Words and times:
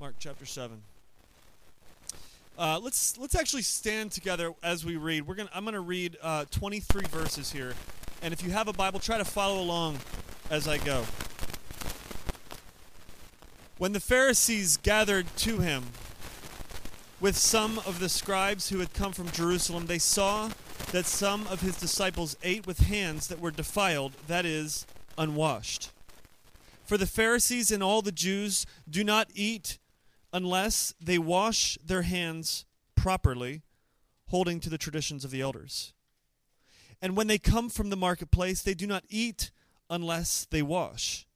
Mark 0.00 0.14
chapter 0.20 0.46
7. 0.46 0.80
Uh, 2.56 2.78
let's 2.80 3.18
let's 3.18 3.34
actually 3.34 3.62
stand 3.62 4.12
together 4.12 4.52
as 4.62 4.84
we 4.84 4.96
read. 4.96 5.26
We're 5.26 5.34
gonna 5.34 5.50
I'm 5.52 5.64
gonna 5.64 5.80
read 5.80 6.16
uh, 6.22 6.44
23 6.52 7.02
verses 7.06 7.50
here, 7.50 7.74
and 8.22 8.32
if 8.32 8.44
you 8.44 8.50
have 8.50 8.68
a 8.68 8.72
Bible, 8.72 9.00
try 9.00 9.18
to 9.18 9.24
follow 9.24 9.60
along 9.60 9.98
as 10.50 10.68
I 10.68 10.78
go. 10.78 11.04
When 13.78 13.92
the 13.92 14.00
Pharisees 14.00 14.76
gathered 14.76 15.26
to 15.38 15.58
him 15.58 15.86
with 17.20 17.36
some 17.36 17.78
of 17.80 17.98
the 17.98 18.08
scribes 18.08 18.68
who 18.68 18.78
had 18.78 18.92
come 18.92 19.12
from 19.12 19.28
Jerusalem, 19.32 19.86
they 19.86 19.98
saw 19.98 20.50
that 20.92 21.06
some 21.06 21.48
of 21.48 21.60
his 21.60 21.76
disciples 21.76 22.36
ate 22.44 22.68
with 22.68 22.80
hands 22.80 23.26
that 23.26 23.40
were 23.40 23.50
defiled, 23.50 24.12
that 24.28 24.46
is, 24.46 24.86
unwashed. 25.16 25.90
For 26.84 26.96
the 26.96 27.06
Pharisees 27.06 27.72
and 27.72 27.82
all 27.82 28.00
the 28.00 28.12
Jews 28.12 28.64
do 28.88 29.02
not 29.02 29.28
eat 29.34 29.78
unless 30.32 30.94
they 31.00 31.18
wash 31.18 31.78
their 31.84 32.02
hands 32.02 32.64
properly, 32.94 33.62
holding 34.28 34.60
to 34.60 34.70
the 34.70 34.78
traditions 34.78 35.24
of 35.24 35.30
the 35.30 35.40
elders. 35.40 35.92
And 37.00 37.16
when 37.16 37.26
they 37.26 37.38
come 37.38 37.68
from 37.68 37.90
the 37.90 37.96
marketplace, 37.96 38.62
they 38.62 38.74
do 38.74 38.86
not 38.86 39.04
eat 39.08 39.50
unless 39.88 40.46
they 40.50 40.62
wash. 40.62 41.26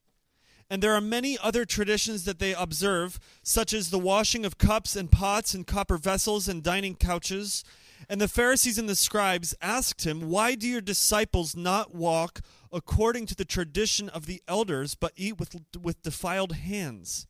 And 0.68 0.82
there 0.82 0.94
are 0.94 1.00
many 1.00 1.38
other 1.38 1.64
traditions 1.64 2.24
that 2.24 2.38
they 2.38 2.54
observe, 2.54 3.20
such 3.42 3.72
as 3.72 3.90
the 3.90 3.98
washing 3.98 4.44
of 4.44 4.58
cups 4.58 4.96
and 4.96 5.10
pots 5.10 5.54
and 5.54 5.66
copper 5.66 5.98
vessels 5.98 6.48
and 6.48 6.62
dining 6.62 6.94
couches. 6.94 7.62
And 8.08 8.20
the 8.20 8.28
Pharisees 8.28 8.78
and 8.78 8.88
the 8.88 8.96
scribes 8.96 9.54
asked 9.60 10.06
him, 10.06 10.28
Why 10.28 10.54
do 10.54 10.66
your 10.66 10.80
disciples 10.80 11.54
not 11.54 11.94
walk 11.94 12.40
according 12.72 13.26
to 13.26 13.34
the 13.34 13.44
tradition 13.44 14.08
of 14.08 14.26
the 14.26 14.42
elders, 14.48 14.94
but 14.94 15.12
eat 15.14 15.38
with, 15.38 15.54
with 15.80 16.02
defiled 16.02 16.54
hands. 16.56 17.26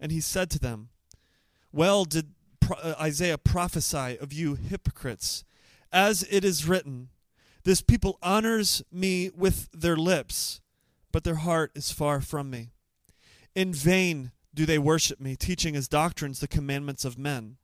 And 0.00 0.10
he 0.10 0.20
said 0.20 0.50
to 0.50 0.58
them, 0.58 0.88
Well 1.72 2.04
did 2.04 2.30
uh, 2.70 2.94
Isaiah 2.98 3.38
prophesy 3.38 4.18
of 4.18 4.32
you 4.32 4.54
hypocrites, 4.54 5.44
as 5.92 6.26
it 6.30 6.44
is 6.44 6.66
written, 6.66 7.10
This 7.64 7.82
people 7.82 8.18
honors 8.22 8.82
me 8.90 9.30
with 9.36 9.68
their 9.72 9.96
lips, 9.96 10.60
but 11.12 11.24
their 11.24 11.36
heart 11.36 11.72
is 11.74 11.90
far 11.92 12.20
from 12.20 12.48
me. 12.48 12.70
In 13.54 13.74
vain 13.74 14.32
do 14.54 14.64
they 14.64 14.78
worship 14.78 15.20
me, 15.20 15.36
teaching 15.36 15.76
as 15.76 15.88
doctrines 15.88 16.40
the 16.40 16.48
commandments 16.48 17.04
of 17.04 17.18
men. 17.18 17.56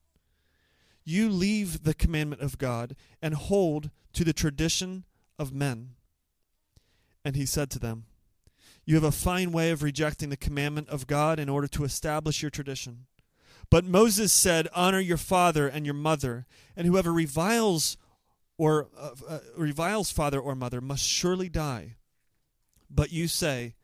You 1.05 1.31
leave 1.31 1.85
the 1.85 1.95
commandment 1.95 2.43
of 2.43 2.59
God 2.59 2.97
and 3.23 3.35
hold 3.35 3.91
to 4.13 4.25
the 4.25 4.33
tradition 4.33 5.05
of 5.39 5.53
men. 5.53 5.91
And 7.25 7.37
he 7.37 7.47
said 7.47 7.71
to 7.71 7.79
them, 7.79 8.07
You 8.87 8.95
have 8.95 9.05
a 9.05 9.13
fine 9.13 9.51
way 9.51 9.71
of 9.73 9.83
rejecting 9.83 10.31
the 10.31 10.37
commandment 10.37 10.89
of 10.89 11.07
God 11.07 11.39
in 11.41 11.49
order 11.49 11.67
to 11.69 11.85
establish 11.85 12.41
your 12.41 12.51
tradition. 12.51 13.07
But 13.69 13.85
Moses 13.85 14.33
said, 14.33 14.69
Honor 14.75 15.01
your 15.01 15.17
father 15.17 15.67
and 15.67 15.85
your 15.85 15.95
mother, 15.95 16.47
and 16.77 16.87
whoever 16.87 17.13
reviles 17.13 17.97
or 18.57 18.89
uh, 18.97 19.11
uh, 19.29 19.39
reviles 19.57 20.13
father 20.13 20.39
or 20.39 20.55
mother 20.55 20.81
must 20.81 21.05
surely 21.05 21.49
die. 21.49 21.97
But 22.89 23.13
you 23.13 23.27
say, 23.27 23.75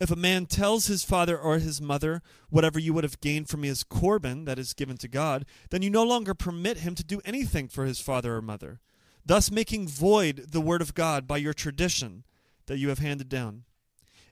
if 0.00 0.10
a 0.10 0.16
man 0.16 0.46
tells 0.46 0.86
his 0.86 1.04
father 1.04 1.36
or 1.36 1.58
his 1.58 1.80
mother, 1.80 2.22
Whatever 2.48 2.78
you 2.78 2.94
would 2.94 3.02
have 3.02 3.20
gained 3.20 3.48
from 3.48 3.62
me 3.62 3.68
is 3.68 3.82
Corban, 3.82 4.44
that 4.44 4.60
is 4.60 4.74
given 4.74 4.96
to 4.98 5.08
God, 5.08 5.44
then 5.70 5.82
you 5.82 5.90
no 5.90 6.04
longer 6.04 6.34
permit 6.34 6.78
him 6.78 6.94
to 6.94 7.02
do 7.02 7.20
anything 7.24 7.66
for 7.66 7.84
his 7.84 7.98
father 7.98 8.36
or 8.36 8.40
mother, 8.40 8.78
thus 9.26 9.50
making 9.50 9.88
void 9.88 10.52
the 10.52 10.60
word 10.60 10.80
of 10.80 10.94
God 10.94 11.26
by 11.26 11.38
your 11.38 11.52
tradition 11.52 12.24
that 12.66 12.78
you 12.78 12.90
have 12.90 13.00
handed 13.00 13.28
down, 13.28 13.64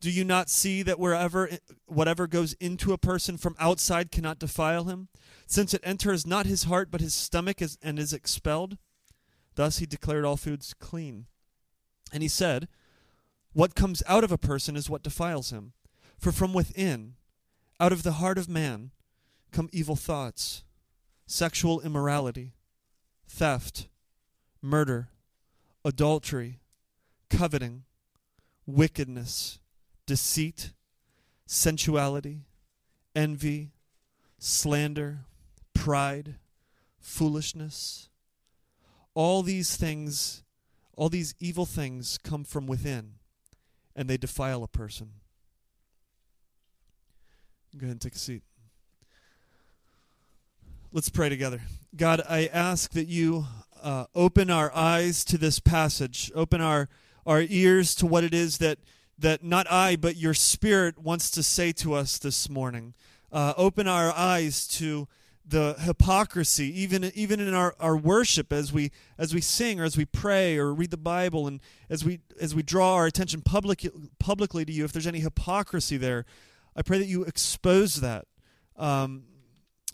Do 0.00 0.10
you 0.10 0.24
not 0.24 0.50
see 0.50 0.82
that 0.82 0.98
wherever 0.98 1.50
whatever 1.86 2.26
goes 2.26 2.52
into 2.54 2.92
a 2.92 2.98
person 2.98 3.36
from 3.36 3.56
outside 3.58 4.10
cannot 4.10 4.38
defile 4.38 4.84
him, 4.84 5.08
since 5.46 5.72
it 5.74 5.80
enters 5.84 6.26
not 6.26 6.46
his 6.46 6.64
heart 6.64 6.90
but 6.90 7.00
his 7.00 7.14
stomach 7.14 7.62
is, 7.62 7.78
and 7.82 7.98
is 7.98 8.12
expelled? 8.12 8.78
Thus 9.54 9.78
he 9.78 9.86
declared 9.86 10.24
all 10.24 10.36
foods 10.36 10.74
clean. 10.74 11.26
And 12.12 12.22
he 12.22 12.28
said, 12.28 12.68
What 13.52 13.74
comes 13.74 14.02
out 14.06 14.24
of 14.24 14.32
a 14.32 14.38
person 14.38 14.76
is 14.76 14.90
what 14.90 15.02
defiles 15.02 15.50
him. 15.50 15.72
For 16.18 16.32
from 16.32 16.52
within, 16.52 17.14
out 17.80 17.92
of 17.92 18.02
the 18.02 18.12
heart 18.12 18.38
of 18.38 18.48
man, 18.48 18.90
come 19.52 19.68
evil 19.72 19.96
thoughts, 19.96 20.62
sexual 21.26 21.80
immorality, 21.80 22.54
theft, 23.26 23.88
murder, 24.62 25.08
adultery, 25.84 26.60
coveting, 27.28 27.84
wickedness 28.66 29.58
deceit, 30.06 30.72
sensuality, 31.46 32.42
envy, 33.14 33.70
slander, 34.38 35.20
pride, 35.74 36.36
foolishness. 36.98 38.08
All 39.14 39.42
these 39.42 39.76
things, 39.76 40.42
all 40.96 41.08
these 41.08 41.34
evil 41.40 41.66
things 41.66 42.18
come 42.18 42.44
from 42.44 42.66
within 42.66 43.14
and 43.94 44.08
they 44.08 44.16
defile 44.16 44.62
a 44.62 44.68
person. 44.68 45.10
Go 47.76 47.84
ahead 47.84 47.92
and 47.92 48.00
take 48.00 48.14
a 48.14 48.18
seat. 48.18 48.42
Let's 50.92 51.08
pray 51.08 51.28
together. 51.28 51.60
God, 51.94 52.22
I 52.28 52.46
ask 52.46 52.92
that 52.92 53.06
you 53.06 53.46
uh, 53.82 54.06
open 54.14 54.50
our 54.50 54.74
eyes 54.74 55.24
to 55.26 55.38
this 55.38 55.60
passage, 55.60 56.30
open 56.34 56.60
our, 56.60 56.88
our 57.26 57.42
ears 57.42 57.94
to 57.96 58.06
what 58.06 58.24
it 58.24 58.32
is 58.32 58.58
that 58.58 58.78
that 59.18 59.42
not 59.42 59.70
I, 59.70 59.96
but 59.96 60.16
your 60.16 60.34
Spirit 60.34 60.98
wants 60.98 61.30
to 61.32 61.42
say 61.42 61.72
to 61.72 61.94
us 61.94 62.18
this 62.18 62.48
morning. 62.48 62.94
Uh, 63.32 63.54
open 63.56 63.88
our 63.88 64.12
eyes 64.12 64.66
to 64.66 65.08
the 65.48 65.76
hypocrisy, 65.78 66.80
even 66.80 67.04
even 67.14 67.38
in 67.40 67.54
our, 67.54 67.74
our 67.78 67.96
worship 67.96 68.52
as 68.52 68.72
we 68.72 68.90
as 69.16 69.32
we 69.32 69.40
sing 69.40 69.80
or 69.80 69.84
as 69.84 69.96
we 69.96 70.04
pray 70.04 70.58
or 70.58 70.74
read 70.74 70.90
the 70.90 70.96
Bible, 70.96 71.46
and 71.46 71.60
as 71.88 72.04
we 72.04 72.20
as 72.40 72.54
we 72.54 72.62
draw 72.62 72.94
our 72.94 73.06
attention 73.06 73.42
public, 73.42 73.86
publicly 74.18 74.64
to 74.64 74.72
you. 74.72 74.84
If 74.84 74.92
there's 74.92 75.06
any 75.06 75.20
hypocrisy 75.20 75.96
there, 75.96 76.24
I 76.74 76.82
pray 76.82 76.98
that 76.98 77.06
you 77.06 77.24
expose 77.24 77.96
that. 77.96 78.26
Um, 78.76 79.24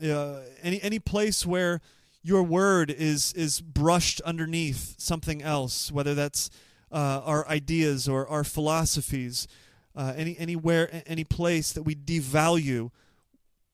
uh, 0.03 0.41
any 0.63 0.83
any 0.83 0.99
place 0.99 1.45
where 1.45 1.81
your 2.23 2.43
word 2.43 2.91
is 2.91 3.33
is 3.35 3.61
brushed 3.61 4.21
underneath 4.23 4.95
something 4.99 5.43
else, 5.43 5.93
whether 5.93 6.15
that's 6.15 6.51
uh, 6.93 7.23
our 7.25 7.49
ideas 7.49 8.09
or 8.09 8.29
our 8.29 8.45
philosophies, 8.45 9.49
uh, 9.97 10.13
any 10.17 10.37
anywhere, 10.39 11.03
any 11.07 11.25
place 11.25 11.73
that 11.73 11.83
we 11.83 11.95
devalue 11.95 12.91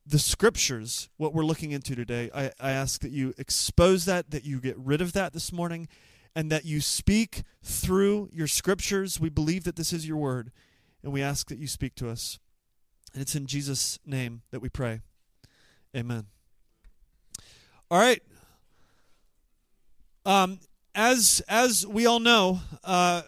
the 0.06 0.19
scriptures, 0.19 1.11
what 1.19 1.34
we're 1.34 1.45
looking 1.45 1.71
into 1.71 1.95
today, 1.95 2.31
I, 2.34 2.51
I 2.59 2.71
ask 2.71 3.03
that 3.03 3.11
you 3.11 3.34
expose 3.37 4.06
that, 4.06 4.31
that 4.31 4.45
you 4.45 4.59
get 4.59 4.79
rid 4.79 5.03
of 5.03 5.12
that 5.12 5.34
this 5.34 5.53
morning, 5.53 5.87
and 6.34 6.51
that 6.51 6.65
you 6.65 6.81
speak 6.81 7.43
through 7.62 8.31
your 8.33 8.47
scriptures. 8.47 9.21
We 9.21 9.29
believe 9.29 9.65
that 9.65 9.77
this 9.77 9.93
is 9.93 10.09
your 10.09 10.17
word, 10.17 10.50
and 11.03 11.12
we 11.12 11.23
ask 11.23 11.49
that 11.49 11.59
you 11.59 11.67
speak 11.67 11.95
to 11.97 12.09
us. 12.09 12.39
And 13.12 13.21
it's 13.21 13.35
in 13.35 13.47
Jesus' 13.47 13.99
name 14.06 14.43
that 14.50 14.61
we 14.61 14.69
pray. 14.69 15.00
Amen. 15.95 16.27
All 17.91 17.99
right. 17.99 18.23
Um, 20.25 20.61
as 20.94 21.43
as 21.49 21.87
we 21.87 22.06
all 22.06 22.20
know, 22.20 22.61
uh, 22.85 23.23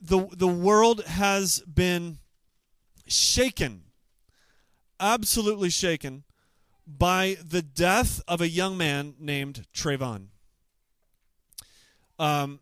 the 0.00 0.26
the 0.32 0.46
world 0.48 1.04
has 1.04 1.60
been 1.60 2.18
shaken, 3.06 3.84
absolutely 4.98 5.70
shaken, 5.70 6.24
by 6.86 7.36
the 7.44 7.62
death 7.62 8.22
of 8.26 8.40
a 8.40 8.48
young 8.48 8.76
man 8.76 9.14
named 9.18 9.66
Trayvon. 9.74 10.28
Um, 12.18 12.60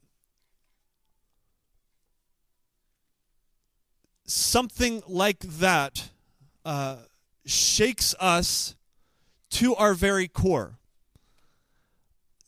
something 4.26 5.02
like 5.06 5.40
that 5.40 6.10
uh, 6.64 6.96
shakes 7.44 8.14
us 8.20 8.76
to 9.50 9.74
our 9.74 9.94
very 9.94 10.28
core 10.28 10.79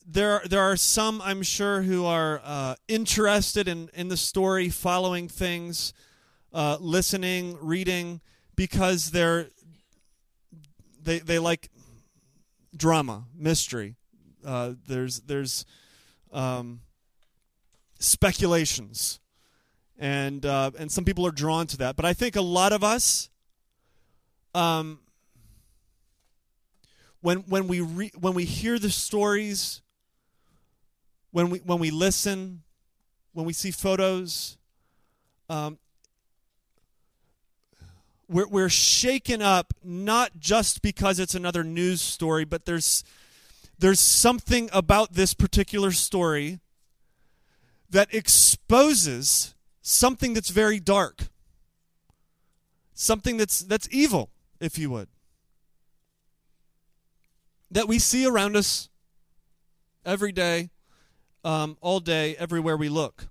there 0.06 0.43
there 0.49 0.62
are 0.62 0.76
some 0.76 1.20
I'm 1.22 1.43
sure 1.43 1.82
who 1.82 2.04
are 2.04 2.40
uh, 2.44 2.75
interested 2.88 3.69
in 3.69 3.90
in 3.94 4.08
the 4.08 4.16
story, 4.16 4.69
following 4.69 5.28
things, 5.28 5.93
uh, 6.52 6.76
listening, 6.81 7.56
reading, 7.60 8.20
because 8.56 9.10
they're 9.10 9.49
they 11.02 11.19
they 11.19 11.38
like 11.38 11.70
drama, 12.76 13.25
mystery, 13.37 13.96
uh, 14.44 14.72
there's 14.87 15.20
there's 15.20 15.64
um, 16.32 16.81
speculations, 17.98 19.20
and 19.98 20.44
uh, 20.44 20.70
and 20.78 20.90
some 20.90 21.05
people 21.05 21.26
are 21.26 21.32
drawn 21.32 21.66
to 21.69 21.76
that. 21.78 21.96
But 21.96 22.05
I 22.05 22.12
think 22.12 22.37
a 22.37 22.43
lot 22.43 22.72
of 22.72 22.82
us, 22.82 23.31
um, 24.55 25.00
when 27.20 27.38
when 27.40 27.69
we 27.69 27.81
re- 27.81 28.12
when 28.19 28.34
we 28.34 28.44
hear 28.44 28.78
the 28.78 28.90
stories, 28.90 29.82
when 31.32 31.50
we 31.50 31.58
when 31.58 31.79
we 31.79 31.90
listen, 31.90 32.62
when 33.32 33.44
we 33.46 33.52
see 33.52 33.70
photos, 33.70 34.58
um, 35.49 35.79
we're 38.29 38.46
we're 38.46 38.69
shaken 38.69 39.43
up 39.43 39.75
not 39.82 40.38
just 40.38 40.82
because 40.82 41.19
it's 41.19 41.34
another 41.34 41.64
news 41.64 42.00
story, 42.00 42.44
but 42.44 42.67
there's 42.67 43.02
there's 43.79 43.99
something 43.99 44.70
about 44.73 45.14
this 45.14 45.34
particular 45.34 45.90
story 45.90 46.61
that 47.90 48.14
exposes 48.14 49.55
something 49.81 50.34
that's 50.34 50.50
very 50.50 50.79
dark. 50.79 51.29
Something 52.94 53.38
that's 53.38 53.61
that's 53.61 53.88
evil, 53.90 54.31
if 54.61 54.79
you 54.79 54.90
would. 54.90 55.08
That 57.70 57.88
we 57.88 57.99
see 57.99 58.26
around 58.26 58.55
us 58.55 58.90
every 60.05 60.31
day, 60.31 60.70
um, 61.44 61.76
all 61.80 62.00
day, 62.00 62.36
everywhere 62.36 62.76
we 62.76 62.88
look. 62.88 63.28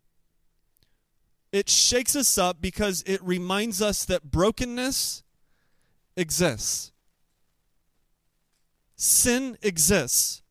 It 1.51 1.69
shakes 1.69 2.15
us 2.15 2.37
up 2.37 2.61
because 2.61 3.03
it 3.05 3.21
reminds 3.23 3.81
us 3.81 4.05
that 4.05 4.31
brokenness 4.31 5.23
exists. 6.15 6.91
Sin 8.95 9.57
exists. 9.61 10.43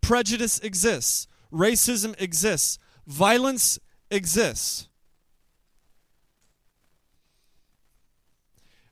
Prejudice 0.00 0.58
exists. 0.60 1.26
Racism 1.52 2.14
exists. 2.20 2.78
Violence 3.06 3.78
exists. 4.10 4.88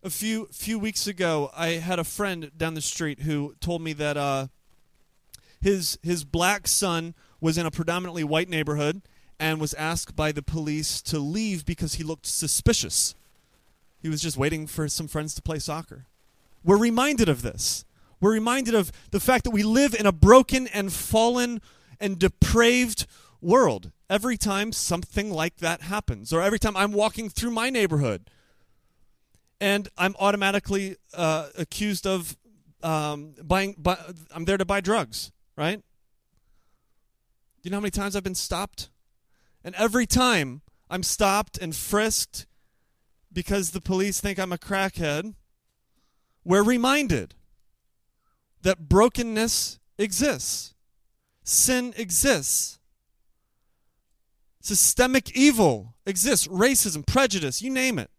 A 0.03 0.11
few 0.11 0.49
few 0.53 0.79
weeks 0.79 1.07
ago, 1.07 1.51
I 1.57 1.71
had 1.71 1.99
a 1.99 2.05
friend 2.05 2.51
down 2.57 2.75
the 2.75 2.81
street 2.81 3.21
who 3.21 3.55
told 3.61 3.83
me 3.83 3.93
that 3.95 4.17
uh, 4.17 4.47
his 5.61 5.99
his 6.03 6.25
black 6.25 6.69
son 6.69 7.15
was 7.41 7.59
in 7.59 7.67
a 7.67 7.71
predominantly 7.71 8.25
white 8.25 8.49
neighborhood 8.49 9.03
and 9.39 9.61
was 9.61 9.75
asked 9.75 10.17
by 10.17 10.33
the 10.33 10.43
police 10.43 11.01
to 11.03 11.19
leave 11.19 11.65
because 11.65 11.95
he 11.95 12.05
looked 12.05 12.27
suspicious. 12.27 13.15
He 14.03 14.09
was 14.09 14.21
just 14.21 14.37
waiting 14.37 14.67
for 14.67 14.89
some 14.89 15.09
friends 15.09 15.35
to 15.35 15.43
play 15.43 15.59
soccer. 15.59 16.07
We're 16.65 16.79
reminded 16.79 17.29
of 17.29 17.43
this. 17.43 17.85
We're 18.21 18.33
reminded 18.33 18.75
of 18.75 18.91
the 19.11 19.21
fact 19.21 19.45
that 19.45 19.51
we 19.51 19.63
live 19.63 19.95
in 19.95 20.07
a 20.07 20.13
broken 20.13 20.67
and 20.69 20.93
fallen 20.93 21.61
and 22.01 22.19
depraved 22.19 23.07
world 23.41 23.93
every 24.11 24.37
time 24.37 24.73
something 24.73 25.31
like 25.31 25.59
that 25.59 25.83
happens, 25.83 26.33
or 26.33 26.43
every 26.43 26.59
time 26.59 26.77
I'm 26.77 26.93
walking 26.93 27.29
through 27.29 27.51
my 27.51 27.71
neighborhood 27.71 28.31
and 29.61 29.89
I'm 29.97 30.15
automatically 30.19 30.97
uh, 31.15 31.49
accused 31.57 32.07
of 32.07 32.37
um, 32.83 33.35
buying, 33.43 33.75
buy, 33.79 33.99
I'm 34.31 34.45
there 34.45 34.57
to 34.57 34.65
buy 34.65 34.81
drugs, 34.81 35.33
right? 35.57 35.83
Do 37.61 37.69
you 37.69 37.71
know 37.71 37.79
how 37.79 37.83
many 37.83 37.91
times 37.91 38.15
I've 38.15 38.23
been 38.23 38.35
stopped? 38.35 38.91
And 39.65 39.75
every 39.75 40.07
time 40.07 40.63
I'm 40.89 41.03
stopped 41.03 41.59
and 41.59 41.75
frisked 41.75 42.47
because 43.33 43.73
the 43.73 43.81
police 43.81 44.21
think 44.21 44.39
I'm 44.39 44.53
a 44.53 44.59
crackhead, 44.59 45.35
we're 46.45 46.63
reminded 46.63 47.35
that 48.63 48.89
brokenness 48.89 49.81
exists, 49.99 50.75
sin 51.43 51.93
exists, 51.97 52.79
systemic 54.61 55.37
evil 55.37 55.95
exists, 56.07 56.47
racism, 56.47 57.07
prejudice, 57.07 57.61
you 57.61 57.71
name 57.71 57.99
it. 57.99 58.11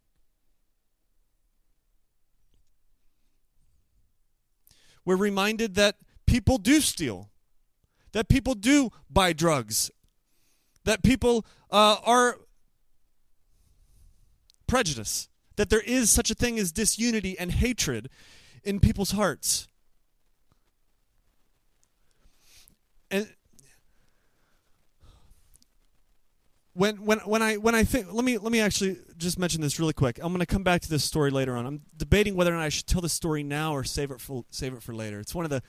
We're 5.05 5.15
reminded 5.15 5.75
that 5.75 5.95
people 6.27 6.57
do 6.57 6.81
steal, 6.81 7.28
that 8.11 8.27
people 8.27 8.55
do 8.55 8.89
buy 9.09 9.33
drugs, 9.33 9.91
that 10.85 11.03
people 11.03 11.45
uh, 11.71 11.97
are 12.03 12.39
prejudice, 14.67 15.29
that 15.55 15.69
there 15.69 15.81
is 15.81 16.09
such 16.09 16.31
a 16.31 16.35
thing 16.35 16.57
as 16.59 16.71
disunity 16.71 17.37
and 17.37 17.51
hatred 17.51 18.09
in 18.63 18.79
people's 18.79 19.11
hearts. 19.11 19.67
And 23.11 23.27
when 26.73 27.03
when 27.03 27.19
when 27.19 27.41
I 27.41 27.55
when 27.55 27.75
I 27.75 27.83
think 27.83 28.13
let 28.13 28.23
me 28.23 28.37
let 28.37 28.51
me 28.51 28.61
actually 28.61 28.97
just 29.17 29.37
mention 29.37 29.61
this 29.61 29.79
really 29.79 29.93
quick. 29.93 30.19
I'm 30.21 30.29
going 30.29 30.39
to 30.39 30.45
come 30.45 30.63
back 30.63 30.81
to 30.81 30.89
this 30.89 31.03
story 31.03 31.29
later 31.31 31.57
on. 31.57 31.65
I'm 31.65 31.81
debating 31.97 32.35
whether 32.35 32.53
or 32.53 32.57
not 32.57 32.63
I 32.63 32.69
should 32.69 32.87
tell 32.87 33.01
the 33.01 33.09
story 33.09 33.43
now 33.43 33.73
or 33.73 33.83
save 33.83 34.11
it 34.11 34.21
for 34.21 34.45
save 34.49 34.73
it 34.73 34.81
for 34.81 34.93
later. 34.93 35.19
It's 35.19 35.35
one 35.35 35.43
of 35.43 35.51
the 35.51 35.61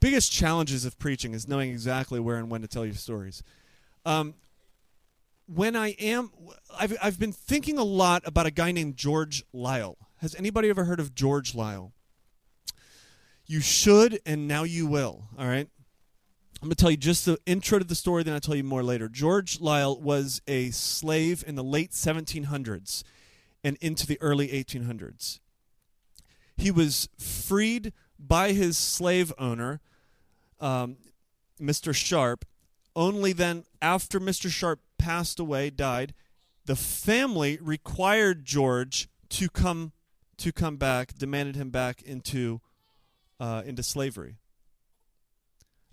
biggest 0.00 0.32
challenges 0.32 0.84
of 0.84 0.98
preaching 0.98 1.34
is 1.34 1.48
knowing 1.48 1.70
exactly 1.70 2.20
where 2.20 2.36
and 2.36 2.50
when 2.50 2.62
to 2.62 2.68
tell 2.68 2.84
your 2.84 2.94
stories. 2.94 3.42
Um, 4.04 4.34
when 5.46 5.76
I 5.76 5.88
am, 6.00 6.30
I've, 6.78 6.96
I've 7.02 7.18
been 7.18 7.32
thinking 7.32 7.78
a 7.78 7.84
lot 7.84 8.22
about 8.24 8.46
a 8.46 8.50
guy 8.50 8.72
named 8.72 8.96
George 8.96 9.44
Liele. 9.54 9.96
Has 10.18 10.34
anybody 10.34 10.68
ever 10.70 10.84
heard 10.84 11.00
of 11.00 11.14
George 11.14 11.52
Liele? 11.52 11.92
You 13.46 13.60
should, 13.60 14.20
and 14.26 14.48
now 14.48 14.64
you 14.64 14.86
will. 14.86 15.28
All 15.38 15.46
right. 15.46 15.68
I'm 16.62 16.68
going 16.68 16.70
to 16.70 16.76
tell 16.76 16.90
you 16.90 16.96
just 16.96 17.26
the 17.26 17.38
intro 17.46 17.78
to 17.78 17.84
the 17.84 17.94
story, 17.94 18.22
then 18.22 18.34
I'll 18.34 18.40
tell 18.40 18.56
you 18.56 18.64
more 18.64 18.82
later. 18.82 19.08
George 19.08 19.58
Liele 19.58 20.00
was 20.00 20.40
a 20.48 20.70
slave 20.70 21.44
in 21.46 21.54
the 21.54 21.62
late 21.62 21.90
1700s 21.90 23.04
and 23.62 23.76
into 23.80 24.06
the 24.06 24.20
early 24.20 24.48
1800s. 24.48 25.40
He 26.56 26.70
was 26.70 27.08
freed 27.18 27.92
by 28.18 28.52
his 28.52 28.76
slave 28.78 29.32
owner, 29.38 29.80
um, 30.60 30.96
Mr. 31.60 31.94
Sharp, 31.94 32.44
only 32.94 33.32
then, 33.32 33.64
after 33.82 34.18
Mr. 34.18 34.48
Sharp 34.48 34.80
passed 34.98 35.38
away, 35.38 35.70
died, 35.70 36.14
the 36.64 36.76
family 36.76 37.58
required 37.60 38.44
George 38.44 39.08
to 39.30 39.48
come 39.48 39.92
to 40.38 40.52
come 40.52 40.76
back, 40.76 41.14
demanded 41.16 41.56
him 41.56 41.70
back 41.70 42.02
into 42.02 42.60
uh, 43.38 43.62
into 43.64 43.82
slavery. 43.82 44.36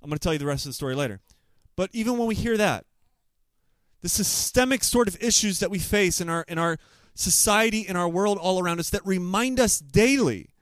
I'm 0.01 0.09
going 0.09 0.17
to 0.17 0.23
tell 0.23 0.33
you 0.33 0.39
the 0.39 0.45
rest 0.45 0.65
of 0.65 0.69
the 0.69 0.73
story 0.73 0.95
later. 0.95 1.21
But 1.75 1.89
even 1.93 2.17
when 2.17 2.27
we 2.27 2.35
hear 2.35 2.57
that, 2.57 2.85
the 4.01 4.09
systemic 4.09 4.83
sort 4.83 5.07
of 5.07 5.21
issues 5.21 5.59
that 5.59 5.71
we 5.71 5.79
face 5.79 6.19
in 6.19 6.29
our 6.29 6.45
in 6.47 6.57
our 6.57 6.77
society, 7.15 7.87
in 7.87 7.95
our 7.95 8.09
world 8.09 8.37
all 8.37 8.59
around 8.59 8.79
us 8.79 8.89
that 8.89 9.05
remind 9.05 9.59
us 9.59 9.79
daily 9.79 10.52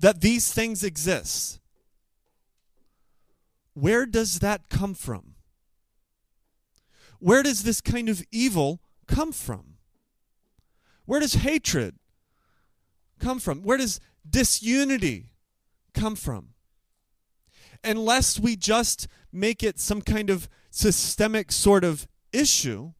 that 0.00 0.20
these 0.20 0.52
things 0.52 0.82
exist. 0.84 1.60
Where 3.74 4.06
does 4.06 4.38
that 4.40 4.68
come 4.68 4.94
from? 4.94 5.34
Where 7.18 7.42
does 7.42 7.62
this 7.62 7.80
kind 7.80 8.08
of 8.08 8.22
evil 8.30 8.80
come 9.06 9.32
from? 9.32 9.74
Where 11.06 11.20
does 11.20 11.34
hatred 11.34 11.96
come 13.18 13.38
from? 13.38 13.62
Where 13.62 13.78
does 13.78 14.00
disunity 14.28 15.30
come 15.92 16.16
from? 16.16 16.54
unless 17.84 18.40
we 18.40 18.56
just 18.56 19.06
make 19.30 19.62
it 19.62 19.78
some 19.78 20.00
kind 20.00 20.30
of 20.30 20.48
systemic 20.70 21.52
sort 21.52 21.84
of 21.84 22.08
issue, 22.32 22.92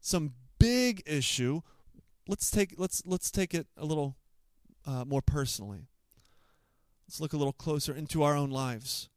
some 0.00 0.32
big 0.58 1.02
issue, 1.04 1.60
let's 2.26 2.50
take 2.50 2.74
let's 2.78 3.02
let's 3.04 3.30
take 3.30 3.54
it 3.54 3.66
a 3.76 3.84
little 3.84 4.16
uh, 4.86 5.04
more 5.04 5.22
personally. 5.22 5.88
Let's 7.08 7.22
look 7.22 7.32
a 7.32 7.38
little 7.38 7.54
closer 7.54 7.94
into 7.94 8.22
our 8.22 8.36
own 8.36 8.50
lives. 8.50 9.08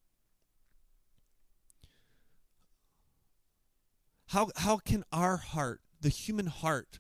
How 4.28 4.50
how 4.56 4.78
can 4.78 5.04
our 5.12 5.36
heart, 5.36 5.82
the 6.00 6.08
human 6.08 6.46
heart, 6.46 7.00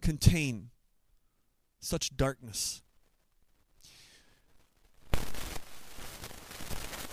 contain 0.00 0.70
such 1.80 2.16
darkness? 2.16 2.80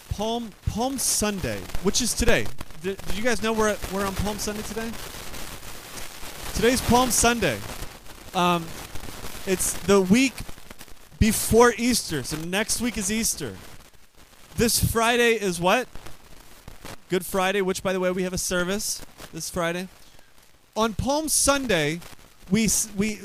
Palm 0.10 0.52
Palm 0.66 0.98
Sunday, 0.98 1.60
which 1.84 2.02
is 2.02 2.14
today. 2.14 2.46
Did, 2.82 2.96
did 3.06 3.18
you 3.18 3.24
guys 3.24 3.44
know 3.44 3.52
we're 3.52 3.68
at, 3.68 3.92
we're 3.92 4.06
on 4.06 4.16
Palm 4.16 4.38
Sunday 4.38 4.62
today? 4.62 4.90
Today's 6.56 6.80
Palm 6.80 7.12
Sunday. 7.12 7.60
Um, 8.34 8.66
it's 9.46 9.74
the 9.74 10.00
week 10.00 10.36
before 11.20 11.74
Easter, 11.78 12.24
so 12.24 12.38
next 12.38 12.82
week 12.82 12.98
is 12.98 13.12
Easter. 13.12 13.56
This 14.56 14.84
Friday 14.84 15.34
is 15.34 15.60
what? 15.60 15.88
Good 17.10 17.26
Friday, 17.26 17.62
which 17.62 17.84
by 17.84 17.94
the 17.94 18.00
way 18.00 18.12
we 18.12 18.24
have 18.24 18.34
a 18.34 18.38
service 18.38 19.02
this 19.34 19.50
Friday. 19.50 19.90
On 20.76 20.94
Palm 20.94 21.28
Sunday, 21.28 22.00
we 22.50 22.70
we 22.96 23.20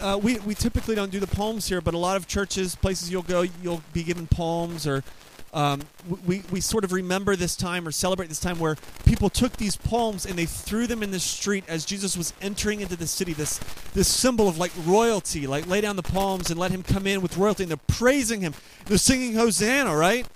uh, 0.00 0.18
we 0.20 0.38
we 0.40 0.54
typically 0.54 0.94
don't 0.94 1.10
do 1.10 1.20
the 1.20 1.26
palms 1.26 1.68
here, 1.68 1.80
but 1.80 1.94
a 1.94 1.98
lot 1.98 2.16
of 2.16 2.26
churches, 2.26 2.74
places 2.74 3.10
you'll 3.10 3.22
go, 3.22 3.42
you'll 3.62 3.82
be 3.92 4.02
given 4.02 4.26
palms 4.26 4.86
or 4.86 5.04
um, 5.52 5.82
we, 6.26 6.42
we 6.50 6.60
sort 6.60 6.84
of 6.84 6.92
remember 6.92 7.34
this 7.36 7.56
time 7.56 7.86
or 7.86 7.90
celebrate 7.90 8.28
this 8.28 8.40
time 8.40 8.58
where 8.58 8.76
people 9.04 9.30
took 9.30 9.56
these 9.56 9.76
palms 9.76 10.26
and 10.26 10.38
they 10.38 10.44
threw 10.44 10.86
them 10.86 11.02
in 11.02 11.10
the 11.10 11.20
street 11.20 11.64
as 11.68 11.84
Jesus 11.84 12.16
was 12.16 12.34
entering 12.42 12.80
into 12.80 12.96
the 12.96 13.06
city. 13.06 13.32
This 13.32 13.58
this 13.94 14.08
symbol 14.08 14.48
of 14.48 14.58
like 14.58 14.72
royalty, 14.84 15.46
like 15.46 15.66
lay 15.66 15.80
down 15.80 15.96
the 15.96 16.02
palms 16.02 16.50
and 16.50 16.60
let 16.60 16.70
him 16.70 16.82
come 16.82 17.06
in 17.06 17.22
with 17.22 17.36
royalty. 17.36 17.62
And 17.64 17.70
they're 17.70 17.78
praising 17.88 18.40
him. 18.40 18.54
They're 18.84 18.98
singing 18.98 19.34
Hosanna, 19.34 19.96
right? 19.96 20.26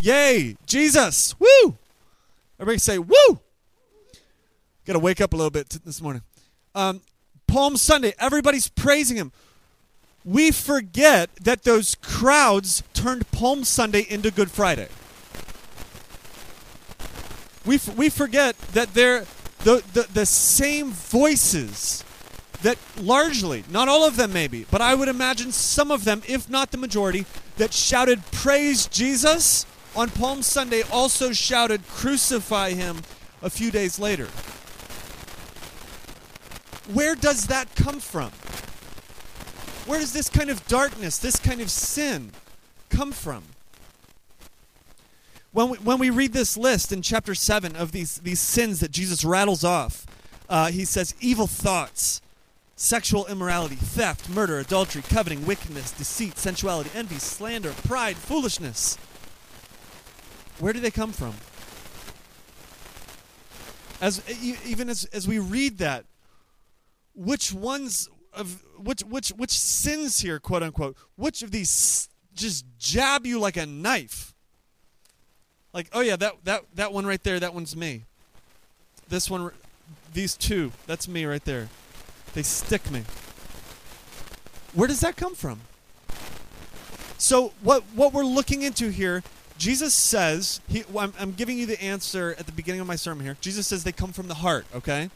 Yay, 0.00 0.56
Jesus! 0.66 1.38
Woo! 1.38 1.76
Everybody 2.58 2.78
say 2.78 2.98
woo! 2.98 3.40
Got 4.84 4.94
to 4.94 4.98
wake 4.98 5.20
up 5.20 5.32
a 5.32 5.36
little 5.36 5.50
bit 5.50 5.70
t- 5.70 5.78
this 5.84 6.00
morning. 6.00 6.22
Um, 6.74 7.02
Palm 7.46 7.76
Sunday, 7.76 8.14
everybody's 8.18 8.68
praising 8.68 9.16
him 9.16 9.30
we 10.24 10.50
forget 10.50 11.34
that 11.36 11.64
those 11.64 11.96
crowds 11.96 12.82
turned 12.94 13.30
Palm 13.32 13.64
Sunday 13.64 14.06
into 14.08 14.30
Good 14.30 14.50
Friday. 14.50 14.88
We, 17.64 17.76
f- 17.76 17.96
we 17.96 18.08
forget 18.08 18.58
that 18.72 18.94
they're 18.94 19.24
the, 19.64 19.82
the, 19.92 20.08
the 20.12 20.26
same 20.26 20.90
voices 20.90 22.04
that 22.62 22.78
largely, 22.96 23.64
not 23.70 23.88
all 23.88 24.06
of 24.06 24.16
them 24.16 24.32
maybe, 24.32 24.66
but 24.70 24.80
I 24.80 24.94
would 24.94 25.08
imagine 25.08 25.52
some 25.52 25.90
of 25.90 26.04
them, 26.04 26.22
if 26.28 26.48
not 26.48 26.70
the 26.70 26.78
majority, 26.78 27.26
that 27.56 27.72
shouted, 27.72 28.22
Praise 28.32 28.86
Jesus 28.86 29.66
on 29.94 30.10
Palm 30.10 30.42
Sunday 30.42 30.82
also 30.90 31.32
shouted, 31.32 31.86
Crucify 31.88 32.70
him 32.70 33.02
a 33.42 33.50
few 33.50 33.70
days 33.70 33.98
later. 33.98 34.26
Where 36.92 37.14
does 37.14 37.46
that 37.46 37.74
come 37.74 38.00
from? 38.00 38.30
Where 39.86 39.98
does 39.98 40.12
this 40.12 40.28
kind 40.28 40.48
of 40.48 40.66
darkness, 40.68 41.18
this 41.18 41.38
kind 41.38 41.60
of 41.60 41.70
sin 41.70 42.30
come 42.88 43.12
from? 43.12 43.42
When 45.52 45.70
we, 45.70 45.78
when 45.78 45.98
we 45.98 46.10
read 46.10 46.32
this 46.32 46.56
list 46.56 46.92
in 46.92 47.02
chapter 47.02 47.34
7 47.34 47.76
of 47.76 47.92
these, 47.92 48.18
these 48.18 48.40
sins 48.40 48.80
that 48.80 48.90
Jesus 48.90 49.24
rattles 49.24 49.64
off, 49.64 50.06
uh, 50.48 50.70
he 50.70 50.84
says 50.84 51.14
evil 51.20 51.46
thoughts, 51.46 52.22
sexual 52.76 53.26
immorality, 53.26 53.74
theft, 53.74 54.30
murder, 54.30 54.58
adultery, 54.58 55.02
coveting, 55.02 55.44
wickedness, 55.44 55.90
deceit, 55.90 56.38
sensuality, 56.38 56.90
envy, 56.94 57.18
slander, 57.18 57.72
pride, 57.84 58.16
foolishness. 58.16 58.96
Where 60.58 60.72
do 60.72 60.80
they 60.80 60.90
come 60.90 61.12
from? 61.12 61.34
As 64.00 64.22
even 64.64 64.88
as 64.88 65.04
as 65.06 65.28
we 65.28 65.38
read 65.38 65.78
that, 65.78 66.04
which 67.14 67.52
ones 67.52 68.08
of 68.34 68.62
which 68.78 69.02
which 69.02 69.28
which 69.30 69.58
sins 69.58 70.20
here, 70.20 70.38
quote 70.38 70.62
unquote, 70.62 70.96
which 71.16 71.42
of 71.42 71.50
these 71.50 72.08
just 72.34 72.64
jab 72.78 73.26
you 73.26 73.38
like 73.38 73.56
a 73.56 73.66
knife? 73.66 74.34
Like, 75.72 75.88
oh 75.92 76.00
yeah, 76.00 76.16
that 76.16 76.44
that 76.44 76.64
that 76.74 76.92
one 76.92 77.06
right 77.06 77.22
there, 77.22 77.40
that 77.40 77.54
one's 77.54 77.76
me. 77.76 78.04
This 79.08 79.30
one, 79.30 79.50
these 80.12 80.36
two, 80.36 80.72
that's 80.86 81.08
me 81.08 81.24
right 81.24 81.44
there. 81.44 81.68
They 82.34 82.42
stick 82.42 82.90
me. 82.90 83.02
Where 84.74 84.88
does 84.88 85.00
that 85.00 85.16
come 85.16 85.34
from? 85.34 85.60
So 87.18 87.52
what 87.62 87.84
what 87.94 88.12
we're 88.12 88.24
looking 88.24 88.62
into 88.62 88.90
here, 88.90 89.22
Jesus 89.58 89.94
says 89.94 90.60
he. 90.68 90.84
I'm, 90.98 91.12
I'm 91.18 91.32
giving 91.32 91.58
you 91.58 91.66
the 91.66 91.82
answer 91.82 92.34
at 92.38 92.46
the 92.46 92.52
beginning 92.52 92.80
of 92.80 92.86
my 92.86 92.96
sermon 92.96 93.24
here. 93.24 93.36
Jesus 93.40 93.66
says 93.66 93.84
they 93.84 93.92
come 93.92 94.12
from 94.12 94.28
the 94.28 94.34
heart. 94.34 94.66
Okay. 94.74 95.10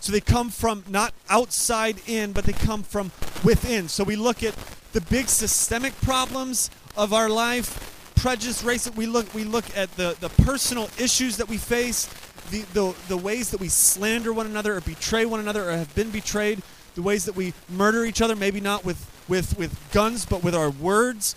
So 0.00 0.12
they 0.12 0.20
come 0.20 0.50
from 0.50 0.84
not 0.88 1.12
outside 1.28 2.00
in, 2.06 2.32
but 2.32 2.44
they 2.44 2.52
come 2.52 2.82
from 2.82 3.10
within. 3.44 3.88
So 3.88 4.04
we 4.04 4.16
look 4.16 4.42
at 4.42 4.54
the 4.92 5.00
big 5.02 5.28
systemic 5.28 5.98
problems 6.00 6.70
of 6.96 7.12
our 7.12 7.28
life, 7.28 8.12
prejudice, 8.16 8.62
race. 8.62 8.90
We 8.94 9.06
look 9.06 9.32
we 9.34 9.44
look 9.44 9.64
at 9.76 9.90
the, 9.96 10.16
the 10.20 10.28
personal 10.28 10.88
issues 10.98 11.36
that 11.36 11.48
we 11.48 11.58
face, 11.58 12.06
the, 12.50 12.62
the 12.72 12.94
the 13.08 13.16
ways 13.16 13.50
that 13.50 13.60
we 13.60 13.68
slander 13.68 14.32
one 14.32 14.46
another 14.46 14.76
or 14.76 14.80
betray 14.80 15.24
one 15.24 15.40
another 15.40 15.68
or 15.68 15.72
have 15.72 15.94
been 15.94 16.10
betrayed, 16.10 16.62
the 16.98 17.02
ways 17.02 17.26
that 17.26 17.36
we 17.36 17.54
murder 17.68 18.04
each 18.04 18.20
other, 18.20 18.34
maybe 18.34 18.60
not 18.60 18.84
with, 18.84 19.08
with, 19.28 19.56
with 19.56 19.78
guns, 19.92 20.26
but 20.26 20.42
with 20.42 20.52
our 20.52 20.68
words. 20.68 21.36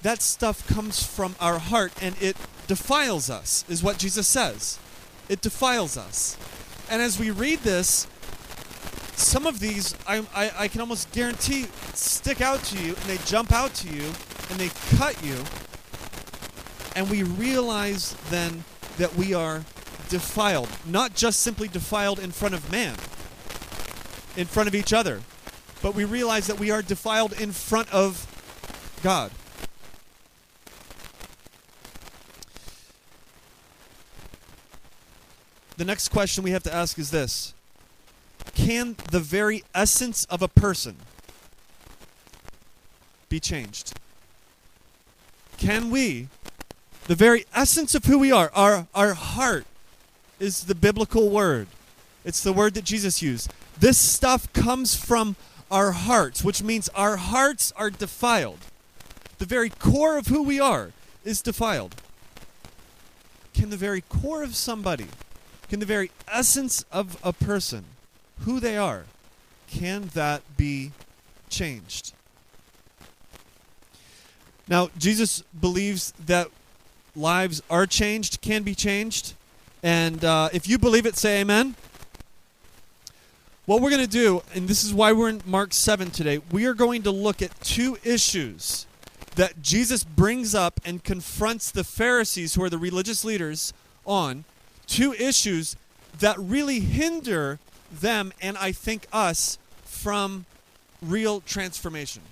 That 0.00 0.22
stuff 0.22 0.66
comes 0.66 1.02
from 1.02 1.34
our 1.40 1.58
heart 1.58 1.92
and 2.00 2.16
it 2.22 2.34
defiles 2.66 3.28
us, 3.28 3.66
is 3.68 3.82
what 3.82 3.98
Jesus 3.98 4.26
says. 4.26 4.78
It 5.28 5.42
defiles 5.42 5.98
us. 5.98 6.38
And 6.90 7.00
as 7.00 7.18
we 7.18 7.30
read 7.30 7.60
this, 7.60 8.06
some 9.16 9.46
of 9.46 9.60
these 9.60 9.94
I, 10.06 10.24
I, 10.34 10.52
I, 10.58 10.68
can 10.68 10.80
almost 10.80 11.10
guarantee 11.12 11.66
stick 11.94 12.40
out 12.40 12.62
to 12.64 12.82
you 12.82 12.88
and 12.88 13.04
they 13.04 13.18
jump 13.24 13.52
out 13.52 13.72
to 13.74 13.88
you 13.88 14.04
and 14.50 14.58
they 14.58 14.70
cut 14.96 15.24
you. 15.24 15.36
And 16.96 17.10
we 17.10 17.22
realize 17.22 18.14
then 18.30 18.64
that 18.98 19.14
we 19.16 19.34
are 19.34 19.64
defiled. 20.08 20.68
Not 20.86 21.14
just 21.14 21.40
simply 21.40 21.68
defiled 21.68 22.18
in 22.18 22.30
front 22.30 22.54
of 22.54 22.70
man, 22.70 22.94
in 24.36 24.46
front 24.46 24.68
of 24.68 24.74
each 24.74 24.92
other, 24.92 25.22
but 25.82 25.94
we 25.94 26.04
realize 26.04 26.46
that 26.46 26.58
we 26.58 26.70
are 26.70 26.82
defiled 26.82 27.32
in 27.40 27.52
front 27.52 27.92
of 27.92 28.26
God. 29.02 29.30
The 35.76 35.84
next 35.84 36.08
question 36.08 36.44
we 36.44 36.52
have 36.52 36.62
to 36.64 36.74
ask 36.74 36.98
is 36.98 37.10
this 37.10 37.54
Can 38.54 38.96
the 39.10 39.20
very 39.20 39.64
essence 39.74 40.24
of 40.26 40.42
a 40.42 40.48
person 40.48 40.96
be 43.28 43.40
changed? 43.40 43.94
Can 45.56 45.90
we, 45.90 46.28
the 47.06 47.14
very 47.14 47.46
essence 47.54 47.94
of 47.94 48.04
who 48.04 48.18
we 48.18 48.30
are, 48.30 48.50
our, 48.54 48.86
our 48.94 49.14
heart 49.14 49.66
is 50.38 50.64
the 50.64 50.74
biblical 50.74 51.30
word, 51.30 51.68
it's 52.24 52.42
the 52.42 52.52
word 52.52 52.74
that 52.74 52.84
Jesus 52.84 53.22
used. 53.22 53.52
This 53.78 53.98
stuff 53.98 54.52
comes 54.52 54.94
from 54.94 55.36
our 55.70 55.92
hearts, 55.92 56.44
which 56.44 56.62
means 56.62 56.88
our 56.90 57.16
hearts 57.16 57.72
are 57.76 57.90
defiled. 57.90 58.58
The 59.38 59.46
very 59.46 59.68
core 59.68 60.16
of 60.16 60.28
who 60.28 60.42
we 60.42 60.60
are 60.60 60.92
is 61.24 61.42
defiled. 61.42 61.96
Can 63.52 63.70
the 63.70 63.76
very 63.76 64.00
core 64.02 64.42
of 64.42 64.54
somebody 64.54 65.06
can 65.68 65.80
the 65.80 65.86
very 65.86 66.10
essence 66.28 66.84
of 66.92 67.18
a 67.22 67.32
person, 67.32 67.84
who 68.40 68.60
they 68.60 68.76
are, 68.76 69.04
can 69.68 70.10
that 70.14 70.42
be 70.56 70.92
changed? 71.48 72.12
Now, 74.68 74.88
Jesus 74.96 75.42
believes 75.58 76.12
that 76.26 76.48
lives 77.14 77.62
are 77.68 77.86
changed, 77.86 78.40
can 78.40 78.62
be 78.62 78.74
changed. 78.74 79.34
And 79.82 80.24
uh, 80.24 80.48
if 80.52 80.68
you 80.68 80.78
believe 80.78 81.06
it, 81.06 81.16
say 81.16 81.40
amen. 81.40 81.74
What 83.66 83.80
we're 83.80 83.90
going 83.90 84.02
to 84.04 84.10
do, 84.10 84.42
and 84.54 84.68
this 84.68 84.84
is 84.84 84.92
why 84.92 85.12
we're 85.12 85.30
in 85.30 85.42
Mark 85.46 85.72
7 85.72 86.10
today, 86.10 86.40
we 86.52 86.66
are 86.66 86.74
going 86.74 87.02
to 87.02 87.10
look 87.10 87.40
at 87.40 87.58
two 87.62 87.96
issues 88.04 88.86
that 89.36 89.62
Jesus 89.62 90.04
brings 90.04 90.54
up 90.54 90.80
and 90.84 91.02
confronts 91.02 91.70
the 91.70 91.84
Pharisees, 91.84 92.54
who 92.54 92.62
are 92.62 92.70
the 92.70 92.78
religious 92.78 93.24
leaders, 93.24 93.72
on 94.04 94.44
two 94.86 95.12
issues 95.12 95.76
that 96.20 96.38
really 96.38 96.80
hinder 96.80 97.58
them 97.92 98.32
and 98.40 98.56
I 98.58 98.72
think 98.72 99.06
us 99.12 99.58
from 99.84 100.46
real 101.02 101.40
transformation. 101.40 102.22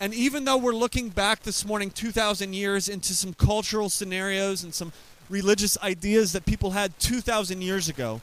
And 0.00 0.12
even 0.12 0.44
though 0.44 0.58
we're 0.58 0.72
looking 0.72 1.08
back 1.08 1.42
this 1.42 1.64
morning 1.64 1.90
2,000 1.90 2.52
years 2.52 2.88
into 2.88 3.14
some 3.14 3.32
cultural 3.32 3.88
scenarios 3.88 4.62
and 4.62 4.74
some 4.74 4.92
religious 5.30 5.78
ideas 5.82 6.32
that 6.32 6.44
people 6.44 6.72
had 6.72 6.98
2,000 6.98 7.62
years 7.62 7.88
ago, 7.88 8.20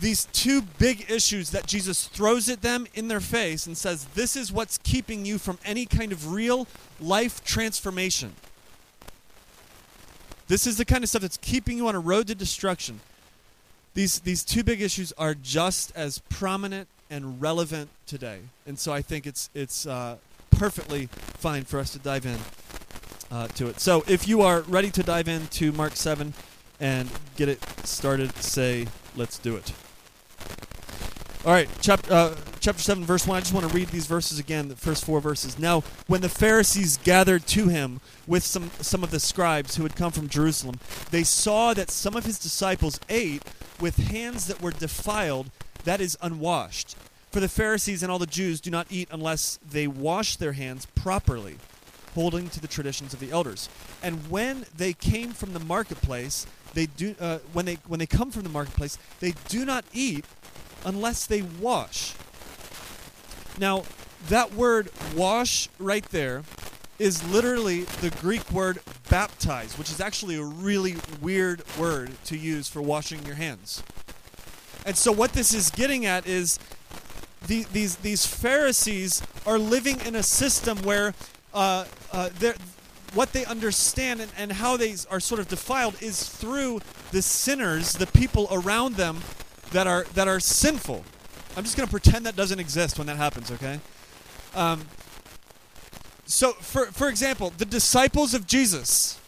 these 0.00 0.26
two 0.26 0.62
big 0.62 1.10
issues 1.10 1.50
that 1.50 1.66
Jesus 1.66 2.06
throws 2.06 2.48
at 2.48 2.62
them 2.62 2.86
in 2.94 3.08
their 3.08 3.20
face 3.20 3.66
and 3.66 3.76
says, 3.76 4.06
This 4.14 4.34
is 4.34 4.52
what's 4.52 4.78
keeping 4.78 5.24
you 5.24 5.38
from 5.38 5.58
any 5.64 5.86
kind 5.86 6.12
of 6.12 6.32
real 6.32 6.66
life 7.00 7.44
transformation. 7.44 8.32
This 10.50 10.66
is 10.66 10.78
the 10.78 10.84
kind 10.84 11.04
of 11.04 11.08
stuff 11.08 11.22
that's 11.22 11.36
keeping 11.36 11.76
you 11.76 11.86
on 11.86 11.94
a 11.94 12.00
road 12.00 12.26
to 12.26 12.34
destruction. 12.34 12.98
These 13.94 14.18
these 14.18 14.42
two 14.42 14.64
big 14.64 14.82
issues 14.82 15.12
are 15.12 15.32
just 15.32 15.92
as 15.94 16.18
prominent 16.28 16.88
and 17.08 17.40
relevant 17.40 17.88
today, 18.04 18.40
and 18.66 18.76
so 18.76 18.92
I 18.92 19.00
think 19.00 19.28
it's 19.28 19.48
it's 19.54 19.86
uh, 19.86 20.16
perfectly 20.50 21.06
fine 21.06 21.62
for 21.62 21.78
us 21.78 21.92
to 21.92 22.00
dive 22.00 22.26
in 22.26 22.38
uh, 23.30 23.46
to 23.46 23.68
it. 23.68 23.78
So 23.78 24.02
if 24.08 24.26
you 24.26 24.42
are 24.42 24.62
ready 24.62 24.90
to 24.90 25.04
dive 25.04 25.28
into 25.28 25.70
Mark 25.70 25.94
seven 25.94 26.34
and 26.80 27.08
get 27.36 27.48
it 27.48 27.64
started, 27.84 28.34
say 28.38 28.88
let's 29.14 29.38
do 29.38 29.54
it. 29.54 29.72
All 31.42 31.52
right, 31.52 31.70
chapter, 31.80 32.12
uh, 32.12 32.36
chapter 32.60 32.82
7, 32.82 33.02
verse 33.02 33.26
1. 33.26 33.34
I 33.34 33.40
just 33.40 33.54
want 33.54 33.66
to 33.66 33.74
read 33.74 33.88
these 33.88 34.04
verses 34.04 34.38
again, 34.38 34.68
the 34.68 34.76
first 34.76 35.06
four 35.06 35.22
verses. 35.22 35.58
Now, 35.58 35.80
when 36.06 36.20
the 36.20 36.28
Pharisees 36.28 36.98
gathered 36.98 37.46
to 37.46 37.68
him 37.68 38.02
with 38.26 38.42
some, 38.44 38.70
some 38.80 39.02
of 39.02 39.10
the 39.10 39.18
scribes 39.18 39.76
who 39.76 39.82
had 39.84 39.96
come 39.96 40.12
from 40.12 40.28
Jerusalem, 40.28 40.78
they 41.10 41.22
saw 41.22 41.72
that 41.72 41.90
some 41.90 42.14
of 42.14 42.26
his 42.26 42.38
disciples 42.38 43.00
ate 43.08 43.42
with 43.80 43.96
hands 43.96 44.48
that 44.48 44.60
were 44.60 44.70
defiled, 44.70 45.50
that 45.84 45.98
is, 45.98 46.18
unwashed. 46.20 46.94
For 47.30 47.40
the 47.40 47.48
Pharisees 47.48 48.02
and 48.02 48.12
all 48.12 48.18
the 48.18 48.26
Jews 48.26 48.60
do 48.60 48.70
not 48.70 48.88
eat 48.90 49.08
unless 49.10 49.58
they 49.66 49.86
wash 49.86 50.36
their 50.36 50.52
hands 50.52 50.86
properly. 50.94 51.56
holding 52.14 52.48
to 52.50 52.60
the 52.60 52.68
traditions 52.68 53.14
of 53.14 53.20
the 53.20 53.30
elders. 53.30 53.68
And 54.02 54.28
when 54.28 54.66
they 54.76 54.92
came 54.92 55.30
from 55.30 55.52
the 55.52 55.60
marketplace, 55.60 56.44
they 56.74 56.86
do 56.86 57.14
uh, 57.20 57.38
when 57.52 57.66
they 57.66 57.78
when 57.86 57.98
they 58.00 58.06
come 58.06 58.30
from 58.30 58.42
the 58.42 58.48
marketplace, 58.48 58.98
they 59.20 59.34
do 59.48 59.64
not 59.64 59.84
eat 59.92 60.24
unless 60.84 61.26
they 61.26 61.42
wash. 61.42 62.14
Now, 63.58 63.84
that 64.28 64.54
word 64.54 64.90
wash 65.16 65.68
right 65.78 66.04
there 66.10 66.42
is 66.98 67.26
literally 67.30 67.84
the 68.02 68.10
Greek 68.20 68.50
word 68.52 68.78
baptize, 69.08 69.78
which 69.78 69.90
is 69.90 70.00
actually 70.00 70.36
a 70.36 70.44
really 70.44 70.96
weird 71.20 71.62
word 71.78 72.10
to 72.26 72.36
use 72.36 72.68
for 72.68 72.82
washing 72.82 73.24
your 73.24 73.36
hands. 73.36 73.82
And 74.84 74.96
so 74.96 75.10
what 75.12 75.32
this 75.32 75.54
is 75.54 75.70
getting 75.70 76.06
at 76.06 76.26
is 76.26 76.58
the, 77.46 77.64
these 77.72 77.96
these 77.96 78.26
Pharisees 78.26 79.22
are 79.46 79.58
living 79.58 80.00
in 80.04 80.14
a 80.14 80.22
system 80.22 80.78
where 80.82 81.14
uh, 81.54 81.84
uh, 82.12 82.30
what 83.14 83.32
they 83.32 83.44
understand 83.44 84.20
and, 84.20 84.30
and 84.36 84.52
how 84.52 84.76
they 84.76 84.94
are 85.10 85.20
sort 85.20 85.40
of 85.40 85.48
defiled 85.48 86.00
is 86.02 86.28
through 86.28 86.80
the 87.12 87.22
sinners, 87.22 87.94
the 87.94 88.06
people 88.06 88.46
around 88.50 88.96
them 88.96 89.20
that 89.72 89.86
are 89.86 90.04
that 90.14 90.28
are 90.28 90.40
sinful. 90.40 91.04
I'm 91.56 91.64
just 91.64 91.76
going 91.76 91.86
to 91.86 91.90
pretend 91.90 92.26
that 92.26 92.36
doesn't 92.36 92.60
exist 92.60 92.98
when 92.98 93.06
that 93.08 93.16
happens, 93.16 93.50
okay? 93.50 93.80
Um, 94.54 94.86
so, 96.24 96.52
for 96.52 96.86
for 96.86 97.08
example, 97.08 97.52
the 97.56 97.64
disciples 97.64 98.34
of 98.34 98.46
Jesus 98.46 99.18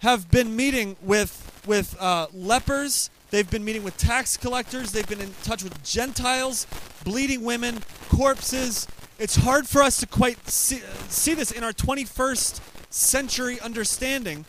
have 0.00 0.30
been 0.30 0.54
meeting 0.54 0.96
with 1.02 1.62
with 1.66 1.96
uh, 2.00 2.28
lepers. 2.32 3.10
They've 3.30 3.50
been 3.50 3.64
meeting 3.64 3.82
with 3.82 3.96
tax 3.96 4.36
collectors. 4.36 4.92
They've 4.92 5.08
been 5.08 5.20
in 5.20 5.34
touch 5.42 5.64
with 5.64 5.82
Gentiles, 5.82 6.66
bleeding 7.04 7.42
women, 7.42 7.82
corpses. 8.08 8.86
It's 9.18 9.36
hard 9.36 9.66
for 9.66 9.82
us 9.82 9.98
to 9.98 10.06
quite 10.06 10.48
see, 10.48 10.80
see 11.08 11.34
this 11.34 11.50
in 11.50 11.64
our 11.64 11.72
21st 11.72 12.60
century 12.90 13.58
understanding, 13.60 14.44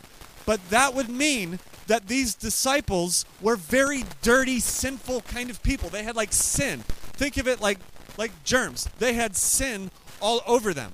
but 0.46 0.60
that 0.70 0.94
would 0.94 1.08
mean 1.08 1.58
that 1.88 2.06
these 2.06 2.34
disciples 2.34 3.24
were 3.40 3.56
very 3.56 4.04
dirty, 4.22 4.60
sinful 4.60 5.22
kind 5.22 5.50
of 5.50 5.62
people. 5.62 5.88
They 5.88 6.04
had 6.04 6.16
like 6.16 6.32
sin. 6.32 6.80
Think 6.80 7.36
of 7.36 7.48
it 7.48 7.60
like 7.60 7.78
like 8.16 8.32
germs. 8.44 8.88
They 8.98 9.14
had 9.14 9.36
sin 9.36 9.90
all 10.20 10.42
over 10.46 10.72
them. 10.72 10.92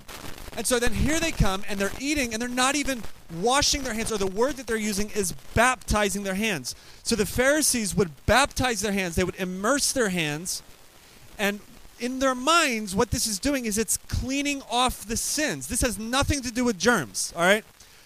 And 0.56 0.66
so 0.66 0.78
then 0.78 0.92
here 0.94 1.18
they 1.18 1.32
come 1.32 1.64
and 1.68 1.80
they're 1.80 1.90
eating 1.98 2.32
and 2.32 2.40
they're 2.40 2.48
not 2.48 2.76
even 2.76 3.02
washing 3.40 3.82
their 3.82 3.94
hands, 3.94 4.12
or 4.12 4.18
the 4.18 4.26
word 4.26 4.56
that 4.56 4.66
they're 4.66 4.76
using 4.76 5.10
is 5.10 5.32
baptizing 5.54 6.22
their 6.22 6.34
hands. 6.34 6.76
So 7.02 7.16
the 7.16 7.26
Pharisees 7.26 7.94
would 7.96 8.10
baptize 8.26 8.80
their 8.80 8.92
hands, 8.92 9.16
they 9.16 9.24
would 9.24 9.36
immerse 9.36 9.92
their 9.92 10.10
hands, 10.10 10.62
and 11.38 11.60
in 11.98 12.18
their 12.18 12.34
minds, 12.34 12.94
what 12.94 13.10
this 13.10 13.26
is 13.26 13.38
doing 13.38 13.64
is 13.64 13.78
it's 13.78 13.96
cleaning 13.96 14.62
off 14.70 15.06
the 15.06 15.16
sins. 15.16 15.66
This 15.66 15.80
has 15.80 15.98
nothing 15.98 16.42
to 16.42 16.52
do 16.52 16.64
with 16.64 16.78
germs, 16.78 17.32
all 17.34 17.42
right? 17.42 17.64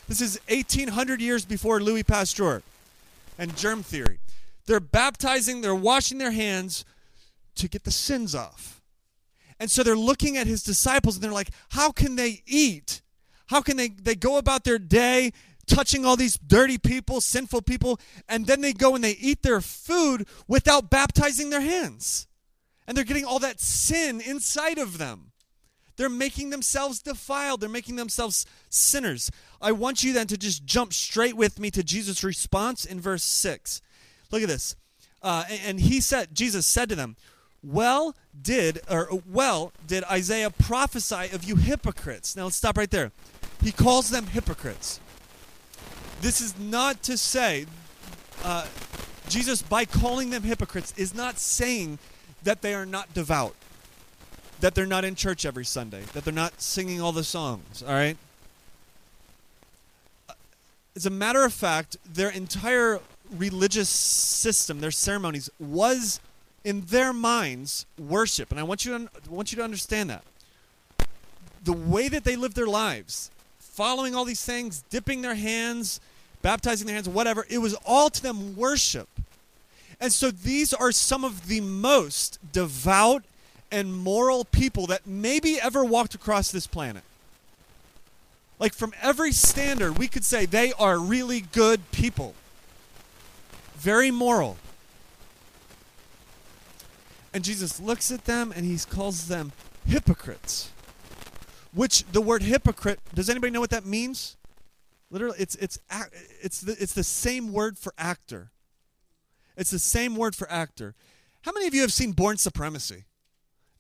This 0.09 0.21
is 0.21 0.41
1800 0.49 1.21
years 1.21 1.45
before 1.45 1.81
Louis 1.81 2.03
Pasteur 2.03 2.63
and 3.39 3.57
germ 3.57 3.83
theory. 3.83 4.19
They're 4.67 4.81
baptizing, 4.81 5.61
they're 5.61 5.75
washing 5.75 6.19
their 6.19 6.33
hands 6.33 6.85
to 7.55 7.69
get 7.69 7.85
the 7.85 7.91
sins 7.91 8.35
off. 8.35 8.83
And 9.61 9.71
so 9.71 9.83
they're 9.83 9.97
looking 9.97 10.37
at 10.37 10.47
his 10.47 10.63
disciples 10.63 11.17
and 11.17 11.25
they're 11.25 11.33
like, 11.33 11.51
how 11.71 11.91
can 11.91 12.17
they 12.17 12.43
eat? 12.47 13.03
How 13.47 13.61
can 13.61 13.77
they, 13.77 13.89
they 13.89 14.15
go 14.15 14.37
about 14.37 14.65
their 14.65 14.79
day 14.79 15.33
touching 15.67 16.05
all 16.05 16.17
these 16.17 16.39
dirty 16.39 16.79
people, 16.79 17.21
sinful 17.21 17.63
people, 17.63 17.99
and 18.29 18.47
then 18.47 18.61
they 18.61 18.73
go 18.73 18.95
and 18.95 19.03
they 19.03 19.13
eat 19.13 19.43
their 19.43 19.61
food 19.61 20.29
without 20.47 20.91
baptizing 20.91 21.51
their 21.51 21.61
hands? 21.61 22.27
And 22.87 22.97
they're 22.97 23.05
getting 23.05 23.25
all 23.25 23.39
that 23.41 23.61
sin 23.61 24.21
inside 24.21 24.79
of 24.79 24.99
them. 24.99 25.33
They're 25.99 26.09
making 26.09 26.51
themselves 26.51 27.01
defiled. 27.01 27.61
They're 27.61 27.69
making 27.69 27.97
themselves 27.97 28.47
sinners. 28.71 29.31
I 29.61 29.73
want 29.73 30.03
you 30.03 30.15
then 30.15 30.29
to 30.29 30.39
just 30.39 30.65
jump 30.65 30.95
straight 30.95 31.37
with 31.37 31.59
me 31.59 31.71
to 31.73 31.83
Jesus' 31.83 32.25
response 32.25 32.87
in 32.87 33.01
verse 33.01 33.25
6. 33.25 33.83
Look 34.31 34.43
at 34.43 34.49
this. 34.49 34.77
Uh, 35.21 35.45
and 35.67 35.81
he 35.81 36.01
said, 36.01 36.35
Jesus 36.35 36.65
said 36.65 36.89
to 36.89 36.95
them, 36.95 37.17
well 37.63 38.15
did 38.41 38.81
or 38.89 39.09
well 39.29 39.73
did 39.85 40.05
Isaiah 40.05 40.51
prophesy 40.51 41.35
of 41.35 41.43
you 41.43 41.57
hypocrites. 41.57 42.37
Now 42.37 42.45
let's 42.45 42.57
stop 42.57 42.79
right 42.79 42.91
there. 42.91 43.11
He 43.61 43.73
calls 43.73 44.11
them 44.11 44.29
hypocrites. 44.29 45.01
This 46.21 46.41
is 46.41 46.57
not 46.59 47.03
to 47.05 47.19
say 47.19 47.67
uh, 48.45 48.67
Jesus 49.29 49.63
by 49.63 49.85
calling 49.85 50.31
them 50.31 50.45
hypocrites 50.45 50.95
is 50.97 51.15
not 51.15 51.39
saying 51.39 51.99
that 52.45 52.63
they 52.63 52.75
are 52.75 52.87
not 52.87 53.13
devout, 53.13 53.57
that 54.61 54.75
they're 54.75 54.87
not 54.87 55.05
in 55.05 55.15
church 55.15 55.47
every 55.47 55.65
Sunday, 55.65 56.03
that 56.13 56.25
they're 56.25 56.35
not 56.35 56.61
singing 56.61 57.01
all 57.01 57.13
the 57.13 57.25
songs. 57.25 57.83
All 57.87 57.95
right. 57.95 58.17
As 60.97 61.07
a 61.07 61.11
matter 61.11 61.45
of 61.45 61.53
fact, 61.53 61.97
their 62.05 62.31
entire 62.31 63.01
religious 63.31 63.89
system, 63.89 64.81
their 64.81 64.91
ceremonies, 64.91 65.49
was 65.61 66.21
in 66.65 66.83
their 66.83 67.13
minds 67.13 67.87
worship 67.99 68.51
and 68.51 68.59
i 68.59 68.63
want 68.63 68.85
you 68.85 68.99
to 68.99 69.31
want 69.31 69.53
you 69.53 69.57
to 69.57 69.63
understand 69.63 70.11
that 70.11 70.23
the 71.65 71.73
way 71.73 72.09
that 72.09 72.25
they 72.25 72.37
lived 72.37 72.57
their 72.57 72.67
lives 72.67 73.31
following 73.59 74.15
all 74.15 74.25
these 74.25 74.45
things 74.45 74.83
dipping 74.91 75.23
their 75.23 75.35
hands 75.35 76.01
baptizing 76.43 76.87
their 76.87 76.95
hands 76.95 77.09
whatever 77.09 77.47
it 77.49 77.59
was 77.59 77.75
all 77.87 78.11
to 78.11 78.23
them 78.23 78.57
worship 78.57 79.09
and 80.01 80.13
so 80.13 80.31
these 80.31 80.75
are 80.75 80.93
some 80.93 81.25
of 81.25 81.49
the 81.49 81.61
most 81.61 82.39
devout 82.53 83.25
and 83.71 83.95
moral 83.95 84.45
people 84.45 84.87
that 84.87 85.07
maybe 85.07 85.61
ever 85.61 85.85
walked 85.85 86.15
across 86.15 86.51
this 86.51 86.67
planet 86.67 87.03
like 88.59 88.75
from 88.75 88.93
every 89.01 89.33
standard 89.33 89.99
we 89.99 90.09
could 90.09 90.25
say 90.25 90.47
they 90.47 90.73
are 90.75 90.99
really 90.99 91.41
good 91.41 91.91
people 91.93 92.35
very 93.77 94.11
moral 94.11 94.57
and 97.33 97.45
Jesus 97.45 97.81
looks 97.81 98.11
at 98.11 98.25
them 98.25 98.53
and 98.55 98.65
he 98.65 98.79
calls 98.79 99.29
them 99.29 99.53
hypocrites. 99.87 100.71
Which 101.73 102.05
the 102.07 102.21
word 102.21 102.43
hypocrite, 102.43 103.01
does 103.15 103.29
anybody 103.29 103.53
know 103.53 103.61
what 103.61 103.71
that 103.71 103.87
means? 103.87 104.37
Literally, 105.11 105.37
it's 105.39 105.55
it's 105.57 105.79
it's 106.43 106.61
the, 106.61 106.77
it's 106.81 106.95
the 106.95 107.05
same 107.05 107.53
word 107.53 107.79
for 107.79 107.95
actor. 107.99 108.51
It's 109.57 109.71
the 109.71 109.79
same 109.79 110.17
word 110.17 110.35
for 110.35 110.51
actor. 110.51 110.95
How 111.43 111.53
many 111.53 111.67
of 111.67 111.75
you 111.75 111.83
have 111.83 111.93
seen 111.93 112.13
Bourne 112.13 112.39
Supremacy? 112.39 113.05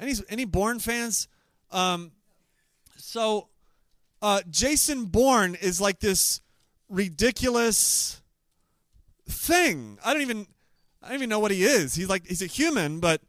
Any 0.00 0.14
any 0.28 0.44
Bourne 0.44 0.78
fans? 0.78 1.28
Um, 1.70 2.12
so 2.96 3.48
uh, 4.22 4.42
Jason 4.50 5.06
Bourne 5.06 5.54
is 5.54 5.80
like 5.80 6.00
this 6.00 6.40
ridiculous 6.88 8.22
thing. 9.28 9.98
I 10.04 10.12
don't 10.12 10.22
even 10.22 10.46
I 11.02 11.08
don't 11.08 11.16
even 11.16 11.28
know 11.28 11.40
what 11.40 11.50
he 11.50 11.64
is. 11.64 11.94
He's 11.94 12.08
like 12.08 12.26
he's 12.26 12.42
a 12.42 12.46
human, 12.46 13.00
but 13.00 13.22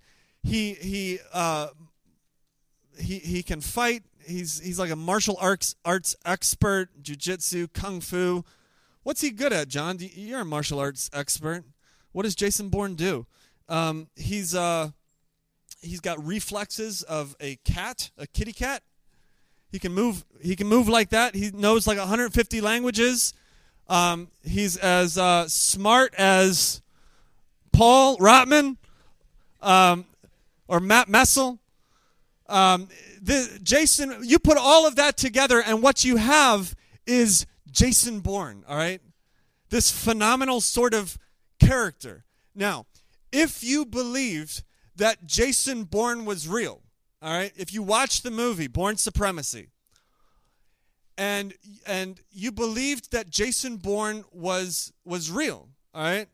he 0.44 0.74
he 0.74 1.20
uh, 1.34 1.68
he 2.98 3.20
he 3.20 3.44
can 3.44 3.62
fight. 3.62 4.04
He's 4.26 4.60
he's 4.60 4.80
like 4.80 4.92
a 4.92 4.96
martial 4.96 5.38
arts 5.40 5.76
arts 5.84 6.16
expert, 6.26 6.90
jujitsu, 7.02 7.72
kung 7.74 8.02
fu. 8.02 8.44
What's 9.04 9.22
he 9.22 9.32
good 9.32 9.54
at, 9.54 9.70
John? 9.70 9.98
You're 10.00 10.42
a 10.42 10.46
martial 10.46 10.80
arts 10.80 11.10
expert. 11.14 11.64
What 12.12 12.24
does 12.24 12.36
Jason 12.36 12.70
Bourne 12.70 12.96
do? 12.96 13.26
Um, 13.68 14.08
he's 14.16 14.56
uh, 14.56 14.90
he's 15.82 16.00
got 16.00 16.24
reflexes 16.26 17.04
of 17.04 17.36
a 17.40 17.58
cat, 17.58 18.12
a 18.18 18.28
kitty 18.28 18.54
cat. 18.54 18.84
He 19.72 19.80
can 19.80 19.94
move. 19.94 20.26
He 20.42 20.56
can 20.56 20.68
move 20.68 20.88
like 20.88 21.10
that. 21.10 21.36
He 21.36 21.52
knows 21.52 21.86
like 21.86 21.98
150 21.98 22.62
languages. 22.62 23.34
Um, 23.88 24.30
he's 24.44 24.78
as 24.78 25.18
uh, 25.18 25.48
smart 25.48 26.14
as 26.16 26.82
Paul 27.72 28.18
Rotman. 28.18 28.78
Um, 29.62 30.06
or 30.70 30.80
Matt 30.80 31.10
Messel. 31.10 31.60
Um, 32.48 32.88
the, 33.22 33.60
Jason, 33.62 34.16
you 34.22 34.40
put 34.40 34.58
all 34.58 34.88
of 34.88 34.96
that 34.96 35.18
together, 35.18 35.62
and 35.62 35.84
what 35.84 36.06
you 36.06 36.16
have 36.16 36.76
is 37.06 37.46
Jason 37.70 38.22
Bourne, 38.22 38.64
all 38.70 38.78
right? 38.78 39.02
This 39.70 39.92
phenomenal 39.92 40.62
sort 40.62 40.94
of 40.94 41.18
character. 41.60 42.24
Now, 42.56 42.86
if 43.32 43.64
you 43.64 43.86
believed 43.86 44.64
that 45.00 45.26
Jason 45.26 45.84
Bourne 45.84 46.26
was 46.26 46.48
real, 46.48 46.82
all 47.22 47.34
right, 47.34 47.52
if 47.58 47.74
you 47.74 47.84
watched 47.84 48.24
the 48.24 48.32
movie 48.32 48.68
Bourne 48.68 48.98
Supremacy, 48.98 49.68
and 51.18 51.54
and 51.86 52.22
you 52.32 52.52
believed 52.52 53.12
that 53.12 53.30
Jason 53.30 53.78
Bourne 53.78 54.24
was 54.32 54.94
was 55.04 55.30
real, 55.30 55.68
all 55.94 56.04
right? 56.04 56.28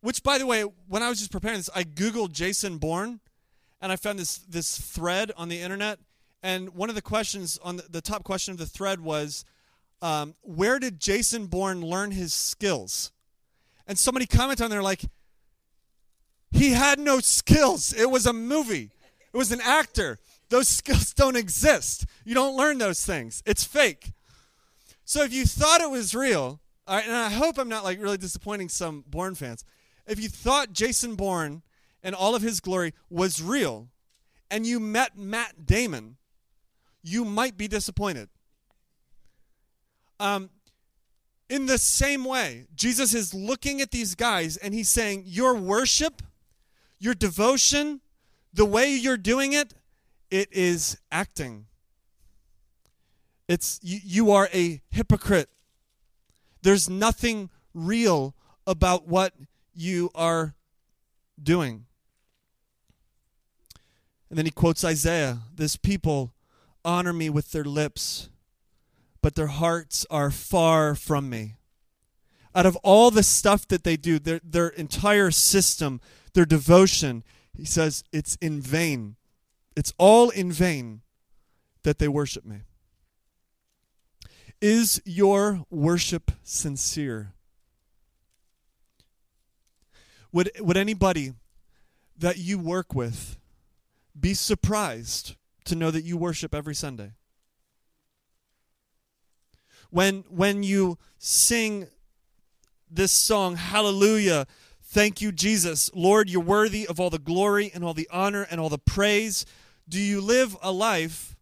Which, 0.00 0.22
by 0.22 0.38
the 0.38 0.46
way, 0.46 0.62
when 0.62 1.02
I 1.02 1.08
was 1.08 1.18
just 1.18 1.32
preparing 1.32 1.58
this, 1.58 1.68
I 1.74 1.82
googled 1.82 2.32
Jason 2.32 2.78
Bourne, 2.78 3.20
and 3.80 3.90
I 3.90 3.96
found 3.96 4.18
this 4.18 4.38
this 4.38 4.78
thread 4.78 5.32
on 5.36 5.48
the 5.48 5.60
internet, 5.60 5.98
and 6.42 6.74
one 6.74 6.88
of 6.88 6.94
the 6.94 7.02
questions 7.02 7.58
on 7.62 7.76
the, 7.76 7.84
the 7.90 8.00
top 8.00 8.22
question 8.22 8.52
of 8.52 8.58
the 8.58 8.66
thread 8.66 9.00
was, 9.00 9.44
um, 10.02 10.34
"Where 10.42 10.78
did 10.78 11.00
Jason 11.00 11.46
Bourne 11.46 11.80
learn 11.80 12.12
his 12.12 12.32
skills?" 12.32 13.10
And 13.86 13.98
somebody 13.98 14.26
commented 14.26 14.62
on 14.62 14.70
there 14.70 14.84
like, 14.84 15.02
"He 16.50 16.70
had 16.70 16.98
no 16.98 17.20
skills. 17.20 17.92
It 17.92 18.10
was 18.10 18.26
a 18.26 18.32
movie. 18.32 18.90
It 19.32 19.36
was 19.36 19.52
an 19.52 19.60
actor. 19.60 20.18
Those 20.48 20.68
skills 20.80 21.12
don't 21.14 21.36
exist. 21.36 22.06
You 22.24 22.34
don't 22.34 22.56
learn 22.56 22.78
those 22.78 23.04
things. 23.04 23.42
It's 23.46 23.64
fake." 23.64 24.12
So 25.04 25.24
if 25.24 25.32
you 25.32 25.44
thought 25.44 25.80
it 25.80 25.90
was 25.90 26.14
real, 26.14 26.60
and 26.86 27.12
I 27.12 27.30
hope 27.30 27.58
I'm 27.58 27.68
not 27.68 27.84
like 27.84 28.00
really 28.00 28.16
disappointing 28.16 28.68
some 28.68 29.04
Bourne 29.08 29.34
fans. 29.34 29.64
If 30.06 30.20
you 30.20 30.28
thought 30.28 30.72
Jason 30.72 31.14
Bourne 31.14 31.62
and 32.02 32.14
all 32.14 32.34
of 32.34 32.42
his 32.42 32.60
glory 32.60 32.94
was 33.08 33.42
real, 33.42 33.88
and 34.50 34.66
you 34.66 34.80
met 34.80 35.16
Matt 35.16 35.66
Damon, 35.66 36.16
you 37.02 37.24
might 37.24 37.56
be 37.56 37.68
disappointed. 37.68 38.28
Um, 40.18 40.50
in 41.48 41.66
the 41.66 41.78
same 41.78 42.24
way, 42.24 42.66
Jesus 42.74 43.14
is 43.14 43.32
looking 43.32 43.80
at 43.80 43.90
these 43.90 44.14
guys 44.14 44.56
and 44.56 44.74
he's 44.74 44.88
saying, 44.88 45.24
Your 45.26 45.54
worship, 45.54 46.22
your 47.00 47.14
devotion, 47.14 48.00
the 48.52 48.64
way 48.64 48.94
you're 48.94 49.16
doing 49.16 49.52
it, 49.52 49.74
it 50.30 50.48
is 50.52 50.96
acting. 51.10 51.66
It's 53.48 53.80
you, 53.82 53.98
you 54.04 54.30
are 54.30 54.48
a 54.54 54.80
hypocrite. 54.90 55.48
There's 56.62 56.88
nothing 56.88 57.50
real 57.74 58.36
about 58.66 59.08
what 59.08 59.32
you 59.74 60.10
are 60.14 60.54
doing. 61.42 61.86
And 64.28 64.38
then 64.38 64.44
he 64.44 64.52
quotes 64.52 64.84
Isaiah 64.84 65.38
This 65.54 65.74
people 65.76 66.32
honor 66.84 67.12
me 67.12 67.28
with 67.28 67.50
their 67.50 67.64
lips, 67.64 68.28
but 69.22 69.34
their 69.34 69.48
hearts 69.48 70.06
are 70.10 70.30
far 70.30 70.94
from 70.94 71.28
me. 71.28 71.56
Out 72.54 72.66
of 72.66 72.76
all 72.76 73.10
the 73.10 73.22
stuff 73.22 73.66
that 73.68 73.84
they 73.84 73.96
do, 73.96 74.18
their, 74.18 74.40
their 74.42 74.68
entire 74.68 75.30
system, 75.30 76.00
their 76.34 76.44
devotion, 76.44 77.24
he 77.56 77.64
says 77.64 78.04
it's 78.12 78.36
in 78.36 78.60
vain. 78.60 79.16
It's 79.76 79.92
all 79.98 80.30
in 80.30 80.52
vain 80.52 81.02
that 81.82 81.98
they 81.98 82.08
worship 82.08 82.44
me. 82.44 82.62
Is 84.60 85.00
your 85.04 85.64
worship 85.70 86.32
sincere? 86.42 87.32
Would, 90.32 90.50
would 90.60 90.76
anybody 90.76 91.32
that 92.18 92.38
you 92.38 92.58
work 92.58 92.94
with 92.94 93.38
be 94.18 94.34
surprised 94.34 95.36
to 95.64 95.74
know 95.74 95.90
that 95.90 96.04
you 96.04 96.16
worship 96.16 96.54
every 96.54 96.74
Sunday? 96.74 97.12
When, 99.90 100.24
when 100.28 100.62
you 100.62 100.98
sing 101.18 101.88
this 102.88 103.12
song, 103.12 103.56
Hallelujah, 103.56 104.46
thank 104.90 105.20
you, 105.20 105.32
Jesus, 105.32 105.90
Lord, 105.94 106.28
you're 106.28 106.42
worthy 106.42 106.86
of 106.86 106.98
all 106.98 107.10
the 107.10 107.18
glory 107.18 107.70
and 107.72 107.84
all 107.84 107.94
the 107.94 108.08
honor 108.12 108.46
and 108.50 108.60
all 108.60 108.68
the 108.68 108.78
praise. 108.78 109.46
Do 109.88 110.00
you 110.00 110.20
live 110.20 110.56
a 110.62 110.72
life 110.72 111.36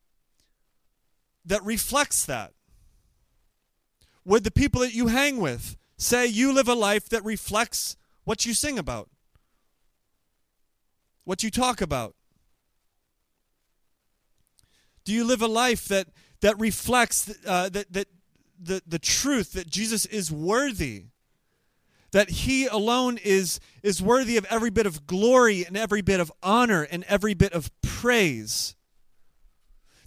that 1.44 1.64
reflects 1.64 2.24
that? 2.26 2.52
Would 4.24 4.44
the 4.44 4.50
people 4.50 4.82
that 4.82 4.92
you 4.92 5.06
hang 5.06 5.38
with 5.38 5.76
say 5.96 6.26
you 6.26 6.52
live 6.52 6.68
a 6.68 6.74
life 6.74 7.08
that 7.08 7.24
reflects 7.24 7.96
what 8.24 8.44
you 8.44 8.52
sing 8.52 8.78
about, 8.78 9.08
what 11.24 11.42
you 11.42 11.50
talk 11.50 11.80
about? 11.80 12.14
Do 15.04 15.14
you 15.14 15.24
live 15.24 15.40
a 15.40 15.48
life 15.48 15.88
that 15.88 16.08
that 16.42 16.58
reflects 16.58 17.34
uh, 17.46 17.70
that 17.70 17.90
that 17.90 18.08
the 18.62 18.82
the 18.86 18.98
truth 18.98 19.52
that 19.52 19.70
Jesus 19.70 20.04
is 20.04 20.30
worthy? 20.30 21.06
That 22.12 22.30
he 22.30 22.66
alone 22.66 23.18
is 23.22 23.60
is 23.82 24.02
worthy 24.02 24.36
of 24.36 24.46
every 24.46 24.70
bit 24.70 24.86
of 24.86 25.06
glory 25.06 25.64
and 25.64 25.76
every 25.76 26.00
bit 26.00 26.20
of 26.20 26.32
honor 26.42 26.82
and 26.82 27.04
every 27.04 27.34
bit 27.34 27.52
of 27.52 27.70
praise. 27.82 28.74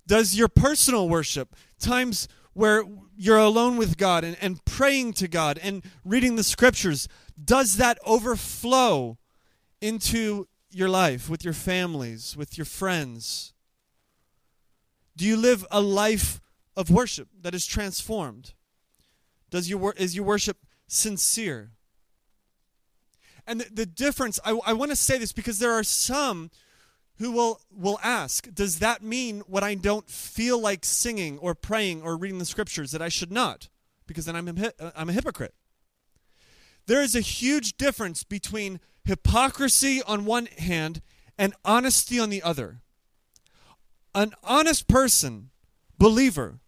Does 0.07 0.35
your 0.35 0.47
personal 0.47 1.07
worship, 1.07 1.55
times 1.79 2.27
where 2.53 2.83
you're 3.15 3.37
alone 3.37 3.77
with 3.77 3.97
God 3.97 4.23
and, 4.23 4.35
and 4.41 4.63
praying 4.65 5.13
to 5.13 5.27
God 5.27 5.59
and 5.61 5.83
reading 6.03 6.35
the 6.35 6.43
scriptures, 6.43 7.07
does 7.41 7.77
that 7.77 7.97
overflow 8.05 9.17
into 9.79 10.47
your 10.69 10.89
life 10.89 11.29
with 11.29 11.43
your 11.43 11.53
families, 11.53 12.35
with 12.35 12.57
your 12.57 12.65
friends? 12.65 13.53
Do 15.15 15.25
you 15.25 15.37
live 15.37 15.65
a 15.71 15.81
life 15.81 16.41
of 16.75 16.89
worship 16.89 17.27
that 17.41 17.53
is 17.53 17.65
transformed? 17.65 18.53
Does 19.49 19.69
your 19.69 19.93
is 19.97 20.15
your 20.15 20.25
worship 20.25 20.57
sincere? 20.87 21.71
And 23.47 23.61
the, 23.61 23.69
the 23.71 23.85
difference, 23.85 24.39
I, 24.45 24.59
I 24.65 24.73
want 24.73 24.91
to 24.91 24.95
say 24.95 25.17
this 25.17 25.33
because 25.33 25.59
there 25.59 25.71
are 25.71 25.83
some 25.83 26.51
who 27.17 27.31
will, 27.31 27.61
will 27.71 27.99
ask, 28.03 28.53
Does 28.53 28.79
that 28.79 29.03
mean 29.03 29.41
when 29.47 29.63
I 29.63 29.75
don't 29.75 30.09
feel 30.09 30.59
like 30.59 30.83
singing 30.83 31.37
or 31.39 31.53
praying 31.55 32.01
or 32.01 32.17
reading 32.17 32.39
the 32.39 32.45
scriptures 32.45 32.91
that 32.91 33.01
I 33.01 33.09
should 33.09 33.31
not? 33.31 33.69
Because 34.07 34.25
then 34.25 34.35
I'm 34.35 34.47
a, 34.47 34.73
I'm 34.95 35.09
a 35.09 35.13
hypocrite. 35.13 35.53
There 36.87 37.01
is 37.01 37.15
a 37.15 37.21
huge 37.21 37.77
difference 37.77 38.23
between 38.23 38.79
hypocrisy 39.05 40.01
on 40.03 40.25
one 40.25 40.47
hand 40.47 41.01
and 41.37 41.53
honesty 41.63 42.19
on 42.19 42.29
the 42.29 42.43
other. 42.43 42.81
An 44.13 44.33
honest 44.43 44.87
person, 44.87 45.51
believer, 45.97 46.59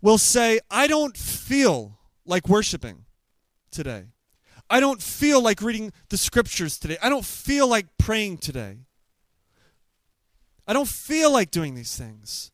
will 0.00 0.18
say, 0.18 0.60
I 0.70 0.86
don't 0.86 1.16
feel 1.16 1.98
like 2.26 2.48
worshiping 2.48 3.04
today. 3.70 4.06
I 4.72 4.80
don't 4.80 5.02
feel 5.02 5.42
like 5.42 5.60
reading 5.60 5.92
the 6.08 6.16
scriptures 6.16 6.78
today. 6.78 6.96
I 7.02 7.10
don't 7.10 7.26
feel 7.26 7.68
like 7.68 7.98
praying 7.98 8.38
today. 8.38 8.78
I 10.66 10.72
don't 10.72 10.88
feel 10.88 11.30
like 11.30 11.50
doing 11.50 11.74
these 11.74 11.94
things. 11.94 12.52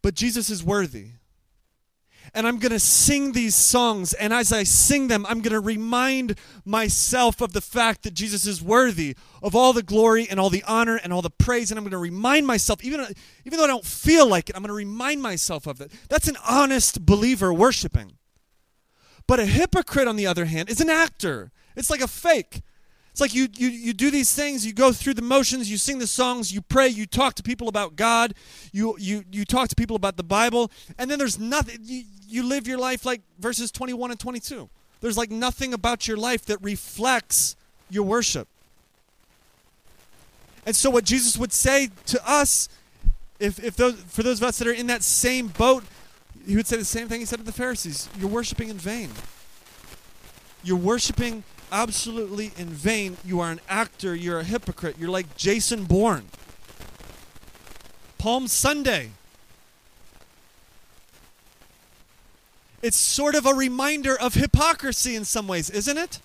But 0.00 0.14
Jesus 0.14 0.48
is 0.48 0.64
worthy. 0.64 1.08
And 2.32 2.46
I'm 2.46 2.58
going 2.58 2.72
to 2.72 2.80
sing 2.80 3.32
these 3.32 3.54
songs. 3.54 4.14
And 4.14 4.32
as 4.32 4.54
I 4.54 4.62
sing 4.62 5.08
them, 5.08 5.26
I'm 5.26 5.42
going 5.42 5.52
to 5.52 5.60
remind 5.60 6.38
myself 6.64 7.42
of 7.42 7.52
the 7.52 7.60
fact 7.60 8.02
that 8.04 8.14
Jesus 8.14 8.46
is 8.46 8.62
worthy 8.62 9.16
of 9.42 9.54
all 9.54 9.74
the 9.74 9.82
glory 9.82 10.26
and 10.30 10.40
all 10.40 10.48
the 10.48 10.64
honor 10.66 10.96
and 10.96 11.12
all 11.12 11.20
the 11.20 11.28
praise. 11.28 11.70
And 11.70 11.76
I'm 11.76 11.84
going 11.84 11.90
to 11.90 11.98
remind 11.98 12.46
myself, 12.46 12.82
even, 12.82 13.04
even 13.44 13.58
though 13.58 13.64
I 13.64 13.68
don't 13.68 13.84
feel 13.84 14.26
like 14.26 14.48
it, 14.48 14.56
I'm 14.56 14.62
going 14.62 14.68
to 14.68 14.74
remind 14.74 15.20
myself 15.20 15.66
of 15.66 15.82
it. 15.82 15.92
That's 16.08 16.26
an 16.26 16.38
honest 16.48 17.04
believer 17.04 17.52
worshiping. 17.52 18.12
But 19.26 19.40
a 19.40 19.46
hypocrite, 19.46 20.08
on 20.08 20.16
the 20.16 20.26
other 20.26 20.44
hand, 20.44 20.70
is 20.70 20.80
an 20.80 20.90
actor. 20.90 21.50
It's 21.74 21.90
like 21.90 22.00
a 22.00 22.08
fake. 22.08 22.62
It's 23.16 23.20
like 23.20 23.34
you, 23.34 23.48
you, 23.54 23.68
you 23.68 23.92
do 23.94 24.10
these 24.10 24.34
things, 24.34 24.66
you 24.66 24.74
go 24.74 24.92
through 24.92 25.14
the 25.14 25.22
motions, 25.22 25.70
you 25.70 25.78
sing 25.78 25.98
the 25.98 26.06
songs, 26.06 26.52
you 26.52 26.60
pray, 26.60 26.88
you 26.88 27.06
talk 27.06 27.32
to 27.36 27.42
people 27.42 27.66
about 27.66 27.96
God, 27.96 28.34
you, 28.72 28.94
you, 28.98 29.24
you 29.32 29.46
talk 29.46 29.68
to 29.68 29.74
people 29.74 29.96
about 29.96 30.18
the 30.18 30.22
Bible, 30.22 30.70
and 30.98 31.10
then 31.10 31.18
there's 31.18 31.38
nothing, 31.38 31.78
you, 31.82 32.04
you 32.28 32.42
live 32.42 32.68
your 32.68 32.76
life 32.76 33.06
like 33.06 33.22
verses 33.38 33.70
21 33.70 34.10
and 34.10 34.20
22. 34.20 34.68
There's 35.00 35.16
like 35.16 35.30
nothing 35.30 35.72
about 35.72 36.06
your 36.06 36.18
life 36.18 36.44
that 36.44 36.62
reflects 36.62 37.56
your 37.88 38.02
worship. 38.02 38.48
And 40.66 40.76
so, 40.76 40.90
what 40.90 41.04
Jesus 41.04 41.38
would 41.38 41.54
say 41.54 41.88
to 42.06 42.30
us, 42.30 42.68
if, 43.38 43.62
if 43.64 43.76
those, 43.76 43.94
for 43.94 44.24
those 44.24 44.40
of 44.42 44.48
us 44.48 44.58
that 44.58 44.68
are 44.68 44.72
in 44.72 44.88
that 44.88 45.02
same 45.02 45.48
boat, 45.48 45.84
he 46.46 46.56
would 46.56 46.66
say 46.66 46.76
the 46.76 46.84
same 46.84 47.08
thing 47.08 47.20
he 47.20 47.26
said 47.26 47.38
to 47.38 47.44
the 47.44 47.52
Pharisees 47.52 48.08
You're 48.18 48.28
worshiping 48.28 48.68
in 48.68 48.78
vain. 48.78 49.10
You're 50.62 50.76
worshiping 50.76 51.44
absolutely 51.70 52.52
in 52.56 52.68
vain. 52.68 53.16
You 53.24 53.40
are 53.40 53.50
an 53.50 53.60
actor. 53.68 54.14
You're 54.14 54.40
a 54.40 54.44
hypocrite. 54.44 54.96
You're 54.98 55.10
like 55.10 55.36
Jason 55.36 55.84
Bourne. 55.84 56.26
Palm 58.18 58.48
Sunday. 58.48 59.10
It's 62.82 62.96
sort 62.96 63.34
of 63.34 63.46
a 63.46 63.54
reminder 63.54 64.18
of 64.18 64.34
hypocrisy 64.34 65.16
in 65.16 65.24
some 65.24 65.48
ways, 65.48 65.70
isn't 65.70 65.96
it? 65.96 66.20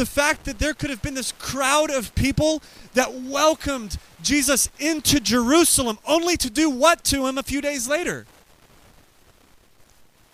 The 0.00 0.06
fact 0.06 0.44
that 0.44 0.58
there 0.58 0.72
could 0.72 0.88
have 0.88 1.02
been 1.02 1.12
this 1.12 1.32
crowd 1.32 1.90
of 1.90 2.14
people 2.14 2.62
that 2.94 3.12
welcomed 3.12 3.98
Jesus 4.22 4.70
into 4.78 5.20
Jerusalem 5.20 5.98
only 6.06 6.38
to 6.38 6.48
do 6.48 6.70
what 6.70 7.04
to 7.04 7.26
him 7.26 7.36
a 7.36 7.42
few 7.42 7.60
days 7.60 7.86
later? 7.86 8.24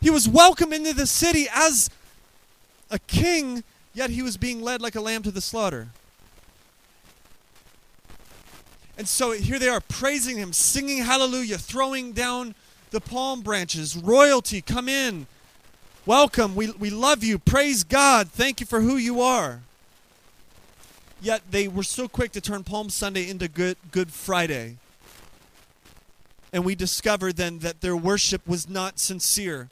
He 0.00 0.08
was 0.08 0.28
welcomed 0.28 0.72
into 0.72 0.94
the 0.94 1.04
city 1.04 1.48
as 1.52 1.90
a 2.92 3.00
king, 3.00 3.64
yet 3.92 4.10
he 4.10 4.22
was 4.22 4.36
being 4.36 4.62
led 4.62 4.80
like 4.80 4.94
a 4.94 5.00
lamb 5.00 5.24
to 5.24 5.32
the 5.32 5.40
slaughter. 5.40 5.88
And 8.96 9.08
so 9.08 9.32
here 9.32 9.58
they 9.58 9.68
are 9.68 9.80
praising 9.80 10.36
him, 10.36 10.52
singing 10.52 10.98
hallelujah, 11.02 11.58
throwing 11.58 12.12
down 12.12 12.54
the 12.92 13.00
palm 13.00 13.40
branches. 13.40 13.96
Royalty, 13.96 14.60
come 14.60 14.88
in. 14.88 15.26
Welcome. 16.06 16.54
We, 16.54 16.70
we 16.70 16.88
love 16.90 17.24
you. 17.24 17.36
Praise 17.36 17.82
God. 17.82 18.28
Thank 18.28 18.60
you 18.60 18.66
for 18.66 18.80
who 18.80 18.96
you 18.96 19.20
are. 19.20 19.62
Yet 21.20 21.42
they 21.50 21.66
were 21.66 21.82
so 21.82 22.06
quick 22.06 22.30
to 22.32 22.40
turn 22.40 22.62
Palm 22.62 22.90
Sunday 22.90 23.28
into 23.28 23.48
Good, 23.48 23.76
Good 23.90 24.12
Friday. 24.12 24.76
And 26.52 26.64
we 26.64 26.76
discovered 26.76 27.36
then 27.36 27.58
that 27.58 27.80
their 27.80 27.96
worship 27.96 28.46
was 28.46 28.68
not 28.68 29.00
sincere. 29.00 29.68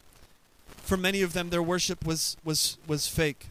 For 0.78 0.96
many 0.96 1.22
of 1.22 1.34
them, 1.34 1.50
their 1.50 1.62
worship 1.62 2.04
was, 2.04 2.36
was, 2.44 2.78
was 2.88 3.06
fake. 3.06 3.46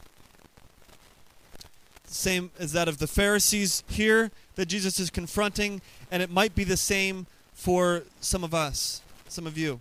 Same 2.06 2.52
as 2.60 2.74
that 2.74 2.90
of 2.90 2.98
the 2.98 3.08
Pharisees 3.08 3.86
here 3.88 4.30
that 4.56 4.66
Jesus 4.66 5.00
is 5.00 5.10
confronting, 5.10 5.82
and 6.12 6.22
it 6.22 6.30
might 6.30 6.54
be 6.54 6.66
the 6.66 6.76
same 6.76 7.28
for 7.54 8.04
some 8.20 8.44
of 8.44 8.54
us. 8.54 9.02
some 9.30 9.48
of 9.48 9.58
you. 9.58 9.80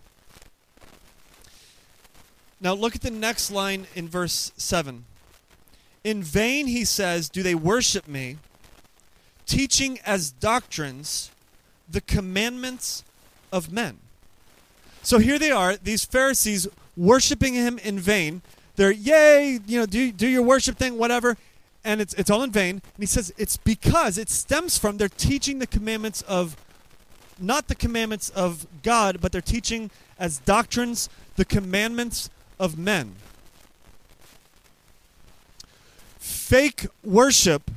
Now 2.62 2.74
look 2.74 2.94
at 2.94 3.02
the 3.02 3.10
next 3.10 3.50
line 3.50 3.86
in 3.94 4.08
verse 4.08 4.52
7. 4.56 5.04
In 6.04 6.22
vain, 6.22 6.68
he 6.68 6.84
says, 6.84 7.28
do 7.28 7.42
they 7.42 7.54
worship 7.54 8.06
me, 8.08 8.38
teaching 9.46 9.98
as 10.06 10.30
doctrines 10.30 11.30
the 11.90 12.00
commandments 12.00 13.04
of 13.52 13.72
men. 13.72 13.98
So 15.02 15.18
here 15.18 15.38
they 15.38 15.50
are, 15.50 15.76
these 15.76 16.04
Pharisees 16.04 16.68
worshiping 16.96 17.54
him 17.54 17.78
in 17.78 17.98
vain. 17.98 18.42
They're, 18.76 18.92
yay, 18.92 19.58
you 19.66 19.78
know, 19.78 19.86
do, 19.86 20.12
do 20.12 20.28
your 20.28 20.42
worship 20.42 20.78
thing, 20.78 20.96
whatever. 20.96 21.36
And 21.84 22.00
it's, 22.00 22.14
it's 22.14 22.30
all 22.30 22.42
in 22.42 22.52
vain. 22.52 22.76
And 22.76 23.00
he 23.00 23.06
says 23.06 23.34
it's 23.36 23.56
because 23.56 24.16
it 24.16 24.30
stems 24.30 24.78
from 24.78 24.96
they're 24.96 25.08
teaching 25.08 25.58
the 25.58 25.66
commandments 25.66 26.22
of, 26.22 26.56
not 27.40 27.66
the 27.66 27.74
commandments 27.74 28.30
of 28.30 28.66
God, 28.82 29.20
but 29.20 29.32
they're 29.32 29.40
teaching 29.40 29.90
as 30.18 30.38
doctrines 30.38 31.08
the 31.34 31.44
commandments 31.44 32.30
of 32.58 32.78
men. 32.78 33.16
Fake 36.18 36.86
worship 37.02 37.70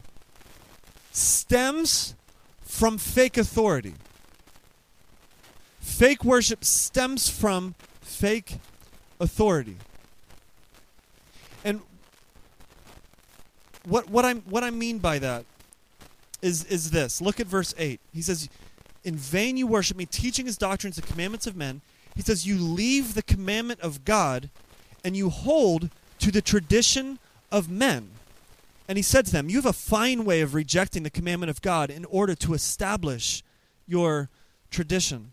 stems 1.11 2.13
from 2.61 2.97
fake 2.97 3.37
authority. 3.37 3.93
Fake 5.79 6.25
worship 6.25 6.65
stems 6.65 7.29
from 7.29 7.75
fake 8.01 8.57
authority. 9.19 9.77
And 11.63 11.81
what 13.85 14.09
what 14.09 14.25
I 14.25 14.33
what 14.33 14.63
I 14.63 14.71
mean 14.71 14.99
by 14.99 15.19
that 15.19 15.45
is 16.41 16.65
is 16.65 16.91
this. 16.91 17.21
Look 17.21 17.39
at 17.39 17.47
verse 17.47 17.73
8. 17.77 18.01
He 18.13 18.21
says, 18.21 18.49
"In 19.03 19.15
vain 19.15 19.55
you 19.55 19.67
worship 19.67 19.95
me, 19.95 20.05
teaching 20.05 20.45
his 20.45 20.57
doctrines 20.57 20.97
the 20.97 21.01
commandments 21.01 21.47
of 21.47 21.55
men." 21.55 21.81
He 22.13 22.21
says, 22.21 22.45
"You 22.45 22.57
leave 22.57 23.13
the 23.13 23.23
commandment 23.23 23.79
of 23.79 24.03
God 24.03 24.49
and 25.05 25.15
you 25.15 25.29
hold 25.29 25.89
to 26.19 26.31
the 26.31 26.41
tradition 26.41 27.19
of 27.51 27.69
men. 27.69 28.09
And 28.89 28.97
he 28.97 29.03
said 29.03 29.27
to 29.27 29.31
them, 29.31 29.49
You 29.49 29.57
have 29.57 29.65
a 29.65 29.73
fine 29.73 30.25
way 30.25 30.41
of 30.41 30.53
rejecting 30.55 31.03
the 31.03 31.09
commandment 31.09 31.51
of 31.51 31.61
God 31.61 31.89
in 31.89 32.05
order 32.05 32.33
to 32.35 32.53
establish 32.53 33.43
your 33.87 34.29
tradition. 34.71 35.31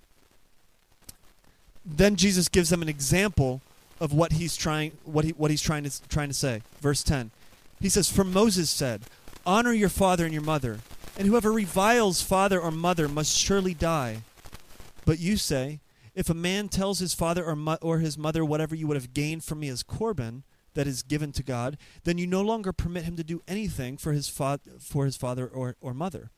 Then 1.84 2.16
Jesus 2.16 2.48
gives 2.48 2.68
them 2.70 2.82
an 2.82 2.88
example 2.88 3.62
of 3.98 4.12
what 4.12 4.32
he's 4.32 4.56
trying 4.56 4.92
what 5.04 5.24
he 5.24 5.30
what 5.32 5.50
he's 5.50 5.62
trying 5.62 5.84
to 5.84 6.08
trying 6.08 6.28
to 6.28 6.34
say. 6.34 6.62
Verse 6.80 7.02
10. 7.02 7.30
He 7.80 7.88
says, 7.88 8.10
For 8.10 8.24
Moses 8.24 8.70
said, 8.70 9.02
Honor 9.44 9.72
your 9.72 9.88
father 9.88 10.24
and 10.24 10.32
your 10.32 10.42
mother, 10.42 10.80
and 11.18 11.26
whoever 11.26 11.50
reviles 11.50 12.22
father 12.22 12.60
or 12.60 12.70
mother 12.70 13.08
must 13.08 13.36
surely 13.36 13.74
die. 13.74 14.22
But 15.04 15.18
you 15.18 15.36
say, 15.36 15.80
if 16.14 16.28
a 16.28 16.34
man 16.34 16.68
tells 16.68 16.98
his 16.98 17.14
father 17.14 17.44
or, 17.44 17.56
mo- 17.56 17.78
or 17.80 17.98
his 17.98 18.18
mother 18.18 18.44
whatever 18.44 18.74
you 18.74 18.86
would 18.86 18.96
have 18.96 19.14
gained 19.14 19.44
from 19.44 19.60
me 19.60 19.68
as 19.68 19.82
Corban, 19.82 20.44
that 20.74 20.86
is 20.86 21.02
given 21.02 21.32
to 21.32 21.42
God, 21.42 21.76
then 22.04 22.18
you 22.18 22.26
no 22.26 22.40
longer 22.40 22.72
permit 22.72 23.04
him 23.04 23.16
to 23.16 23.24
do 23.24 23.42
anything 23.46 23.96
for 23.96 24.12
his, 24.12 24.28
fa- 24.28 24.60
for 24.80 25.04
his 25.04 25.16
father 25.16 25.46
or, 25.46 25.76
or 25.80 25.92
mother, 25.92 26.30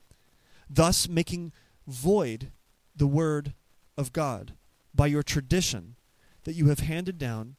thus 0.68 1.08
making 1.08 1.52
void 1.87 2.50
the 2.96 3.06
word 3.06 3.52
of 3.96 4.12
God 4.12 4.52
by 4.92 5.06
your 5.06 5.22
tradition 5.22 5.94
that 6.44 6.54
you 6.54 6.66
have 6.66 6.80
handed 6.80 7.16
down, 7.16 7.54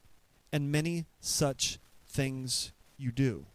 and 0.51 0.71
many 0.71 1.05
such 1.19 1.79
things 2.07 2.71
you 2.97 3.11
do. 3.11 3.45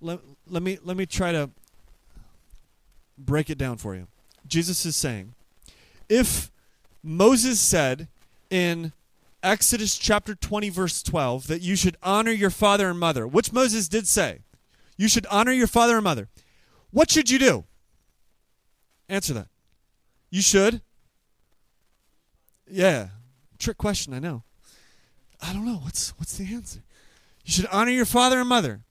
Let, 0.00 0.20
let, 0.48 0.62
me, 0.62 0.78
let 0.82 0.96
me 0.96 1.06
try 1.06 1.32
to 1.32 1.50
break 3.18 3.50
it 3.50 3.58
down 3.58 3.78
for 3.78 3.94
you. 3.94 4.06
Jesus 4.46 4.86
is 4.86 4.96
saying, 4.96 5.34
if 6.08 6.51
Moses 7.02 7.60
said 7.60 8.08
in 8.50 8.92
Exodus 9.42 9.98
chapter 9.98 10.34
20, 10.34 10.68
verse 10.68 11.02
12, 11.02 11.48
that 11.48 11.62
you 11.62 11.74
should 11.74 11.96
honor 12.02 12.30
your 12.30 12.50
father 12.50 12.88
and 12.88 12.98
mother, 12.98 13.26
which 13.26 13.52
Moses 13.52 13.88
did 13.88 14.06
say. 14.06 14.40
You 14.96 15.08
should 15.08 15.26
honor 15.30 15.52
your 15.52 15.66
father 15.66 15.96
and 15.96 16.04
mother. 16.04 16.28
What 16.90 17.10
should 17.10 17.30
you 17.30 17.38
do? 17.38 17.64
Answer 19.08 19.34
that. 19.34 19.48
You 20.30 20.42
should? 20.42 20.80
Yeah. 22.70 23.08
Trick 23.58 23.78
question, 23.78 24.14
I 24.14 24.18
know. 24.18 24.44
I 25.40 25.52
don't 25.52 25.66
know. 25.66 25.80
What's 25.82 26.10
what's 26.18 26.36
the 26.36 26.54
answer? 26.54 26.82
You 27.44 27.52
should 27.52 27.66
honor 27.66 27.90
your 27.90 28.04
father 28.04 28.38
and 28.38 28.48
mother. 28.48 28.82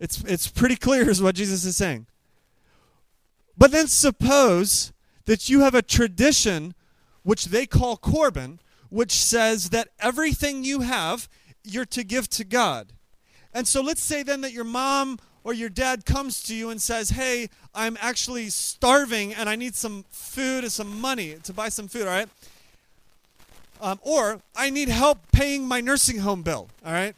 It's 0.00 0.22
it's 0.24 0.48
pretty 0.48 0.76
clear 0.76 1.08
is 1.08 1.22
what 1.22 1.36
Jesus 1.36 1.64
is 1.64 1.76
saying. 1.76 2.06
But 3.56 3.70
then 3.70 3.86
suppose 3.86 4.92
that 5.26 5.48
you 5.48 5.60
have 5.60 5.74
a 5.74 5.82
tradition 5.82 6.74
which 7.22 7.46
they 7.46 7.66
call 7.66 7.96
Corban, 7.96 8.60
which 8.90 9.12
says 9.12 9.70
that 9.70 9.88
everything 10.00 10.64
you 10.64 10.80
have, 10.80 11.28
you're 11.64 11.84
to 11.86 12.04
give 12.04 12.28
to 12.30 12.44
God. 12.44 12.92
And 13.52 13.66
so 13.66 13.82
let's 13.82 14.02
say 14.02 14.22
then 14.22 14.40
that 14.42 14.52
your 14.52 14.64
mom 14.64 15.18
or 15.44 15.52
your 15.52 15.68
dad 15.68 16.04
comes 16.04 16.42
to 16.44 16.54
you 16.54 16.70
and 16.70 16.80
says, 16.80 17.10
Hey, 17.10 17.48
I'm 17.74 17.96
actually 18.00 18.50
starving 18.50 19.34
and 19.34 19.48
I 19.48 19.56
need 19.56 19.74
some 19.74 20.04
food 20.10 20.64
and 20.64 20.72
some 20.72 21.00
money 21.00 21.36
to 21.44 21.52
buy 21.52 21.68
some 21.68 21.88
food, 21.88 22.02
all 22.02 22.08
right? 22.08 22.28
Um, 23.80 24.00
or 24.02 24.40
I 24.56 24.70
need 24.70 24.88
help 24.88 25.18
paying 25.32 25.66
my 25.66 25.80
nursing 25.80 26.18
home 26.18 26.42
bill, 26.42 26.68
all 26.84 26.92
right? 26.92 27.14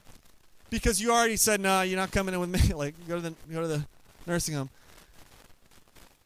Because 0.68 1.00
you 1.00 1.10
already 1.10 1.36
said, 1.36 1.60
No, 1.60 1.82
you're 1.82 1.98
not 1.98 2.12
coming 2.12 2.34
in 2.34 2.40
with 2.40 2.50
me. 2.50 2.72
like, 2.74 2.94
go 3.08 3.16
to 3.16 3.20
the, 3.22 3.34
go 3.52 3.62
to 3.62 3.68
the 3.68 3.84
nursing 4.26 4.54
home. 4.54 4.70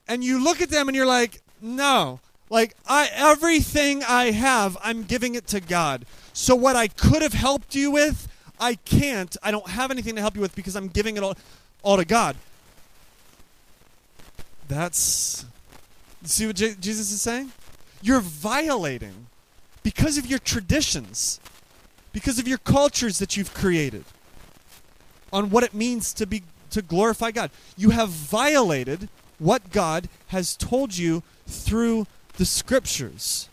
And 0.07 0.23
you 0.23 0.43
look 0.43 0.61
at 0.61 0.71
them 0.71 0.89
and 0.89 0.97
you're 0.97 1.07
like, 1.07 1.41
No, 1.63 2.21
like 2.51 2.75
I 2.87 3.09
everything 3.13 4.03
I 4.05 4.31
have, 4.31 4.77
I'm 4.83 5.05
giving 5.05 5.35
it 5.35 5.47
to 5.49 5.61
God. 5.61 6.07
So 6.33 6.55
what 6.55 6.77
I 6.77 6.89
could 6.89 7.23
have 7.23 7.33
helped 7.33 7.75
you 7.75 7.91
with, 7.91 8.29
I 8.61 8.77
can't. 8.77 9.37
I 9.43 9.51
don't 9.51 9.69
have 9.69 9.91
anything 9.91 10.15
to 10.17 10.21
help 10.21 10.35
you 10.35 10.41
with 10.41 10.55
because 10.55 10.77
I'm 10.77 10.89
giving 10.89 11.17
it 11.17 11.23
all 11.23 11.37
all 11.83 11.97
to 11.97 12.05
God. 12.05 12.37
That's 14.69 15.45
see 16.25 16.47
what 16.47 16.57
J- 16.57 16.75
Jesus 16.81 17.13
is 17.13 17.21
saying? 17.21 17.53
You're 18.03 18.21
violating 18.21 19.27
because 19.83 20.19
of 20.19 20.27
your 20.27 20.39
traditions, 20.39 21.41
because 22.13 22.39
of 22.39 22.49
your 22.49 22.59
cultures 22.59 23.19
that 23.19 23.37
you've 23.37 23.55
created 23.55 24.05
on 25.33 25.51
what 25.51 25.65
it 25.65 25.75
means 25.75 26.13
to 26.15 26.27
be 26.27 26.43
to 26.71 26.83
glorify 26.83 27.31
God. 27.31 27.51
You 27.77 27.91
have 27.91 28.09
violated 28.09 29.09
what 29.39 29.71
God 29.71 30.09
has 30.29 30.57
told 30.57 30.97
you 30.97 31.23
through 31.47 32.07
the 32.37 32.45
scriptures. 32.45 33.49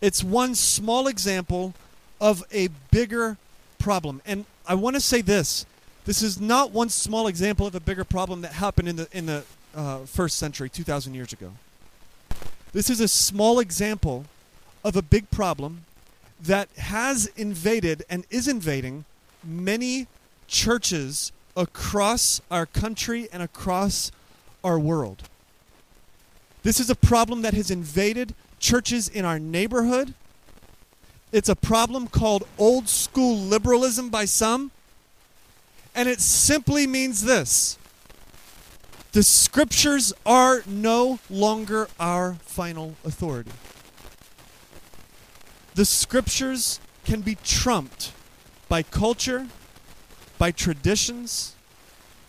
It's 0.00 0.22
one 0.22 0.54
small 0.54 1.06
example 1.06 1.74
of 2.20 2.44
a 2.52 2.68
bigger 2.90 3.36
problem. 3.78 4.20
And 4.26 4.44
I 4.66 4.74
want 4.74 4.96
to 4.96 5.00
say 5.00 5.20
this 5.20 5.66
this 6.04 6.20
is 6.20 6.38
not 6.38 6.70
one 6.70 6.90
small 6.90 7.26
example 7.26 7.66
of 7.66 7.74
a 7.74 7.80
bigger 7.80 8.04
problem 8.04 8.42
that 8.42 8.52
happened 8.52 8.88
in 8.88 8.96
the, 8.96 9.08
in 9.12 9.26
the 9.26 9.44
uh, 9.74 10.00
first 10.00 10.36
century, 10.36 10.68
2,000 10.68 11.14
years 11.14 11.32
ago. 11.32 11.52
This 12.72 12.90
is 12.90 13.00
a 13.00 13.08
small 13.08 13.58
example 13.58 14.26
of 14.84 14.96
a 14.96 15.02
big 15.02 15.30
problem 15.30 15.84
that 16.42 16.68
has 16.76 17.26
invaded 17.36 18.04
and 18.10 18.26
is 18.28 18.48
invading 18.48 19.06
many 19.42 20.06
churches 20.46 21.32
across 21.56 22.40
our 22.50 22.66
country 22.66 23.28
and 23.32 23.42
across 23.42 24.10
our 24.62 24.78
world. 24.78 25.22
This 26.64 26.80
is 26.80 26.90
a 26.90 26.94
problem 26.96 27.42
that 27.42 27.54
has 27.54 27.70
invaded 27.70 28.34
churches 28.58 29.08
in 29.08 29.24
our 29.24 29.38
neighborhood. 29.38 30.14
It's 31.30 31.50
a 31.50 31.54
problem 31.54 32.08
called 32.08 32.48
old 32.58 32.88
school 32.88 33.36
liberalism 33.36 34.08
by 34.08 34.24
some. 34.24 34.72
And 35.94 36.08
it 36.08 36.20
simply 36.20 36.86
means 36.86 37.22
this 37.22 37.78
the 39.12 39.22
scriptures 39.22 40.12
are 40.26 40.64
no 40.66 41.20
longer 41.30 41.86
our 42.00 42.34
final 42.42 42.96
authority. 43.04 43.52
The 45.74 45.84
scriptures 45.84 46.80
can 47.04 47.20
be 47.20 47.36
trumped 47.44 48.12
by 48.68 48.82
culture, 48.82 49.48
by 50.38 50.50
traditions, 50.50 51.54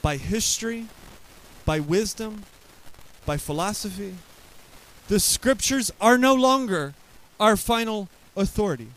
by 0.01 0.17
history, 0.17 0.87
by 1.65 1.79
wisdom, 1.79 2.43
by 3.25 3.37
philosophy. 3.37 4.15
The 5.07 5.19
scriptures 5.19 5.91
are 6.01 6.17
no 6.17 6.33
longer 6.33 6.93
our 7.39 7.55
final 7.55 8.09
authority. 8.35 8.87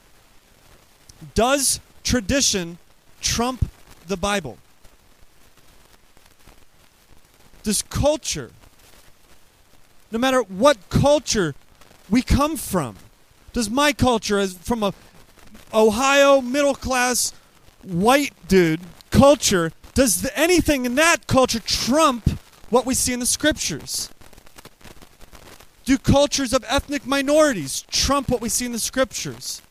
Does 1.34 1.80
tradition 2.02 2.78
trump 3.20 3.70
the 4.06 4.16
Bible? 4.16 4.58
Does 7.62 7.82
culture, 7.82 8.50
no 10.10 10.18
matter 10.18 10.40
what 10.42 10.88
culture 10.88 11.54
we 12.08 12.22
come 12.22 12.56
from, 12.56 12.96
does 13.52 13.68
my 13.68 13.92
culture, 13.92 14.38
as 14.38 14.54
from 14.54 14.82
a 14.82 14.94
Ohio 15.74 16.40
middle 16.40 16.74
class 16.74 17.32
white 17.82 18.32
dude 18.48 18.80
culture, 19.10 19.72
does 19.94 20.28
anything 20.34 20.86
in 20.86 20.94
that 20.94 21.26
culture 21.26 21.60
trump 21.60 22.38
what 22.70 22.86
we 22.86 22.94
see 22.94 23.12
in 23.12 23.20
the 23.20 23.26
scriptures? 23.26 24.10
Do 25.88 25.96
cultures 25.96 26.52
of 26.52 26.66
ethnic 26.68 27.06
minorities 27.06 27.80
trump 27.90 28.28
what 28.28 28.42
we 28.42 28.50
see 28.50 28.66
in 28.66 28.72
the 28.72 28.78
scriptures? 28.78 29.62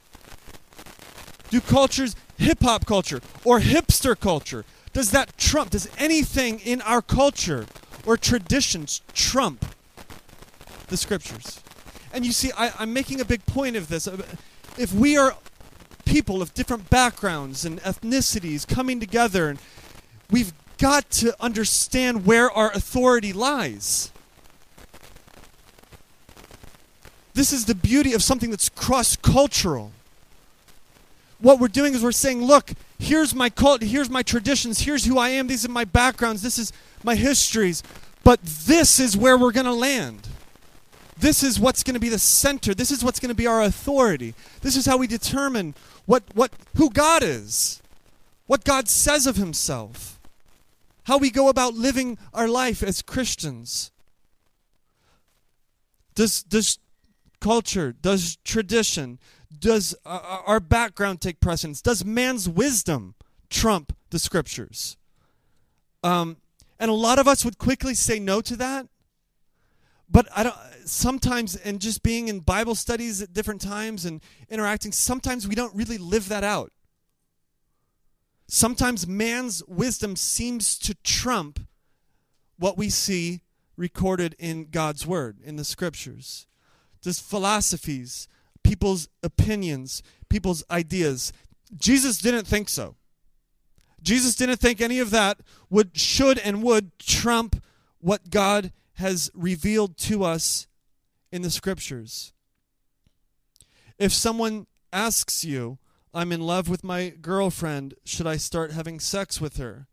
Do 1.51 1.61
cultures, 1.61 2.15
hip 2.39 2.63
hop 2.63 2.87
culture 2.87 3.21
or 3.43 3.59
hipster 3.59 4.19
culture, 4.19 4.65
does 4.93 5.11
that 5.11 5.37
trump? 5.37 5.69
Does 5.69 5.87
anything 5.95 6.57
in 6.61 6.81
our 6.81 7.03
culture 7.03 7.67
or 8.03 8.17
traditions 8.17 9.01
trump 9.13 9.63
the 10.87 10.97
scriptures? 10.97 11.61
And 12.11 12.25
you 12.25 12.31
see, 12.31 12.51
I, 12.57 12.71
I'm 12.79 12.93
making 12.93 13.21
a 13.21 13.25
big 13.25 13.45
point 13.45 13.75
of 13.75 13.87
this. 13.87 14.07
If 14.75 14.91
we 14.91 15.17
are 15.17 15.37
people 16.03 16.41
of 16.41 16.51
different 16.55 16.89
backgrounds 16.89 17.63
and 17.63 17.79
ethnicities 17.81 18.67
coming 18.67 18.99
together, 18.99 19.55
we've 20.31 20.53
got 20.79 21.11
to 21.11 21.35
understand 21.39 22.25
where 22.25 22.49
our 22.49 22.71
authority 22.71 23.33
lies. 23.33 24.11
This 27.37 27.53
is 27.53 27.65
the 27.65 27.75
beauty 27.75 28.13
of 28.13 28.23
something 28.23 28.49
that's 28.49 28.67
cross 28.67 29.15
cultural. 29.15 29.91
What 31.37 31.59
we're 31.59 31.67
doing 31.67 31.93
is 31.93 32.01
we're 32.01 32.11
saying, 32.11 32.43
look, 32.43 32.71
here's 32.97 33.35
my 33.35 33.51
cult, 33.51 33.83
here's 33.83 34.09
my 34.09 34.23
traditions, 34.23 34.79
here's 34.79 35.05
who 35.05 35.19
I 35.19 35.29
am, 35.29 35.45
these 35.45 35.63
are 35.63 35.69
my 35.69 35.85
backgrounds, 35.85 36.41
this 36.41 36.57
is 36.57 36.73
my 37.03 37.13
histories, 37.13 37.83
but 38.23 38.41
this 38.41 38.99
is 38.99 39.15
where 39.15 39.37
we're 39.37 39.51
going 39.51 39.67
to 39.67 39.71
land. 39.71 40.27
This 41.19 41.43
is 41.43 41.59
what's 41.59 41.83
going 41.83 41.93
to 41.93 41.99
be 41.99 42.09
the 42.09 42.17
center. 42.17 42.73
This 42.73 42.89
is 42.89 43.03
what's 43.03 43.19
going 43.19 43.29
to 43.29 43.35
be 43.35 43.45
our 43.45 43.61
authority. 43.61 44.33
This 44.61 44.75
is 44.75 44.87
how 44.87 44.97
we 44.97 45.05
determine 45.05 45.75
what, 46.07 46.23
what, 46.33 46.51
who 46.75 46.89
God 46.89 47.21
is, 47.21 47.83
what 48.47 48.63
God 48.63 48.89
says 48.89 49.27
of 49.27 49.35
himself, 49.35 50.19
how 51.03 51.19
we 51.19 51.29
go 51.29 51.49
about 51.49 51.75
living 51.75 52.17
our 52.33 52.47
life 52.47 52.81
as 52.81 53.03
Christians. 53.03 53.91
Does, 56.15 56.41
does 56.41 56.79
culture, 57.47 57.93
does 57.93 58.35
tradition, 58.43 59.19
does 59.57 59.95
our 60.05 60.59
background 60.59 61.21
take 61.21 61.39
precedence? 61.39 61.81
Does 61.81 62.03
man's 62.03 62.49
wisdom 62.49 63.15
trump 63.49 63.95
the 64.09 64.19
scriptures? 64.19 64.97
Um, 66.03 66.35
and 66.77 66.91
a 66.91 66.93
lot 66.93 67.19
of 67.19 67.27
us 67.27 67.45
would 67.45 67.57
quickly 67.57 67.93
say 67.93 68.19
no 68.19 68.41
to 68.41 68.57
that. 68.57 68.87
But 70.09 70.27
I 70.35 70.43
don't 70.43 70.57
sometimes 70.83 71.55
and 71.55 71.79
just 71.79 72.03
being 72.03 72.27
in 72.27 72.41
Bible 72.41 72.75
studies 72.75 73.21
at 73.21 73.31
different 73.31 73.61
times 73.61 74.03
and 74.03 74.21
interacting, 74.49 74.91
sometimes 74.91 75.47
we 75.47 75.55
don't 75.55 75.73
really 75.73 75.97
live 75.97 76.27
that 76.27 76.43
out. 76.43 76.73
Sometimes 78.49 79.07
man's 79.07 79.63
wisdom 79.69 80.17
seems 80.17 80.77
to 80.79 80.95
trump 80.95 81.61
what 82.57 82.77
we 82.77 82.89
see 82.89 83.39
recorded 83.77 84.35
in 84.37 84.67
God's 84.69 85.07
word, 85.07 85.37
in 85.41 85.55
the 85.55 85.63
scriptures. 85.63 86.45
Just 87.07 87.23
philosophies, 87.23 88.27
people's 88.63 89.07
opinions, 89.23 90.03
people's 90.27 90.61
ideas. 90.69 91.31
Jesus 91.73 92.17
didn't 92.17 92.47
think 92.47 92.67
so. 92.67 92.97
Jesus 94.01 94.35
didn't 94.35 94.57
think 94.57 94.81
any 94.81 94.99
of 94.99 95.09
that 95.11 95.39
would 95.69 95.97
should 95.97 96.37
and 96.37 96.61
would 96.61 96.99
trump 96.99 97.63
what 97.99 98.29
God 98.29 98.73
has 98.95 99.31
revealed 99.33 99.95
to 99.99 100.25
us 100.25 100.67
in 101.31 101.43
the 101.43 101.49
scriptures. 101.49 102.33
If 103.97 104.11
someone 104.11 104.67
asks 104.91 105.45
you, 105.45 105.77
I'm 106.13 106.33
in 106.33 106.41
love 106.41 106.67
with 106.67 106.83
my 106.83 107.13
girlfriend, 107.21 107.93
should 108.03 108.27
I 108.27 108.35
start 108.35 108.73
having 108.73 108.99
sex 108.99 109.39
with 109.39 109.55
her? 109.55 109.87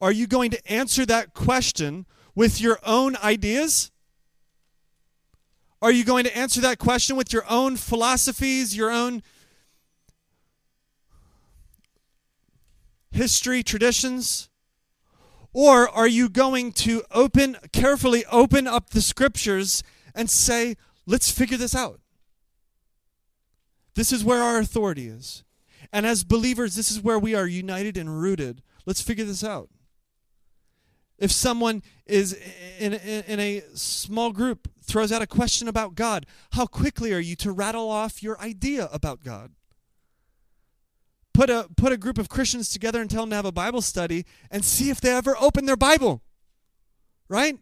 Are 0.00 0.10
you 0.10 0.26
going 0.26 0.50
to 0.50 0.72
answer 0.72 1.06
that 1.06 1.34
question 1.34 2.04
with 2.34 2.60
your 2.60 2.80
own 2.84 3.14
ideas? 3.18 3.91
Are 5.82 5.90
you 5.90 6.04
going 6.04 6.22
to 6.22 6.38
answer 6.38 6.60
that 6.60 6.78
question 6.78 7.16
with 7.16 7.32
your 7.32 7.44
own 7.50 7.76
philosophies, 7.76 8.76
your 8.76 8.92
own 8.92 9.20
history, 13.10 13.64
traditions? 13.64 14.48
Or 15.52 15.88
are 15.88 16.06
you 16.06 16.28
going 16.28 16.70
to 16.72 17.02
open 17.10 17.56
carefully 17.72 18.24
open 18.30 18.68
up 18.68 18.90
the 18.90 19.02
scriptures 19.02 19.82
and 20.14 20.30
say, 20.30 20.76
let's 21.04 21.30
figure 21.32 21.58
this 21.58 21.74
out. 21.74 22.00
This 23.94 24.12
is 24.12 24.24
where 24.24 24.40
our 24.40 24.58
authority 24.58 25.08
is. 25.08 25.42
And 25.92 26.06
as 26.06 26.22
believers, 26.22 26.76
this 26.76 26.92
is 26.92 27.00
where 27.02 27.18
we 27.18 27.34
are 27.34 27.46
united 27.46 27.96
and 27.96 28.22
rooted. 28.22 28.62
Let's 28.86 29.02
figure 29.02 29.24
this 29.24 29.42
out. 29.42 29.68
If 31.18 31.32
someone 31.32 31.82
is 32.06 32.32
in, 32.78 32.94
in, 32.94 33.24
in, 33.24 33.40
a 33.40 33.62
small 33.74 34.32
group 34.32 34.68
throws 34.92 35.10
out 35.10 35.22
a 35.22 35.26
question 35.26 35.68
about 35.68 35.94
God, 35.94 36.26
how 36.52 36.66
quickly 36.66 37.14
are 37.14 37.18
you 37.18 37.34
to 37.36 37.50
rattle 37.50 37.90
off 37.90 38.22
your 38.22 38.38
idea 38.38 38.90
about 38.92 39.24
God? 39.24 39.52
Put 41.32 41.48
a, 41.48 41.66
put 41.78 41.92
a 41.92 41.96
group 41.96 42.18
of 42.18 42.28
Christians 42.28 42.68
together 42.68 43.00
and 43.00 43.10
tell 43.10 43.22
them 43.22 43.30
to 43.30 43.36
have 43.36 43.46
a 43.46 43.52
Bible 43.52 43.80
study 43.80 44.26
and 44.50 44.62
see 44.62 44.90
if 44.90 45.00
they 45.00 45.10
ever 45.10 45.34
open 45.40 45.64
their 45.64 45.78
Bible. 45.78 46.20
Right? 47.26 47.58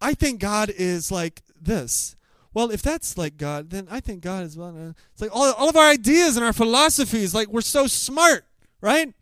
I 0.00 0.14
think 0.14 0.40
God 0.40 0.72
is 0.74 1.12
like 1.12 1.42
this. 1.60 2.16
Well, 2.54 2.70
if 2.70 2.80
that's 2.80 3.18
like 3.18 3.36
God, 3.36 3.68
then 3.68 3.86
I 3.90 4.00
think 4.00 4.22
God 4.22 4.44
is 4.44 4.56
well. 4.56 4.74
Uh, 4.74 4.92
it's 5.12 5.20
like 5.20 5.36
all, 5.36 5.52
all 5.52 5.68
of 5.68 5.76
our 5.76 5.86
ideas 5.86 6.36
and 6.36 6.44
our 6.44 6.54
philosophies, 6.54 7.34
like 7.34 7.48
we're 7.48 7.60
so 7.60 7.86
smart, 7.86 8.46
right? 8.80 9.12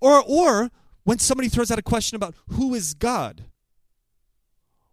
Or 0.00 0.24
or 0.26 0.70
when 1.04 1.18
somebody 1.18 1.48
throws 1.48 1.70
out 1.70 1.78
a 1.78 1.82
question 1.82 2.16
about 2.16 2.34
who 2.48 2.74
is 2.74 2.94
God, 2.94 3.44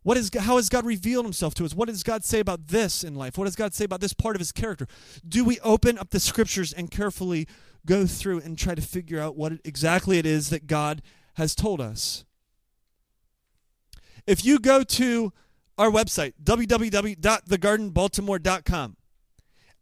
what 0.04 0.18
is 0.18 0.32
how 0.40 0.56
has 0.56 0.70
God 0.70 0.86
revealed 0.86 1.26
himself 1.26 1.54
to 1.56 1.66
us? 1.66 1.76
What 1.76 1.88
does 1.88 2.04
God 2.04 2.24
say 2.24 2.40
about 2.40 2.68
this 2.68 3.04
in 3.04 3.16
life? 3.16 3.38
What 3.38 3.46
does 3.46 3.56
God 3.56 3.74
say 3.74 3.86
about 3.86 4.02
this 4.02 4.14
part 4.14 4.36
of 4.36 4.40
his 4.40 4.52
character? 4.52 4.88
Do 5.28 5.46
we 5.46 5.60
open 5.60 5.98
up 5.98 6.10
the 6.10 6.20
scriptures 6.20 6.74
and 6.74 6.90
carefully 6.90 7.48
go 7.86 8.08
through 8.08 8.40
and 8.40 8.58
try 8.58 8.76
to 8.76 8.82
figure 8.82 9.20
out 9.20 9.36
what 9.36 9.54
exactly 9.64 10.18
it 10.18 10.26
is 10.26 10.50
that 10.50 10.68
God 10.68 11.02
has 11.36 11.54
told 11.54 11.80
us? 11.80 12.26
If 14.26 14.44
you 14.46 14.60
go 14.60 14.84
to 14.84 15.34
our 15.78 15.90
website, 15.90 16.34
www.thegardenbaltimore.com, 16.44 18.98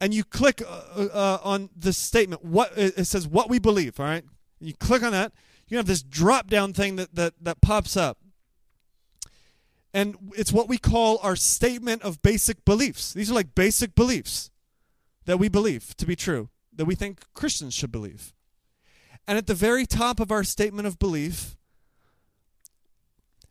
and 0.02 0.14
you 0.14 0.24
click 0.24 0.62
uh, 0.62 1.08
uh, 1.12 1.40
on 1.44 1.70
the 1.76 1.92
statement, 1.92 2.46
what 2.46 2.72
it 2.78 3.04
says 3.06 3.28
what 3.28 3.50
we 3.50 3.60
believe, 3.60 4.00
all 4.00 4.06
right? 4.06 4.24
You 4.60 4.74
click 4.74 5.04
on 5.04 5.12
that, 5.12 5.34
you 5.68 5.76
have 5.78 5.88
this 5.88 6.02
drop 6.02 6.50
down 6.50 6.72
thing 6.74 6.96
that, 6.96 7.14
that, 7.16 7.34
that 7.42 7.60
pops 7.62 7.98
up. 7.98 8.19
And 9.94 10.16
it's 10.36 10.54
what 10.54 10.70
we 10.70 10.78
call 10.78 11.20
our 11.24 11.36
statement 11.36 12.04
of 12.04 12.22
basic 12.22 12.64
beliefs. 12.64 13.14
These 13.14 13.32
are 13.32 13.34
like 13.34 13.56
basic 13.56 13.96
beliefs 13.96 14.52
that 15.26 15.38
we 15.38 15.50
believe 15.50 15.96
to 15.98 16.06
be 16.06 16.16
true, 16.16 16.50
that 16.76 16.86
we 16.86 16.96
think 16.96 17.22
Christians 17.34 17.74
should 17.74 17.92
believe. 17.92 18.34
And 19.28 19.38
at 19.38 19.48
the 19.48 19.54
very 19.54 19.86
top 19.86 20.20
of 20.20 20.32
our 20.32 20.44
statement 20.44 20.88
of 20.88 21.00
belief 21.00 21.56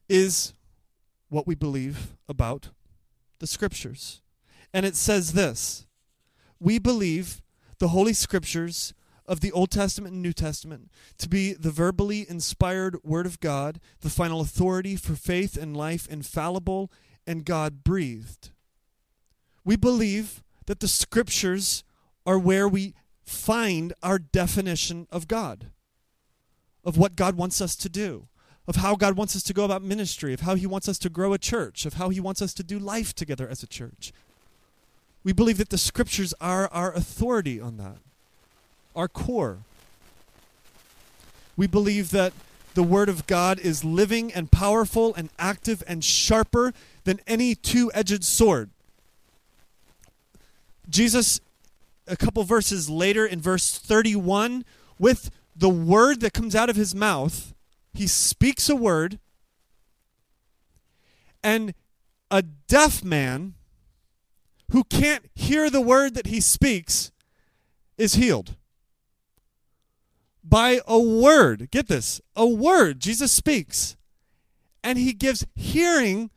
is 0.09 0.55
what 1.29 1.47
we 1.47 1.55
believe 1.55 2.17
about 2.29 2.71
the 3.39 3.47
scriptures. 3.47 4.21
And 4.73 4.85
it 4.87 4.97
says 4.97 5.33
this 5.33 5.87
We 6.61 6.79
believe 6.79 7.43
the 7.79 7.89
Holy 7.89 8.13
Scriptures 8.13 8.95
of 9.29 9.41
the 9.41 9.53
Old 9.53 9.71
Testament 9.71 10.15
and 10.15 10.23
New 10.23 10.33
Testament 10.33 10.91
to 11.19 11.29
be 11.29 11.53
the 11.53 11.71
verbally 11.71 12.27
inspired 12.29 12.97
Word 13.05 13.27
of 13.27 13.39
God, 13.41 13.79
the 14.01 14.11
final 14.11 14.41
authority 14.41 14.97
for 14.97 15.15
faith 15.15 15.57
and 15.57 15.77
life, 15.77 16.09
infallible 16.09 16.91
and 17.27 17.45
God 17.45 17.85
breathed. 17.85 18.51
We 19.65 19.77
believe 19.77 20.43
that 20.67 20.81
the 20.81 20.89
Scriptures 20.89 21.85
are 22.27 22.39
where 22.39 22.67
we 22.67 22.95
find 23.23 23.93
our 24.03 24.19
definition 24.19 25.07
of 25.13 25.29
God, 25.29 25.71
of 26.85 26.97
what 26.97 27.17
God 27.17 27.37
wants 27.37 27.61
us 27.61 27.77
to 27.77 27.89
do, 27.89 28.29
of 28.67 28.77
how 28.77 28.97
God 28.97 29.17
wants 29.17 29.37
us 29.37 29.43
to 29.45 29.55
go 29.55 29.65
about 29.65 29.83
ministry, 29.83 30.33
of 30.33 30.41
how 30.41 30.55
He 30.55 30.67
wants 30.67 30.89
us 30.89 30.99
to 31.01 31.11
grow 31.11 31.33
a 31.35 31.39
church, 31.39 31.85
of 31.85 31.95
how 31.95 32.09
He 32.09 32.21
wants 32.21 32.41
us 32.41 32.55
to 32.55 32.63
do 32.63 32.79
life 32.79 33.15
together 33.15 33.49
as 33.49 33.63
a 33.63 33.67
church. 33.67 34.13
We 35.23 35.33
believe 35.33 35.59
that 35.59 35.69
the 35.69 35.79
scriptures 35.79 36.33
are 36.41 36.69
our 36.69 36.93
authority 36.93 37.61
on 37.61 37.77
that, 37.77 37.99
our 38.99 39.09
core. 39.09 39.59
We 41.57 41.69
believe 41.69 42.11
that 42.11 42.33
the 42.75 42.83
Word 42.83 43.09
of 43.09 43.27
God 43.27 43.59
is 43.61 43.85
living 43.85 44.33
and 44.33 44.51
powerful 44.51 45.15
and 45.15 45.31
active 45.39 45.83
and 45.87 46.05
sharper 46.05 46.73
than 47.05 47.21
any 47.27 47.55
two 47.55 47.91
edged 47.95 48.25
sword. 48.25 48.71
Jesus, 50.89 51.41
a 52.07 52.17
couple 52.17 52.43
verses 52.43 52.91
later 52.91 53.25
in 53.25 53.41
verse 53.41 53.79
31, 53.79 54.65
with 54.99 55.31
the 55.55 55.69
word 55.69 56.21
that 56.21 56.33
comes 56.33 56.55
out 56.55 56.71
of 56.71 56.77
his 56.77 56.95
mouth, 56.95 57.55
he 57.93 58.07
speaks 58.07 58.69
a 58.69 58.77
word, 58.77 59.19
and 61.43 61.75
a 62.31 62.43
deaf 62.43 63.05
man 63.05 63.55
who 64.71 64.85
can't 64.85 65.25
hear 65.35 65.71
the 65.71 65.81
word 65.81 66.15
that 66.15 66.27
he 66.27 66.41
speaks 66.41 67.11
is 67.97 68.15
healed. 68.15 68.55
By 70.49 70.81
a 70.87 70.99
word. 70.99 71.71
Get 71.71 71.89
this 71.89 72.21
a 72.35 72.47
word. 72.47 73.01
Jesus 73.01 73.33
speaks. 73.33 73.97
And 74.83 74.99
he 74.99 75.13
gives 75.13 75.47
hearing 75.55 76.31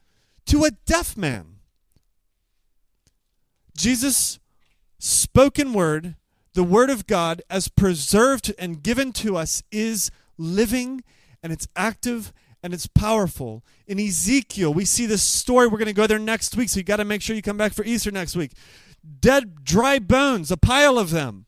to 0.47 0.65
a 0.65 0.71
deaf 0.71 1.15
man. 1.15 1.57
Jesus' 3.77 4.39
spoken 4.99 5.73
word, 5.73 6.15
the 6.53 6.63
word 6.63 6.89
of 6.89 7.07
God, 7.07 7.41
as 7.49 7.67
preserved 7.67 8.53
and 8.59 8.83
given 8.83 9.13
to 9.13 9.37
us, 9.37 9.63
is 9.71 10.11
living 10.37 11.03
and 11.41 11.53
it's 11.53 11.67
active 11.75 12.33
and 12.63 12.73
it's 12.73 12.87
powerful. 12.87 13.63
In 13.87 13.99
Ezekiel, 13.99 14.73
we 14.73 14.85
see 14.85 15.05
this 15.05 15.23
story. 15.23 15.67
We're 15.67 15.77
going 15.77 15.87
to 15.87 15.93
go 15.93 16.07
there 16.07 16.19
next 16.19 16.55
week, 16.55 16.69
so 16.69 16.79
you 16.79 16.83
got 16.83 16.97
to 16.97 17.05
make 17.05 17.21
sure 17.21 17.35
you 17.35 17.41
come 17.41 17.57
back 17.57 17.73
for 17.73 17.83
Easter 17.83 18.11
next 18.11 18.35
week. 18.35 18.51
Dead, 19.19 19.63
dry 19.63 19.97
bones, 19.97 20.51
a 20.51 20.57
pile 20.57 20.99
of 20.99 21.09
them. 21.09 21.45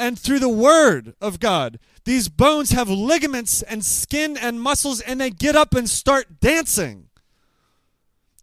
And 0.00 0.18
through 0.18 0.38
the 0.38 0.48
word 0.48 1.14
of 1.20 1.40
God, 1.40 1.78
these 2.06 2.30
bones 2.30 2.70
have 2.70 2.88
ligaments 2.88 3.60
and 3.60 3.84
skin 3.84 4.38
and 4.38 4.58
muscles, 4.58 5.02
and 5.02 5.20
they 5.20 5.28
get 5.28 5.54
up 5.54 5.74
and 5.74 5.86
start 5.90 6.40
dancing. 6.40 7.10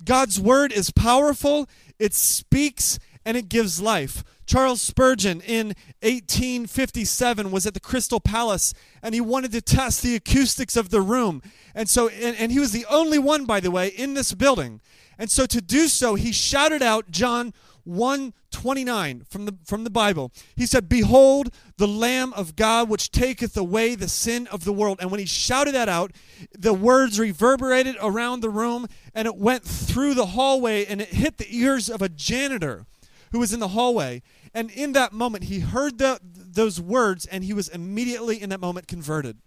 God's 0.06 0.40
word 0.40 0.72
is 0.72 0.92
powerful, 0.92 1.68
it 1.98 2.14
speaks, 2.14 3.00
and 3.26 3.36
it 3.36 3.50
gives 3.50 3.82
life. 3.82 4.24
Charles 4.46 4.82
Spurgeon 4.82 5.42
in 5.42 5.70
1857 6.04 7.50
was 7.50 7.66
at 7.66 7.74
the 7.74 7.80
Crystal 7.80 8.20
Palace 8.20 8.76
and 9.02 9.16
he 9.16 9.20
wanted 9.20 9.52
to 9.54 9.62
test 9.62 10.04
the 10.04 10.16
acoustics 10.16 10.78
of 10.78 10.90
the 10.90 11.02
room. 11.02 11.42
And 11.74 11.90
so 11.90 12.08
and, 12.08 12.38
and, 12.38 12.52
he 12.52 12.60
was 12.60 12.72
the 12.72 12.86
only 12.90 13.20
one 13.20 13.46
by 13.46 13.60
the 13.60 13.72
way 13.72 13.90
in 13.90 14.14
this 14.14 14.34
building. 14.34 14.80
And 15.18 15.30
so 15.30 15.46
to 15.48 15.60
do 15.60 15.90
so 15.90 16.16
he 16.16 16.32
shouted 16.32 16.82
out 16.82 17.12
John 17.12 17.54
129 17.88 19.26
from 19.30 19.46
the 19.46 19.56
from 19.66 19.84
the 19.84 19.90
Bible. 19.90 20.32
He 20.56 20.66
said, 20.66 20.90
"Behold 20.90 21.50
the 21.78 21.88
lamb 21.88 22.34
of 22.34 22.56
God 22.56 22.90
which 22.90 23.12
taketh 23.12 23.56
away 23.56 23.96
the 23.96 24.10
sin 24.10 24.48
of 24.48 24.66
the 24.66 24.74
world." 24.74 25.00
And 25.02 25.10
when 25.10 25.20
he 25.20 25.26
shouted 25.26 25.74
that 25.74 25.90
out, 25.90 26.12
the 26.58 26.74
words 26.74 27.20
reverberated 27.20 27.96
around 28.02 28.42
the 28.42 28.50
room 28.50 28.88
and 29.14 29.28
it 29.28 29.38
went 29.38 29.64
through 29.64 30.14
the 30.14 30.28
hallway 30.28 30.86
and 30.86 31.02
it 31.02 31.10
hit 31.10 31.38
the 31.38 31.48
ears 31.50 31.90
of 31.90 32.02
a 32.02 32.10
janitor 32.10 32.86
who 33.32 33.40
was 33.40 33.54
in 33.54 33.60
the 33.60 33.70
hallway. 33.70 34.22
And 34.54 34.72
in 34.72 34.94
that 34.94 35.14
moment 35.14 35.46
he 35.46 35.60
heard 35.60 35.98
the, 35.98 36.20
those 36.24 36.82
words 36.82 37.26
and 37.26 37.44
he 37.44 37.54
was 37.54 37.70
immediately 37.70 38.42
in 38.42 38.50
that 38.50 38.60
moment 38.60 38.88
converted. 38.88 39.38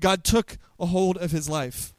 God 0.00 0.24
took 0.24 0.58
a 0.78 0.86
hold 0.86 1.16
of 1.16 1.30
his 1.30 1.48
life. 1.48 1.92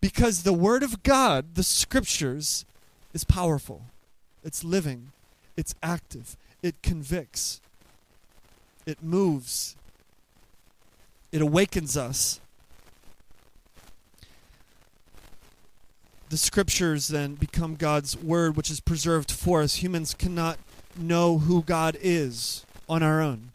Because 0.00 0.42
the 0.42 0.52
Word 0.52 0.82
of 0.82 1.02
God, 1.02 1.54
the 1.54 1.62
Scriptures, 1.62 2.64
is 3.12 3.24
powerful, 3.24 3.82
it's 4.44 4.64
living, 4.64 5.12
it's 5.56 5.74
active, 5.82 6.36
it 6.62 6.80
convicts, 6.82 7.60
it 8.86 9.02
moves, 9.02 9.76
it 11.32 11.40
awakens 11.40 11.96
us. 11.96 12.40
The 16.28 16.36
scriptures 16.36 17.08
then 17.08 17.34
become 17.34 17.74
God's 17.74 18.16
word, 18.16 18.56
which 18.56 18.70
is 18.70 18.78
preserved 18.78 19.32
for 19.32 19.62
us. 19.62 19.76
Humans 19.76 20.14
cannot 20.14 20.58
know 20.96 21.38
who 21.38 21.62
God 21.62 21.98
is 22.00 22.64
on 22.88 23.02
our 23.02 23.20
own. 23.20 23.50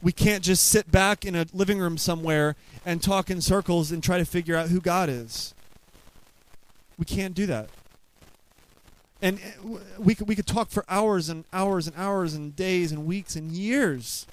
We 0.00 0.12
can't 0.12 0.44
just 0.44 0.68
sit 0.68 0.92
back 0.92 1.24
in 1.24 1.34
a 1.34 1.46
living 1.52 1.78
room 1.78 1.98
somewhere 1.98 2.54
and 2.86 3.02
talk 3.02 3.28
in 3.28 3.40
circles 3.40 3.90
and 3.90 4.02
try 4.02 4.18
to 4.18 4.24
figure 4.24 4.54
out 4.54 4.68
who 4.68 4.80
God 4.80 5.08
is. 5.08 5.54
We 6.96 7.04
can't 7.04 7.34
do 7.34 7.46
that 7.46 7.70
and 9.22 9.38
uh, 9.38 9.78
we 9.98 10.14
could, 10.14 10.28
we 10.28 10.34
could 10.34 10.46
talk 10.46 10.70
for 10.70 10.84
hours 10.88 11.28
and 11.28 11.44
hours 11.52 11.86
and 11.86 11.96
hours 11.96 12.34
and 12.34 12.54
days 12.54 12.92
and 12.92 13.06
weeks 13.06 13.36
and 13.36 13.52
years. 13.52 14.26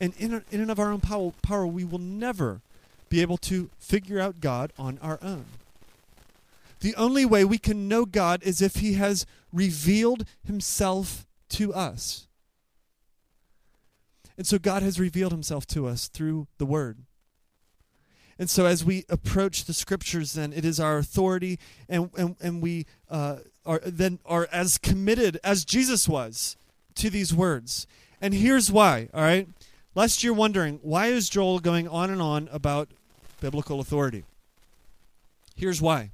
And 0.00 0.14
in, 0.18 0.32
in 0.50 0.60
and 0.60 0.70
of 0.70 0.78
our 0.78 0.90
own 0.90 1.00
power, 1.00 1.32
power, 1.42 1.66
we 1.66 1.84
will 1.84 1.98
never 1.98 2.60
be 3.08 3.22
able 3.22 3.38
to 3.38 3.70
figure 3.78 4.20
out 4.20 4.40
God 4.40 4.72
on 4.78 4.98
our 5.02 5.18
own. 5.22 5.46
The 6.80 6.94
only 6.94 7.24
way 7.24 7.44
we 7.44 7.58
can 7.58 7.88
know 7.88 8.04
God 8.04 8.42
is 8.42 8.62
if 8.62 8.76
He 8.76 8.94
has 8.94 9.26
revealed 9.52 10.24
Himself 10.44 11.26
to 11.50 11.74
us. 11.74 12.26
And 14.36 14.46
so 14.46 14.58
God 14.58 14.82
has 14.82 15.00
revealed 15.00 15.32
Himself 15.32 15.66
to 15.68 15.88
us 15.88 16.06
through 16.06 16.46
the 16.58 16.66
Word. 16.66 16.98
And 18.38 18.48
so 18.48 18.66
as 18.66 18.84
we 18.84 19.04
approach 19.08 19.64
the 19.64 19.74
Scriptures, 19.74 20.34
then 20.34 20.52
it 20.52 20.64
is 20.64 20.78
our 20.78 20.98
authority, 20.98 21.58
and, 21.88 22.10
and, 22.16 22.36
and 22.40 22.62
we 22.62 22.86
uh, 23.10 23.38
are 23.68 23.80
then 23.84 24.18
are 24.24 24.48
as 24.50 24.78
committed 24.78 25.38
as 25.44 25.64
Jesus 25.64 26.08
was 26.08 26.56
to 26.96 27.10
these 27.10 27.34
words. 27.34 27.86
And 28.20 28.34
here's 28.34 28.72
why, 28.72 29.08
all 29.14 29.20
right? 29.20 29.46
Lest 29.94 30.24
you're 30.24 30.34
wondering, 30.34 30.80
why 30.82 31.08
is 31.08 31.28
Joel 31.28 31.60
going 31.60 31.86
on 31.86 32.10
and 32.10 32.22
on 32.22 32.48
about 32.50 32.88
biblical 33.40 33.78
authority? 33.78 34.24
Here's 35.54 35.82
why. 35.82 36.10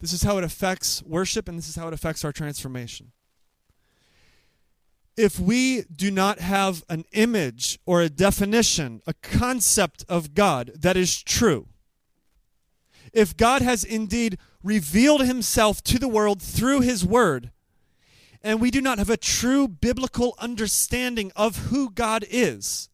This 0.00 0.12
is 0.12 0.22
how 0.22 0.38
it 0.38 0.44
affects 0.44 1.02
worship, 1.02 1.48
and 1.48 1.58
this 1.58 1.68
is 1.68 1.76
how 1.76 1.88
it 1.88 1.94
affects 1.94 2.24
our 2.24 2.32
transformation. 2.32 3.12
If 5.16 5.40
we 5.40 5.82
do 5.82 6.12
not 6.12 6.38
have 6.38 6.84
an 6.88 7.04
image 7.12 7.80
or 7.84 8.00
a 8.00 8.08
definition, 8.08 9.02
a 9.06 9.14
concept 9.14 10.04
of 10.08 10.34
God 10.34 10.70
that 10.76 10.96
is 10.96 11.22
true, 11.22 11.66
if 13.18 13.36
God 13.36 13.62
has 13.62 13.82
indeed 13.82 14.38
revealed 14.62 15.22
himself 15.24 15.82
to 15.82 15.98
the 15.98 16.06
world 16.06 16.40
through 16.40 16.82
his 16.82 17.04
word, 17.04 17.50
and 18.44 18.60
we 18.60 18.70
do 18.70 18.80
not 18.80 18.98
have 18.98 19.10
a 19.10 19.16
true 19.16 19.66
biblical 19.66 20.36
understanding 20.38 21.32
of 21.34 21.66
who 21.70 21.90
God 21.90 22.24
is, 22.30 22.88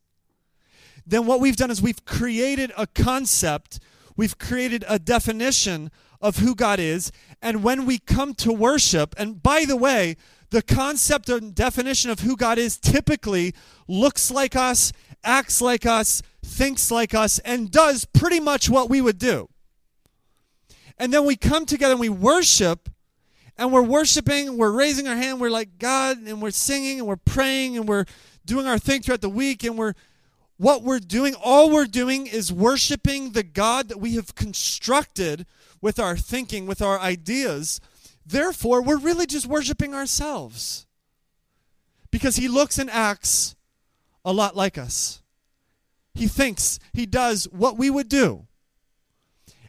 then 1.07 1.27
what 1.27 1.41
we've 1.41 1.57
done 1.57 1.71
is 1.71 1.83
we've 1.83 2.07
created 2.07 2.73
a 2.75 2.87
concept, 2.87 3.81
we've 4.17 4.39
created 4.39 4.83
a 4.89 4.99
definition 4.99 5.91
of 6.23 6.39
who 6.39 6.55
God 6.55 6.81
is, 6.81 7.13
and 7.43 7.63
when 7.63 7.85
we 7.85 7.99
come 7.99 8.33
to 8.37 8.51
worship, 8.51 9.15
and 9.19 9.43
by 9.43 9.67
the 9.67 9.77
way, 9.77 10.17
the 10.49 10.63
concept 10.63 11.29
and 11.29 11.55
definition 11.55 12.11
of 12.11 12.21
who 12.21 12.35
God 12.35 12.57
is 12.57 12.79
typically 12.79 13.55
looks 13.87 14.31
like 14.31 14.57
us, 14.57 14.91
acts 15.23 15.61
like 15.61 15.85
us, 15.85 16.23
thinks 16.43 16.91
like 16.91 17.13
us, 17.13 17.41
and 17.41 17.71
does 17.71 18.07
pretty 18.07 18.41
much 18.41 18.71
what 18.71 18.89
we 18.89 19.03
would 19.03 19.19
do. 19.19 19.51
And 20.99 21.13
then 21.13 21.25
we 21.25 21.37
come 21.37 21.67
together 21.67 21.93
and 21.93 22.01
we 22.01 22.09
worship, 22.09 22.89
and 23.57 23.73
we're 23.73 23.83
worshiping, 23.83 24.49
and 24.49 24.59
we're 24.59 24.71
raising 24.71 25.09
our 25.09 25.17
hand, 25.17 25.41
we're 25.41 25.51
like 25.51 25.79
God, 25.79 26.19
and 26.19 26.41
we're 26.41 26.51
singing, 26.51 26.99
and 27.01 27.09
we're 27.09 27.17
praying, 27.17 27.77
and 27.77 27.89
we're 27.89 28.05
doing 28.45 28.67
our 28.67 28.79
thing 28.79 29.03
throughout 29.03 29.21
the 29.21 29.29
week, 29.29 29.65
and 29.65 29.77
we're 29.77 29.95
what 30.57 30.83
we're 30.83 31.01
doing, 31.01 31.35
all 31.43 31.71
we're 31.71 31.85
doing 31.85 32.27
is 32.27 32.53
worshiping 32.53 33.33
the 33.33 33.43
God 33.43 33.89
that 33.89 33.99
we 33.99 34.15
have 34.15 34.35
constructed 34.35 35.47
with 35.81 35.99
our 35.99 36.17
thinking, 36.17 36.67
with 36.67 36.81
our 36.81 36.99
ideas. 37.01 37.81
Therefore, 38.25 38.81
we're 38.81 38.97
really 38.97 39.27
just 39.27 39.47
worshiping 39.47 39.95
ourselves. 39.95 40.87
Because 42.11 42.37
he 42.37 42.47
looks 42.47 42.79
and 42.79 42.89
acts 42.89 43.57
a 44.25 44.33
lot 44.33 44.55
like 44.55 44.79
us. 44.79 45.23
He 46.15 46.29
thinks, 46.29 46.79
he 46.93 47.05
does 47.05 47.47
what 47.51 47.77
we 47.77 47.91
would 47.91 48.09
do. 48.09 48.47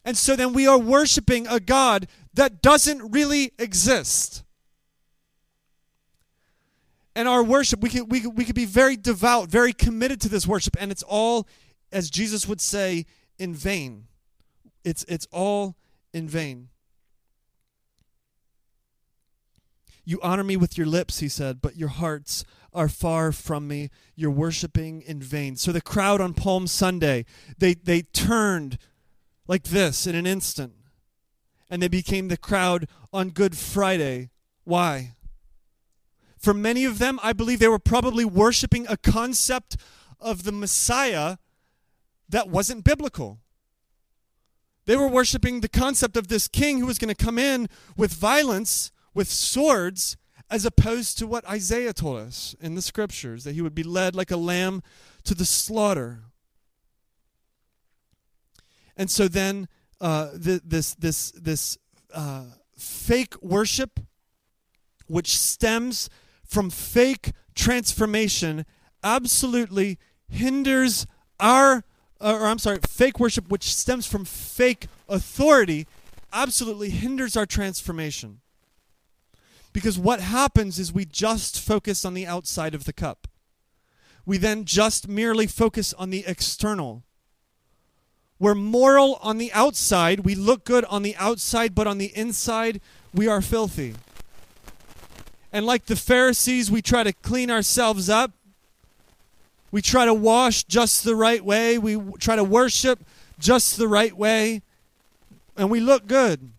And 0.05 0.15
so 0.15 0.35
then 0.35 0.53
we 0.53 0.67
are 0.67 0.77
worshiping 0.77 1.47
a 1.47 1.59
God 1.59 2.07
that 2.35 2.61
doesn't 2.61 3.11
really 3.11 3.51
exist. 3.57 4.43
And 7.15 7.27
our 7.27 7.43
worship, 7.43 7.81
we 7.81 7.89
could, 7.89 8.11
we, 8.11 8.19
could, 8.19 8.37
we 8.37 8.45
could 8.45 8.55
be 8.55 8.65
very 8.65 8.95
devout, 8.95 9.49
very 9.49 9.73
committed 9.73 10.21
to 10.21 10.29
this 10.29 10.45
worship, 10.45 10.75
and 10.79 10.91
it's 10.91 11.03
all, 11.03 11.47
as 11.91 12.09
Jesus 12.09 12.47
would 12.47 12.61
say, 12.61 13.05
in 13.39 13.53
vain. 13.53 14.05
It's, 14.83 15.03
it's 15.07 15.27
all 15.31 15.75
in 16.13 16.27
vain. 16.27 16.69
You 20.03 20.19
honor 20.21 20.43
me 20.43 20.55
with 20.55 20.77
your 20.77 20.85
lips, 20.85 21.19
he 21.19 21.29
said, 21.29 21.61
but 21.61 21.77
your 21.77 21.89
hearts 21.89 22.45
are 22.73 22.89
far 22.89 23.31
from 23.31 23.67
me. 23.67 23.89
You're 24.15 24.29
worshiping 24.29 25.01
in 25.01 25.19
vain. 25.19 25.55
So 25.55 25.71
the 25.71 25.81
crowd 25.81 26.21
on 26.21 26.33
Palm 26.33 26.67
Sunday, 26.67 27.25
they, 27.57 27.73
they 27.73 28.01
turned 28.03 28.77
like 29.47 29.63
this 29.63 30.07
in 30.07 30.15
an 30.15 30.25
instant. 30.25 30.73
And 31.69 31.81
they 31.81 31.87
became 31.87 32.27
the 32.27 32.37
crowd 32.37 32.87
on 33.11 33.29
Good 33.29 33.57
Friday. 33.57 34.29
Why? 34.63 35.15
For 36.37 36.53
many 36.53 36.85
of 36.85 36.99
them, 36.99 37.19
I 37.23 37.33
believe 37.33 37.59
they 37.59 37.67
were 37.67 37.79
probably 37.79 38.25
worshiping 38.25 38.85
a 38.87 38.97
concept 38.97 39.77
of 40.19 40.43
the 40.43 40.51
Messiah 40.51 41.37
that 42.29 42.49
wasn't 42.49 42.83
biblical. 42.83 43.39
They 44.85 44.95
were 44.95 45.07
worshiping 45.07 45.61
the 45.61 45.69
concept 45.69 46.15
of 46.15 46.27
this 46.27 46.47
king 46.47 46.79
who 46.79 46.85
was 46.85 46.99
going 46.99 47.13
to 47.13 47.25
come 47.25 47.39
in 47.39 47.67
with 47.97 48.13
violence, 48.13 48.91
with 49.13 49.27
swords, 49.27 50.17
as 50.49 50.65
opposed 50.65 51.17
to 51.17 51.27
what 51.27 51.47
Isaiah 51.49 51.93
told 51.93 52.19
us 52.19 52.55
in 52.61 52.75
the 52.75 52.81
scriptures 52.81 53.43
that 53.43 53.55
he 53.55 53.61
would 53.61 53.73
be 53.73 53.83
led 53.83 54.15
like 54.15 54.29
a 54.29 54.37
lamb 54.37 54.83
to 55.23 55.33
the 55.33 55.45
slaughter. 55.45 56.25
And 58.97 59.09
so 59.09 59.27
then 59.27 59.67
uh, 59.99 60.29
this 60.33 60.95
this 60.95 61.31
this 61.31 61.77
uh, 62.13 62.45
fake 62.77 63.41
worship, 63.41 63.99
which 65.07 65.37
stems 65.37 66.09
from 66.45 66.69
fake 66.69 67.31
transformation, 67.53 68.65
absolutely 69.03 69.97
hinders 70.27 71.05
our 71.39 71.83
uh, 72.21 72.37
or 72.39 72.47
I'm 72.47 72.59
sorry, 72.59 72.79
fake 72.87 73.19
worship, 73.19 73.49
which 73.49 73.73
stems 73.73 74.07
from 74.07 74.25
fake 74.25 74.87
authority, 75.07 75.87
absolutely 76.31 76.89
hinders 76.89 77.35
our 77.35 77.45
transformation. 77.45 78.41
Because 79.73 79.99
what 79.99 80.21
happens 80.21 80.79
is 80.79 80.93
we 80.93 81.05
just 81.05 81.59
focus 81.59 82.05
on 82.05 82.13
the 82.13 82.25
outside 82.25 82.73
of 82.73 82.85
the 82.85 82.93
cup. 82.93 83.27
We 84.25 84.37
then 84.37 84.65
just 84.65 85.07
merely 85.07 85.47
focus 85.47 85.93
on 85.93 86.09
the 86.09 86.23
external. 86.25 87.03
We're 88.39 88.55
moral 88.55 89.17
on 89.21 89.37
the 89.37 89.51
outside, 89.53 90.21
we 90.21 90.35
look 90.35 90.65
good 90.65 90.83
on 90.85 91.03
the 91.03 91.15
outside, 91.15 91.73
but 91.73 91.87
on 91.87 91.97
the 91.97 92.11
inside, 92.17 92.81
we 93.13 93.27
are 93.27 93.41
filthy. 93.41 93.95
And 95.53 95.65
like 95.65 95.85
the 95.85 95.95
Pharisees, 95.95 96.69
we 96.69 96.81
try 96.81 97.03
to 97.03 97.13
clean 97.13 97.49
ourselves 97.49 98.09
up. 98.09 98.31
We 99.71 99.81
try 99.81 100.03
to 100.03 100.13
wash 100.13 100.65
just 100.65 101.05
the 101.05 101.15
right 101.15 101.43
way. 101.43 101.77
We 101.77 101.97
try 102.19 102.35
to 102.35 102.43
worship 102.43 102.99
just 103.39 103.77
the 103.77 103.87
right 103.87 104.15
way. 104.15 104.61
And 105.55 105.69
we 105.69 105.79
look 105.79 106.07
good. 106.07 106.51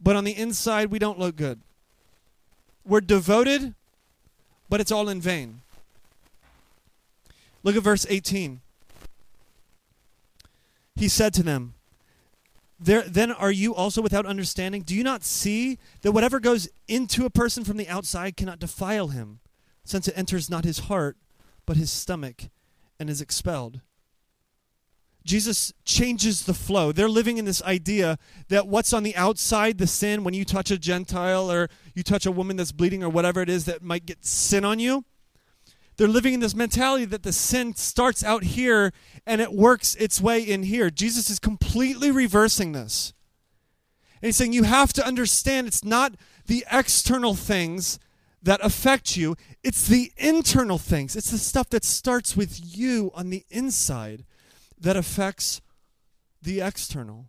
But 0.00 0.16
on 0.16 0.24
the 0.24 0.34
inside, 0.34 0.90
we 0.90 0.98
don't 0.98 1.18
look 1.18 1.36
good. 1.36 1.60
We're 2.86 3.02
devoted, 3.02 3.74
but 4.70 4.80
it's 4.80 4.90
all 4.90 5.10
in 5.10 5.20
vain. 5.20 5.60
Look 7.62 7.76
at 7.76 7.82
verse 7.82 8.06
18. 8.08 8.60
He 11.00 11.08
said 11.08 11.32
to 11.32 11.42
them, 11.42 11.72
there, 12.78 13.00
then 13.00 13.32
are 13.32 13.50
you 13.50 13.74
also 13.74 14.02
without 14.02 14.26
understanding? 14.26 14.82
Do 14.82 14.94
you 14.94 15.02
not 15.02 15.24
see 15.24 15.78
that 16.02 16.12
whatever 16.12 16.38
goes 16.38 16.68
into 16.88 17.24
a 17.24 17.30
person 17.30 17.64
from 17.64 17.78
the 17.78 17.88
outside 17.88 18.36
cannot 18.36 18.58
defile 18.58 19.08
him, 19.08 19.40
since 19.82 20.06
it 20.08 20.14
enters 20.14 20.50
not 20.50 20.64
his 20.64 20.80
heart, 20.80 21.16
but 21.64 21.78
his 21.78 21.90
stomach, 21.90 22.50
and 22.98 23.08
is 23.08 23.22
expelled? 23.22 23.80
Jesus 25.24 25.72
changes 25.86 26.44
the 26.44 26.52
flow. 26.52 26.92
They're 26.92 27.08
living 27.08 27.38
in 27.38 27.46
this 27.46 27.62
idea 27.62 28.18
that 28.48 28.66
what's 28.66 28.92
on 28.92 29.02
the 29.02 29.16
outside, 29.16 29.78
the 29.78 29.86
sin, 29.86 30.22
when 30.22 30.34
you 30.34 30.44
touch 30.44 30.70
a 30.70 30.76
Gentile 30.76 31.50
or 31.50 31.70
you 31.94 32.02
touch 32.02 32.26
a 32.26 32.32
woman 32.32 32.58
that's 32.58 32.72
bleeding 32.72 33.02
or 33.02 33.08
whatever 33.08 33.40
it 33.40 33.48
is 33.48 33.64
that 33.64 33.80
might 33.80 34.04
get 34.04 34.22
sin 34.22 34.66
on 34.66 34.78
you, 34.78 35.06
they're 36.00 36.08
living 36.08 36.32
in 36.32 36.40
this 36.40 36.54
mentality 36.54 37.04
that 37.04 37.24
the 37.24 37.30
sin 37.30 37.74
starts 37.76 38.24
out 38.24 38.42
here 38.42 38.90
and 39.26 39.38
it 39.42 39.52
works 39.52 39.94
its 39.96 40.18
way 40.18 40.40
in 40.40 40.62
here. 40.62 40.88
Jesus 40.88 41.28
is 41.28 41.38
completely 41.38 42.10
reversing 42.10 42.72
this. 42.72 43.12
And 44.22 44.28
he's 44.28 44.36
saying 44.36 44.54
you 44.54 44.62
have 44.62 44.94
to 44.94 45.06
understand 45.06 45.66
it's 45.66 45.84
not 45.84 46.14
the 46.46 46.64
external 46.72 47.34
things 47.34 47.98
that 48.42 48.64
affect 48.64 49.18
you, 49.18 49.36
it's 49.62 49.86
the 49.86 50.10
internal 50.16 50.78
things. 50.78 51.16
It's 51.16 51.32
the 51.32 51.36
stuff 51.36 51.68
that 51.68 51.84
starts 51.84 52.34
with 52.34 52.58
you 52.62 53.10
on 53.14 53.28
the 53.28 53.44
inside 53.50 54.24
that 54.80 54.96
affects 54.96 55.60
the 56.40 56.62
external. 56.62 57.26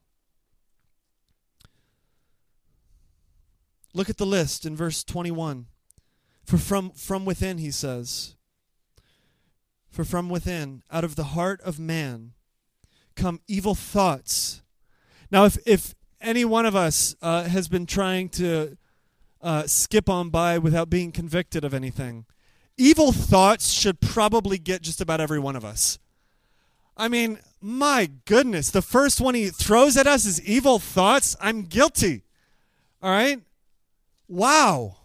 Look 3.94 4.10
at 4.10 4.16
the 4.16 4.26
list 4.26 4.66
in 4.66 4.78
verse 4.78 5.04
21. 5.04 5.66
For 6.46 6.58
from, 6.58 6.92
from 6.92 7.26
within, 7.26 7.58
he 7.58 7.72
says, 7.72 8.38
for 9.92 10.04
from 10.06 10.30
within, 10.30 10.82
out 10.90 11.04
of 11.04 11.16
the 11.16 11.26
heart 11.26 11.62
of 11.62 11.80
man, 11.80 12.32
come 13.16 13.42
evil 13.48 13.76
thoughts. 13.76 14.62
Now, 15.30 15.46
if, 15.46 15.58
if 15.66 15.94
any 16.22 16.46
one 16.46 16.66
of 16.66 16.76
us 16.76 17.16
uh, 17.22 17.44
has 17.44 17.68
been 17.68 17.86
trying 17.86 18.30
to 18.30 18.78
uh, 19.42 19.68
skip 19.68 20.10
on 20.10 20.30
by 20.30 20.58
without 20.58 20.90
being 20.90 21.12
convicted 21.12 21.66
of 21.66 21.74
anything, 21.74 22.26
evil 22.78 23.12
thoughts 23.12 23.70
should 23.72 24.00
probably 24.00 24.58
get 24.58 24.82
just 24.82 25.02
about 25.02 25.20
every 25.20 25.40
one 25.40 25.56
of 25.56 25.66
us. 25.66 26.00
I 26.96 27.08
mean, 27.08 27.40
my 27.60 28.10
goodness, 28.26 28.70
the 28.70 28.82
first 28.82 29.20
one 29.20 29.36
he 29.36 29.50
throws 29.50 29.98
at 29.98 30.08
us 30.08 30.26
is 30.26 30.42
evil 30.44 30.80
thoughts. 30.80 31.36
I'm 31.42 31.64
guilty. 31.64 32.24
All 33.02 33.12
right? 33.12 33.42
Wow. 34.28 34.98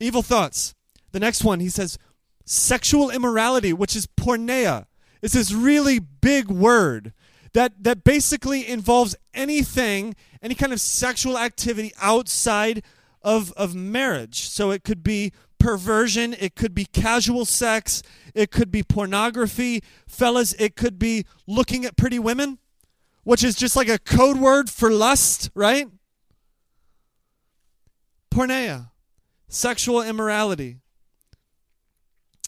Evil 0.00 0.22
thoughts. 0.22 0.74
The 1.12 1.20
next 1.20 1.44
one, 1.44 1.60
he 1.60 1.68
says, 1.68 1.98
sexual 2.44 3.10
immorality, 3.10 3.72
which 3.72 3.96
is 3.96 4.06
porneia. 4.06 4.86
It's 5.22 5.34
this 5.34 5.52
really 5.52 5.98
big 5.98 6.48
word 6.48 7.12
that, 7.52 7.84
that 7.84 8.04
basically 8.04 8.66
involves 8.66 9.14
anything, 9.34 10.14
any 10.42 10.54
kind 10.54 10.72
of 10.72 10.80
sexual 10.80 11.38
activity 11.38 11.92
outside 12.00 12.82
of, 13.22 13.52
of 13.52 13.74
marriage. 13.74 14.48
So 14.48 14.70
it 14.70 14.84
could 14.84 15.02
be 15.02 15.32
perversion, 15.58 16.34
it 16.38 16.56
could 16.56 16.74
be 16.74 16.84
casual 16.84 17.44
sex, 17.44 18.02
it 18.34 18.50
could 18.50 18.72
be 18.72 18.82
pornography. 18.82 19.82
Fellas, 20.08 20.54
it 20.54 20.74
could 20.74 20.98
be 20.98 21.24
looking 21.46 21.84
at 21.84 21.96
pretty 21.96 22.18
women, 22.18 22.58
which 23.22 23.44
is 23.44 23.54
just 23.54 23.76
like 23.76 23.88
a 23.88 23.98
code 23.98 24.38
word 24.38 24.68
for 24.68 24.90
lust, 24.90 25.50
right? 25.54 25.86
Porneia, 28.32 28.90
sexual 29.48 30.02
immorality 30.02 30.81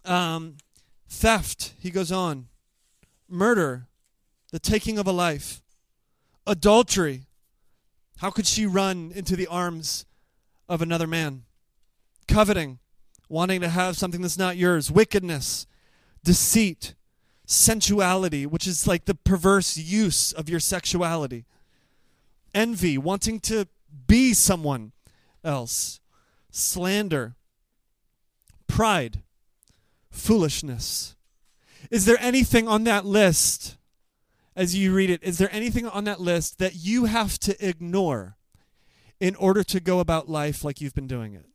um, 0.04 0.56
theft, 1.08 1.72
he 1.78 1.90
goes 1.90 2.12
on, 2.12 2.48
murder, 3.28 3.86
the 4.52 4.58
taking 4.58 4.98
of 4.98 5.06
a 5.06 5.12
life, 5.12 5.62
adultery. 6.46 7.22
How 8.18 8.30
could 8.30 8.46
she 8.46 8.66
run 8.66 9.12
into 9.14 9.36
the 9.36 9.46
arms 9.46 10.06
of 10.68 10.80
another 10.80 11.06
man? 11.06 11.42
Coveting, 12.28 12.78
wanting 13.28 13.60
to 13.60 13.68
have 13.68 13.96
something 13.96 14.22
that's 14.22 14.38
not 14.38 14.56
yours, 14.56 14.90
wickedness, 14.90 15.66
deceit, 16.22 16.94
sensuality, 17.46 18.46
which 18.46 18.66
is 18.66 18.86
like 18.86 19.04
the 19.04 19.14
perverse 19.14 19.76
use 19.76 20.32
of 20.32 20.48
your 20.48 20.60
sexuality, 20.60 21.44
envy, 22.54 22.96
wanting 22.96 23.40
to 23.40 23.66
be 24.06 24.32
someone 24.32 24.92
else, 25.42 26.00
slander, 26.50 27.34
pride, 28.66 29.23
foolishness. 30.14 31.16
Is 31.90 32.06
there 32.06 32.16
anything 32.20 32.66
on 32.66 32.84
that 32.84 33.04
list, 33.04 33.76
as 34.56 34.74
you 34.74 34.94
read 34.94 35.10
it, 35.10 35.22
is 35.22 35.38
there 35.38 35.50
anything 35.52 35.86
on 35.86 36.04
that 36.04 36.20
list 36.20 36.58
that 36.58 36.76
you 36.76 37.04
have 37.04 37.38
to 37.40 37.66
ignore 37.66 38.36
in 39.20 39.34
order 39.36 39.62
to 39.64 39.80
go 39.80 40.00
about 40.00 40.28
life 40.28 40.64
like 40.64 40.80
you've 40.80 40.94
been 40.94 41.06
doing 41.06 41.34
it? 41.34 41.46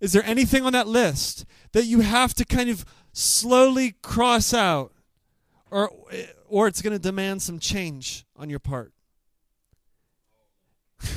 Is 0.00 0.12
there 0.12 0.24
anything 0.24 0.64
on 0.64 0.72
that 0.72 0.88
list 0.88 1.44
that 1.72 1.84
you 1.84 2.00
have 2.00 2.34
to 2.34 2.44
kind 2.44 2.70
of 2.70 2.84
slowly 3.12 3.94
cross 4.02 4.52
out 4.52 4.92
or 5.70 5.90
or 6.48 6.68
it's 6.68 6.82
going 6.82 6.92
to 6.92 6.98
demand 6.98 7.42
some 7.42 7.58
change 7.58 8.24
on 8.36 8.50
your 8.50 8.58
part? 8.58 8.92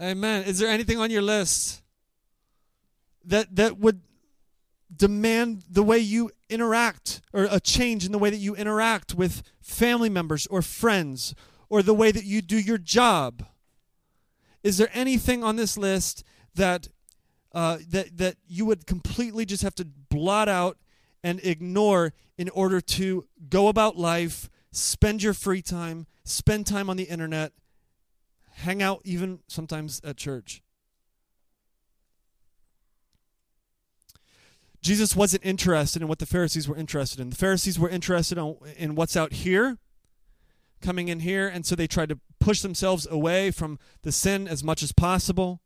Amen. 0.00 0.44
Is 0.44 0.58
there 0.58 0.68
anything 0.68 0.98
on 0.98 1.10
your 1.10 1.22
list 1.22 1.82
that 3.24 3.54
that 3.56 3.78
would 3.78 4.00
demand 4.96 5.64
the 5.68 5.82
way 5.82 5.98
you 5.98 6.30
interact 6.48 7.20
or 7.32 7.48
a 7.50 7.60
change 7.60 8.04
in 8.06 8.12
the 8.12 8.18
way 8.18 8.30
that 8.30 8.36
you 8.36 8.54
interact 8.54 9.14
with 9.14 9.42
family 9.60 10.08
members 10.08 10.46
or 10.46 10.62
friends 10.62 11.34
or 11.68 11.82
the 11.82 11.94
way 11.94 12.12
that 12.12 12.24
you 12.24 12.42
do 12.42 12.58
your 12.58 12.78
job. 12.78 13.44
Is 14.62 14.78
there 14.78 14.90
anything 14.92 15.42
on 15.42 15.56
this 15.56 15.76
list 15.76 16.24
that 16.54 16.88
uh, 17.52 17.78
that 17.88 18.16
that 18.18 18.36
you 18.48 18.64
would 18.66 18.86
completely 18.86 19.44
just 19.44 19.62
have 19.62 19.74
to 19.76 19.84
blot 19.84 20.48
out 20.48 20.78
and 21.22 21.40
ignore 21.44 22.12
in 22.36 22.48
order 22.50 22.80
to 22.80 23.26
go 23.48 23.68
about 23.68 23.96
life 23.96 24.50
spend 24.72 25.22
your 25.22 25.32
free 25.32 25.62
time 25.62 26.06
spend 26.24 26.66
time 26.66 26.90
on 26.90 26.96
the 26.96 27.04
internet 27.04 27.52
hang 28.54 28.82
out 28.82 29.00
even 29.04 29.38
sometimes 29.46 30.00
at 30.02 30.16
church 30.16 30.63
Jesus 34.84 35.16
wasn't 35.16 35.46
interested 35.46 36.02
in 36.02 36.08
what 36.08 36.18
the 36.18 36.26
Pharisees 36.26 36.68
were 36.68 36.76
interested 36.76 37.18
in. 37.18 37.30
The 37.30 37.36
Pharisees 37.36 37.78
were 37.78 37.88
interested 37.88 38.36
in 38.76 38.94
what's 38.94 39.16
out 39.16 39.32
here, 39.32 39.78
coming 40.82 41.08
in 41.08 41.20
here, 41.20 41.48
and 41.48 41.64
so 41.64 41.74
they 41.74 41.86
tried 41.86 42.10
to 42.10 42.20
push 42.38 42.60
themselves 42.60 43.06
away 43.10 43.50
from 43.50 43.78
the 44.02 44.12
sin 44.12 44.46
as 44.46 44.62
much 44.62 44.82
as 44.82 44.92
possible. 44.92 45.62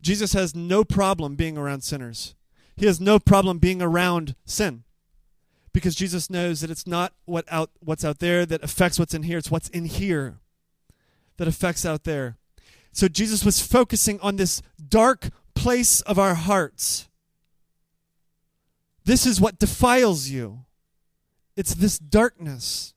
Jesus 0.00 0.34
has 0.34 0.54
no 0.54 0.84
problem 0.84 1.34
being 1.34 1.58
around 1.58 1.82
sinners. 1.82 2.36
He 2.76 2.86
has 2.86 3.00
no 3.00 3.18
problem 3.18 3.58
being 3.58 3.82
around 3.82 4.36
sin. 4.44 4.84
Because 5.72 5.96
Jesus 5.96 6.30
knows 6.30 6.60
that 6.60 6.70
it's 6.70 6.86
not 6.86 7.12
what 7.24 7.44
out 7.50 7.70
what's 7.80 8.04
out 8.04 8.20
there 8.20 8.46
that 8.46 8.62
affects 8.62 9.00
what's 9.00 9.14
in 9.14 9.24
here, 9.24 9.38
it's 9.38 9.50
what's 9.50 9.68
in 9.70 9.86
here 9.86 10.38
that 11.38 11.48
affects 11.48 11.84
out 11.84 12.04
there. 12.04 12.36
So 12.92 13.08
Jesus 13.08 13.44
was 13.44 13.60
focusing 13.60 14.20
on 14.20 14.36
this 14.36 14.62
dark 14.88 15.30
place 15.56 16.02
of 16.02 16.20
our 16.20 16.34
hearts 16.34 17.08
this 19.04 19.26
is 19.26 19.40
what 19.40 19.58
defiles 19.58 20.28
you. 20.28 20.64
It's 21.56 21.74
this 21.74 21.98
darkness. 21.98 22.94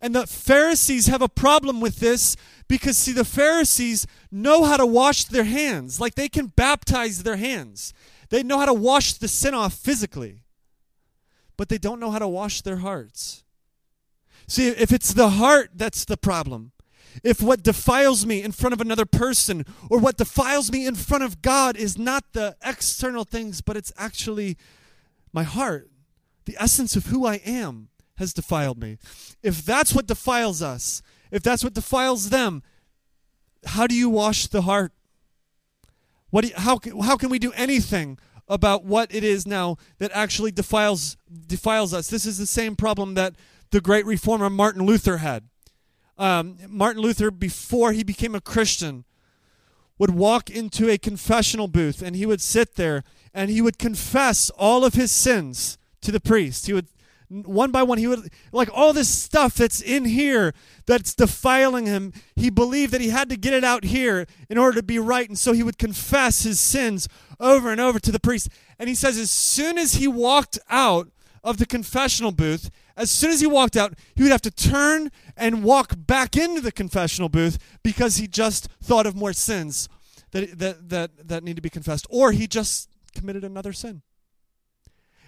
And 0.00 0.16
the 0.16 0.26
Pharisees 0.26 1.06
have 1.06 1.22
a 1.22 1.28
problem 1.28 1.80
with 1.80 2.00
this 2.00 2.36
because, 2.66 2.98
see, 2.98 3.12
the 3.12 3.24
Pharisees 3.24 4.06
know 4.32 4.64
how 4.64 4.76
to 4.76 4.86
wash 4.86 5.24
their 5.24 5.44
hands. 5.44 6.00
Like 6.00 6.16
they 6.16 6.28
can 6.28 6.48
baptize 6.48 7.22
their 7.22 7.36
hands. 7.36 7.94
They 8.28 8.42
know 8.42 8.58
how 8.58 8.66
to 8.66 8.74
wash 8.74 9.12
the 9.12 9.28
sin 9.28 9.54
off 9.54 9.74
physically, 9.74 10.42
but 11.56 11.68
they 11.68 11.78
don't 11.78 12.00
know 12.00 12.10
how 12.10 12.18
to 12.18 12.28
wash 12.28 12.62
their 12.62 12.78
hearts. 12.78 13.44
See, 14.48 14.68
if 14.68 14.90
it's 14.90 15.12
the 15.12 15.30
heart 15.30 15.70
that's 15.74 16.04
the 16.04 16.16
problem, 16.16 16.71
if 17.22 17.42
what 17.42 17.62
defiles 17.62 18.24
me 18.26 18.42
in 18.42 18.52
front 18.52 18.72
of 18.72 18.80
another 18.80 19.06
person 19.06 19.64
or 19.90 19.98
what 19.98 20.16
defiles 20.16 20.70
me 20.72 20.86
in 20.86 20.94
front 20.94 21.24
of 21.24 21.42
God 21.42 21.76
is 21.76 21.98
not 21.98 22.32
the 22.32 22.56
external 22.64 23.24
things, 23.24 23.60
but 23.60 23.76
it's 23.76 23.92
actually 23.96 24.56
my 25.32 25.42
heart, 25.42 25.90
the 26.44 26.56
essence 26.58 26.96
of 26.96 27.06
who 27.06 27.26
I 27.26 27.36
am 27.36 27.88
has 28.16 28.32
defiled 28.32 28.80
me. 28.80 28.98
If 29.42 29.64
that's 29.64 29.94
what 29.94 30.06
defiles 30.06 30.62
us, 30.62 31.02
if 31.30 31.42
that's 31.42 31.64
what 31.64 31.74
defiles 31.74 32.30
them, 32.30 32.62
how 33.64 33.86
do 33.86 33.94
you 33.94 34.10
wash 34.10 34.46
the 34.46 34.62
heart? 34.62 34.92
What 36.30 36.44
you, 36.44 36.52
how, 36.56 36.78
how 37.02 37.16
can 37.16 37.30
we 37.30 37.38
do 37.38 37.52
anything 37.52 38.18
about 38.48 38.84
what 38.84 39.14
it 39.14 39.24
is 39.24 39.46
now 39.46 39.76
that 39.98 40.10
actually 40.14 40.50
defiles 40.50 41.16
defiles 41.46 41.94
us? 41.94 42.08
This 42.08 42.26
is 42.26 42.38
the 42.38 42.46
same 42.46 42.76
problem 42.76 43.14
that 43.14 43.34
the 43.70 43.80
great 43.80 44.06
reformer 44.06 44.50
Martin 44.50 44.84
Luther 44.84 45.18
had. 45.18 45.44
Um, 46.18 46.58
Martin 46.68 47.02
Luther, 47.02 47.30
before 47.30 47.92
he 47.92 48.04
became 48.04 48.34
a 48.34 48.40
Christian, 48.40 49.04
would 49.98 50.10
walk 50.10 50.50
into 50.50 50.88
a 50.90 50.98
confessional 50.98 51.68
booth 51.68 52.02
and 52.02 52.16
he 52.16 52.26
would 52.26 52.40
sit 52.40 52.74
there 52.74 53.04
and 53.32 53.50
he 53.50 53.60
would 53.60 53.78
confess 53.78 54.50
all 54.50 54.84
of 54.84 54.94
his 54.94 55.10
sins 55.10 55.78
to 56.00 56.10
the 56.10 56.20
priest. 56.20 56.66
He 56.66 56.72
would 56.72 56.88
one 57.28 57.70
by 57.70 57.82
one 57.82 57.96
he 57.96 58.06
would 58.06 58.30
like 58.52 58.68
all 58.74 58.92
this 58.92 59.08
stuff 59.08 59.54
that's 59.54 59.80
in 59.80 60.04
here 60.04 60.52
that's 60.84 61.14
defiling 61.14 61.86
him 61.86 62.12
he 62.36 62.50
believed 62.50 62.92
that 62.92 63.00
he 63.00 63.08
had 63.08 63.30
to 63.30 63.36
get 63.36 63.54
it 63.54 63.64
out 63.64 63.84
here 63.84 64.26
in 64.50 64.58
order 64.58 64.76
to 64.76 64.82
be 64.82 64.98
right 64.98 65.28
and 65.28 65.38
so 65.38 65.52
he 65.52 65.62
would 65.62 65.78
confess 65.78 66.42
his 66.42 66.60
sins 66.60 67.08
over 67.40 67.72
and 67.72 67.80
over 67.80 67.98
to 67.98 68.12
the 68.12 68.20
priest 68.20 68.50
and 68.78 68.86
he 68.86 68.94
says 68.94 69.16
as 69.16 69.30
soon 69.30 69.78
as 69.78 69.94
he 69.94 70.06
walked 70.06 70.58
out 70.68 71.08
of 71.44 71.56
the 71.58 71.66
confessional 71.66 72.32
booth 72.32 72.70
as 72.96 73.10
soon 73.10 73.30
as 73.30 73.40
he 73.40 73.46
walked 73.46 73.76
out 73.76 73.94
he 74.14 74.22
would 74.22 74.32
have 74.32 74.42
to 74.42 74.50
turn 74.50 75.10
and 75.36 75.64
walk 75.64 75.94
back 75.96 76.36
into 76.36 76.60
the 76.60 76.72
confessional 76.72 77.28
booth 77.28 77.58
because 77.82 78.16
he 78.16 78.26
just 78.26 78.68
thought 78.82 79.06
of 79.06 79.16
more 79.16 79.32
sins 79.32 79.88
that 80.30 80.58
that 80.58 80.88
that, 80.88 81.28
that 81.28 81.44
need 81.44 81.56
to 81.56 81.62
be 81.62 81.70
confessed 81.70 82.06
or 82.10 82.32
he 82.32 82.46
just 82.46 82.88
committed 83.14 83.44
another 83.44 83.72
sin 83.72 84.02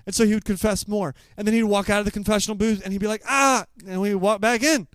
and 0.06 0.14
so 0.14 0.26
he 0.26 0.34
would 0.34 0.44
confess 0.44 0.86
more. 0.86 1.14
And 1.36 1.46
then 1.46 1.54
he'd 1.54 1.64
walk 1.64 1.88
out 1.88 2.00
of 2.00 2.04
the 2.04 2.10
confessional 2.10 2.56
booth 2.56 2.82
and 2.84 2.92
he'd 2.92 3.00
be 3.00 3.06
like, 3.06 3.22
ah, 3.26 3.64
and 3.86 4.00
we 4.00 4.14
walk 4.14 4.40
back 4.40 4.62
in. 4.62 4.86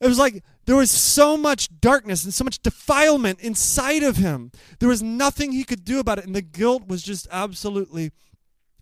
It 0.00 0.08
was 0.08 0.18
like 0.18 0.42
there 0.66 0.76
was 0.76 0.90
so 0.90 1.36
much 1.36 1.68
darkness 1.80 2.24
and 2.24 2.34
so 2.34 2.44
much 2.44 2.60
defilement 2.60 3.40
inside 3.40 4.02
of 4.02 4.16
him. 4.16 4.50
There 4.80 4.88
was 4.88 5.02
nothing 5.02 5.52
he 5.52 5.64
could 5.64 5.84
do 5.84 6.00
about 6.00 6.18
it. 6.18 6.26
And 6.26 6.34
the 6.34 6.42
guilt 6.42 6.88
was 6.88 7.02
just 7.02 7.28
absolutely 7.30 8.10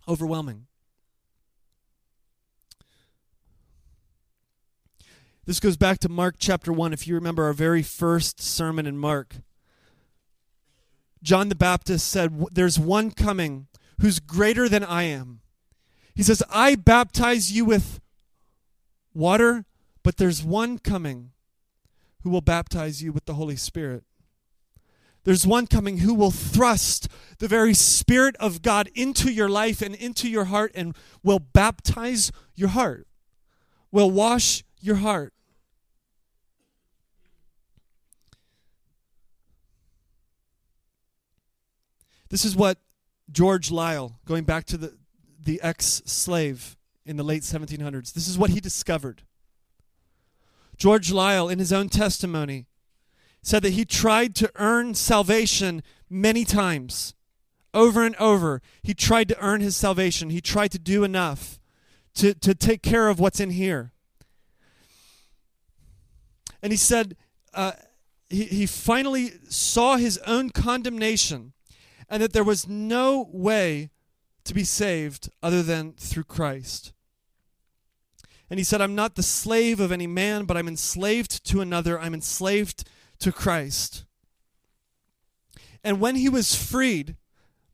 overwhelming. 0.07 0.65
This 5.45 5.59
goes 5.59 5.75
back 5.75 5.97
to 5.99 6.09
Mark 6.09 6.35
chapter 6.37 6.71
1. 6.71 6.93
If 6.93 7.07
you 7.07 7.15
remember 7.15 7.45
our 7.45 7.53
very 7.53 7.81
first 7.81 8.39
sermon 8.39 8.85
in 8.85 8.97
Mark, 8.97 9.37
John 11.23 11.49
the 11.49 11.55
Baptist 11.55 12.07
said, 12.07 12.45
There's 12.51 12.77
one 12.77 13.09
coming 13.09 13.67
who's 13.99 14.19
greater 14.19 14.69
than 14.69 14.83
I 14.83 15.03
am. 15.03 15.41
He 16.13 16.21
says, 16.21 16.43
I 16.51 16.75
baptize 16.75 17.51
you 17.51 17.65
with 17.65 17.99
water, 19.15 19.65
but 20.03 20.17
there's 20.17 20.43
one 20.43 20.77
coming 20.77 21.31
who 22.21 22.29
will 22.29 22.41
baptize 22.41 23.01
you 23.01 23.11
with 23.11 23.25
the 23.25 23.33
Holy 23.33 23.55
Spirit. 23.55 24.03
There's 25.23 25.47
one 25.47 25.65
coming 25.65 25.99
who 25.99 26.13
will 26.13 26.31
thrust 26.31 27.07
the 27.39 27.47
very 27.47 27.73
Spirit 27.73 28.35
of 28.39 28.61
God 28.61 28.89
into 28.93 29.31
your 29.31 29.49
life 29.49 29.81
and 29.81 29.95
into 29.95 30.29
your 30.29 30.45
heart 30.45 30.71
and 30.75 30.95
will 31.23 31.39
baptize 31.39 32.31
your 32.55 32.69
heart, 32.69 33.07
will 33.91 34.11
wash 34.11 34.63
your 34.81 34.97
heart. 34.97 35.33
This 42.29 42.45
is 42.45 42.55
what 42.55 42.77
George 43.31 43.69
Liele, 43.69 44.13
going 44.25 44.45
back 44.45 44.65
to 44.65 44.77
the, 44.77 44.97
the 45.43 45.61
ex 45.61 46.01
slave 46.05 46.77
in 47.05 47.17
the 47.17 47.23
late 47.23 47.43
1700s, 47.43 48.13
this 48.13 48.27
is 48.27 48.37
what 48.37 48.51
he 48.51 48.59
discovered. 48.59 49.23
George 50.77 51.11
Liele, 51.11 51.51
in 51.51 51.59
his 51.59 51.73
own 51.73 51.89
testimony, 51.89 52.67
said 53.41 53.63
that 53.63 53.73
he 53.73 53.85
tried 53.85 54.35
to 54.35 54.51
earn 54.55 54.93
salvation 54.93 55.83
many 56.09 56.45
times. 56.45 57.15
Over 57.73 58.05
and 58.05 58.15
over, 58.17 58.61
he 58.81 58.93
tried 58.93 59.27
to 59.29 59.39
earn 59.39 59.61
his 59.61 59.75
salvation. 59.75 60.29
He 60.29 60.41
tried 60.41 60.71
to 60.71 60.79
do 60.79 61.03
enough 61.03 61.59
to, 62.15 62.33
to 62.33 62.53
take 62.53 62.81
care 62.81 63.09
of 63.09 63.19
what's 63.19 63.39
in 63.39 63.51
here. 63.51 63.93
And 66.61 66.71
he 66.71 66.77
said 66.77 67.15
uh, 67.53 67.73
he, 68.29 68.45
he 68.45 68.65
finally 68.65 69.33
saw 69.49 69.97
his 69.97 70.17
own 70.19 70.49
condemnation 70.49 71.53
and 72.09 72.21
that 72.21 72.33
there 72.33 72.43
was 72.43 72.67
no 72.67 73.29
way 73.31 73.89
to 74.43 74.53
be 74.53 74.63
saved 74.63 75.29
other 75.41 75.61
than 75.61 75.93
through 75.93 76.23
Christ. 76.23 76.93
And 78.49 78.59
he 78.59 78.63
said, 78.65 78.81
I'm 78.81 78.95
not 78.95 79.15
the 79.15 79.23
slave 79.23 79.79
of 79.79 79.91
any 79.91 80.07
man, 80.07 80.43
but 80.43 80.57
I'm 80.57 80.67
enslaved 80.67 81.45
to 81.45 81.61
another. 81.61 81.97
I'm 81.99 82.13
enslaved 82.13 82.83
to 83.19 83.31
Christ. 83.31 84.03
And 85.83 86.01
when 86.01 86.15
he 86.15 86.27
was 86.27 86.53
freed 86.53 87.15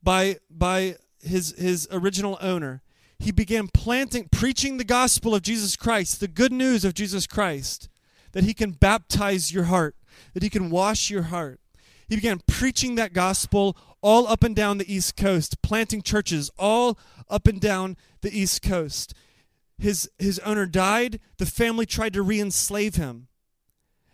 by, 0.04 0.38
by 0.50 0.98
his, 1.22 1.56
his 1.58 1.88
original 1.92 2.38
owner, 2.42 2.84
he 3.20 3.32
began 3.32 3.68
planting, 3.68 4.30
preaching 4.32 4.78
the 4.78 4.84
gospel 4.84 5.34
of 5.34 5.42
Jesus 5.42 5.76
Christ, 5.76 6.20
the 6.20 6.28
good 6.28 6.52
news 6.52 6.86
of 6.86 6.94
Jesus 6.94 7.26
Christ, 7.26 7.90
that 8.38 8.44
he 8.44 8.54
can 8.54 8.70
baptize 8.70 9.52
your 9.52 9.64
heart, 9.64 9.96
that 10.36 10.44
he 10.44 10.50
can 10.52 10.70
wash 10.70 11.10
your 11.10 11.24
heart. 11.24 11.60
He 12.08 12.16
began 12.16 12.40
preaching 12.46 12.94
that 12.94 13.12
gospel 13.12 13.76
all 14.00 14.28
up 14.28 14.44
and 14.44 14.56
down 14.56 14.78
the 14.78 14.94
East 14.94 15.18
Coast, 15.18 15.60
planting 15.64 16.04
churches 16.04 16.52
all 16.56 17.00
up 17.32 17.48
and 17.48 17.60
down 17.60 17.98
the 18.22 18.30
East 18.30 18.62
Coast. 18.62 19.16
His, 19.80 20.08
his 20.20 20.38
owner 20.42 20.68
died. 20.68 21.20
The 21.40 21.48
family 21.48 21.88
tried 21.88 22.14
to 22.14 22.22
re 22.22 22.40
enslave 22.40 22.94
him, 22.94 23.28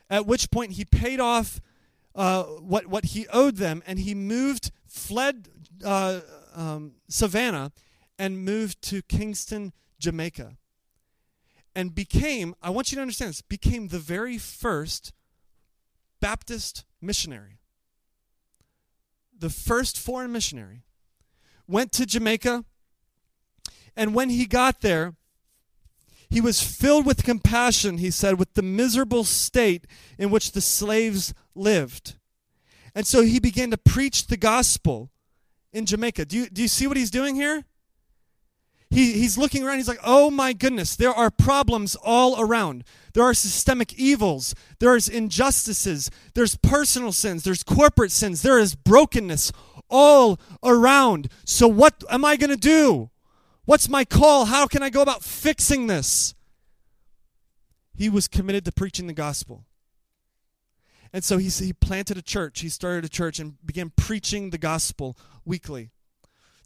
at 0.09 0.25
which 0.25 0.49
point 0.49 0.71
he 0.71 0.85
paid 0.85 1.19
off 1.19 1.59
uh, 2.15 2.43
what, 2.43 2.87
what 2.87 3.03
he 3.07 3.27
owed 3.27 3.57
them 3.57 3.83
and 3.85 3.99
he 3.99 4.15
moved, 4.15 4.71
fled 4.87 5.49
uh, 5.83 6.21
um, 6.55 6.93
Savannah, 7.09 7.73
and 8.17 8.45
moved 8.45 8.81
to 8.83 9.01
Kingston, 9.01 9.73
Jamaica. 9.99 10.55
And 11.75 11.95
became, 11.95 12.55
I 12.61 12.69
want 12.69 12.91
you 12.91 12.97
to 12.97 13.01
understand 13.01 13.29
this, 13.29 13.41
became 13.41 13.87
the 13.87 13.99
very 13.99 14.37
first 14.37 15.11
Baptist 16.19 16.85
missionary 17.01 17.59
the 19.43 19.49
first 19.49 19.99
foreign 19.99 20.31
missionary, 20.31 20.83
went 21.67 21.91
to 21.91 22.05
Jamaica, 22.05 22.63
and 23.93 24.15
when 24.15 24.29
he 24.29 24.45
got 24.45 24.79
there, 24.79 25.15
he 26.29 26.39
was 26.39 26.63
filled 26.63 27.05
with 27.05 27.25
compassion, 27.25 27.97
he 27.97 28.09
said, 28.09 28.39
with 28.39 28.53
the 28.53 28.61
miserable 28.61 29.25
state 29.25 29.85
in 30.17 30.31
which 30.31 30.53
the 30.53 30.61
slaves 30.61 31.33
lived. 31.53 32.15
And 32.95 33.05
so 33.05 33.21
he 33.21 33.39
began 33.39 33.69
to 33.71 33.77
preach 33.77 34.27
the 34.27 34.37
gospel 34.37 35.11
in 35.73 35.85
Jamaica. 35.85 36.25
Do 36.25 36.37
you, 36.37 36.49
do 36.49 36.61
you 36.61 36.69
see 36.69 36.87
what 36.87 36.97
he's 36.97 37.11
doing 37.11 37.35
here? 37.35 37.65
He, 38.93 39.13
he's 39.13 39.39
looking 39.39 39.63
around. 39.63 39.77
He's 39.77 39.87
like, 39.87 39.99
oh 40.03 40.29
my 40.29 40.53
goodness, 40.53 40.95
there 40.95 41.11
are 41.11 41.31
problems 41.31 41.95
all 41.95 42.39
around. 42.39 42.83
There 43.13 43.23
are 43.23 43.33
systemic 43.33 43.93
evils. 43.93 44.53
There's 44.79 45.09
injustices. 45.09 46.11
There's 46.35 46.55
personal 46.57 47.11
sins. 47.11 47.43
There's 47.43 47.63
corporate 47.63 48.11
sins. 48.11 48.43
There 48.43 48.59
is 48.59 48.75
brokenness 48.75 49.51
all 49.89 50.39
around. 50.63 51.29
So, 51.43 51.67
what 51.67 52.03
am 52.09 52.23
I 52.23 52.35
going 52.35 52.51
to 52.51 52.55
do? 52.55 53.09
What's 53.65 53.89
my 53.89 54.05
call? 54.05 54.45
How 54.45 54.67
can 54.67 54.83
I 54.83 54.91
go 54.91 55.01
about 55.01 55.23
fixing 55.23 55.87
this? 55.87 56.35
He 57.95 58.09
was 58.09 58.27
committed 58.27 58.63
to 58.65 58.71
preaching 58.71 59.07
the 59.07 59.13
gospel. 59.13 59.65
And 61.11 61.23
so 61.23 61.37
he, 61.37 61.49
he 61.49 61.73
planted 61.73 62.17
a 62.17 62.23
church. 62.23 62.59
He 62.61 62.69
started 62.69 63.05
a 63.05 63.09
church 63.09 63.39
and 63.39 63.55
began 63.65 63.91
preaching 63.95 64.49
the 64.49 64.57
gospel 64.57 65.17
weekly 65.45 65.91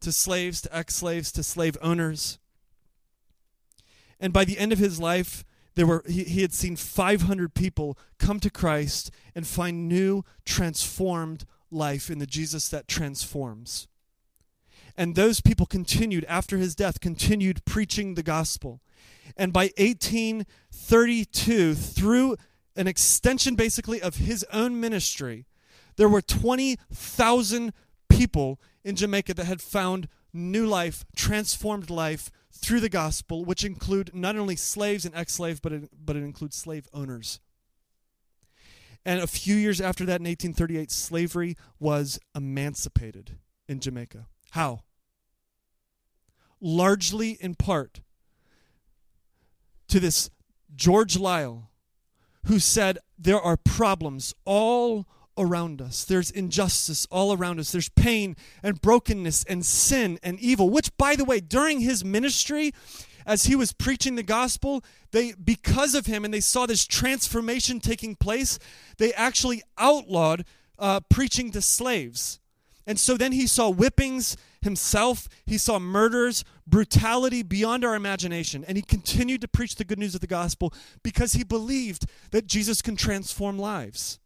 to 0.02 0.12
slaves, 0.12 0.62
to 0.62 0.76
ex 0.76 0.96
slaves, 0.96 1.32
to 1.34 1.44
slave 1.44 1.78
owners. 1.82 2.40
And 4.20 4.34
by 4.34 4.46
the 4.46 4.58
end 4.58 4.74
of 4.74 4.80
his 4.80 5.00
life, 5.00 5.44
there 5.76 5.86
were, 5.86 6.04
he, 6.08 6.24
he 6.24 6.42
had 6.42 6.54
seen 6.54 6.76
500 6.76 7.54
people 7.54 7.98
come 8.18 8.40
to 8.40 8.50
Christ 8.50 9.12
and 9.36 9.46
find 9.46 9.88
new, 9.88 10.24
transformed 10.44 11.46
life 11.70 12.10
in 12.10 12.18
the 12.18 12.26
Jesus 12.26 12.68
that 12.70 12.88
transforms. 12.88 13.88
And 14.98 15.14
those 15.14 15.42
people 15.42 15.68
continued, 15.68 16.26
after 16.28 16.58
his 16.58 16.74
death, 16.74 17.00
continued 17.00 17.64
preaching 17.66 18.16
the 18.16 18.24
gospel. 18.24 18.82
And 19.36 19.54
by 19.54 19.72
1832, 19.78 21.76
through 21.76 22.38
an 22.76 22.88
extension 22.88 23.54
basically 23.54 24.02
of 24.02 24.16
his 24.16 24.44
own 24.52 24.80
ministry, 24.80 25.46
there 25.98 26.10
were 26.10 26.22
20,000 26.22 27.74
people 28.10 28.60
in 28.88 28.96
Jamaica 28.96 29.34
that 29.34 29.46
had 29.46 29.62
found 29.62 30.08
new 30.32 30.66
life, 30.66 31.06
transformed 31.14 31.90
life 31.90 32.32
through 32.54 32.80
the 32.80 32.88
gospel, 32.88 33.44
which 33.44 33.66
include 33.66 34.12
not 34.14 34.38
only 34.38 34.56
slaves 34.56 35.04
and 35.04 35.14
ex-slaves, 35.14 35.60
but 35.60 35.74
it, 35.74 35.90
but 35.94 36.16
it 36.16 36.24
includes 36.24 36.56
slave 36.56 36.88
owners. 36.94 37.42
And 39.04 39.20
a 39.20 39.28
few 39.28 39.58
years 39.58 39.82
after 39.82 40.06
that, 40.06 40.22
in 40.22 40.26
1838, 40.26 40.90
slavery 40.90 41.58
was 41.82 42.18
emancipated 42.34 43.38
in 43.68 43.82
Jamaica. 43.82 44.28
How? 44.52 44.84
Largely 46.62 47.32
in 47.42 47.56
part 47.56 48.00
to 49.90 50.00
this 50.00 50.30
George 50.74 51.16
Liele, 51.16 51.64
who 52.46 52.58
said, 52.58 53.00
There 53.20 53.42
are 53.42 53.58
problems 53.58 54.34
all 54.46 55.08
around 55.38 55.82
us. 55.82 56.04
There's 56.04 56.32
injustice 56.32 57.08
all 57.12 57.34
around 57.34 57.60
us. 57.60 57.72
There's 57.72 57.90
pain 57.90 58.36
and 58.64 58.82
brokenness 58.82 59.44
and 59.46 59.66
sin 59.66 60.20
and 60.24 60.40
evil, 60.40 60.70
which, 60.70 60.96
by 60.98 61.16
the 61.16 61.26
way, 61.26 61.40
during 61.40 61.82
his 61.82 62.04
ministry, 62.04 62.74
as 63.26 63.46
he 63.46 63.56
was 63.56 63.74
preaching 63.74 64.16
the 64.16 64.24
gospel, 64.24 64.84
they 65.12 65.34
because 65.34 65.94
of 65.94 66.06
him 66.06 66.24
and 66.24 66.34
they 66.34 66.40
saw 66.40 66.66
this 66.66 66.88
transformation 66.88 67.80
taking 67.80 68.16
place, 68.16 68.58
they 68.98 69.14
actually 69.14 69.62
outlawed 69.78 70.46
uh, 70.80 71.02
preaching 71.10 71.52
to 71.52 71.62
slaves. 71.62 72.40
And 72.88 72.98
so 72.98 73.18
then 73.18 73.34
he 73.34 73.48
saw 73.48 73.70
whippings 73.70 74.38
himself, 74.62 75.28
he 75.46 75.58
saw 75.58 75.78
murders, 75.78 76.46
brutality 76.66 77.44
beyond 77.44 77.84
our 77.84 77.96
imagination, 77.96 78.64
and 78.66 78.78
he 78.78 78.82
continued 78.82 79.42
to 79.42 79.48
preach 79.48 79.76
the 79.76 79.84
good 79.84 80.00
news 80.00 80.16
of 80.16 80.22
the 80.22 80.28
gospel 80.28 80.74
because 81.04 81.34
he 81.34 81.44
believed 81.44 82.06
that 82.32 82.48
Jesus 82.48 82.82
can 82.82 82.96
transform 82.96 83.60
lives. 83.60 84.20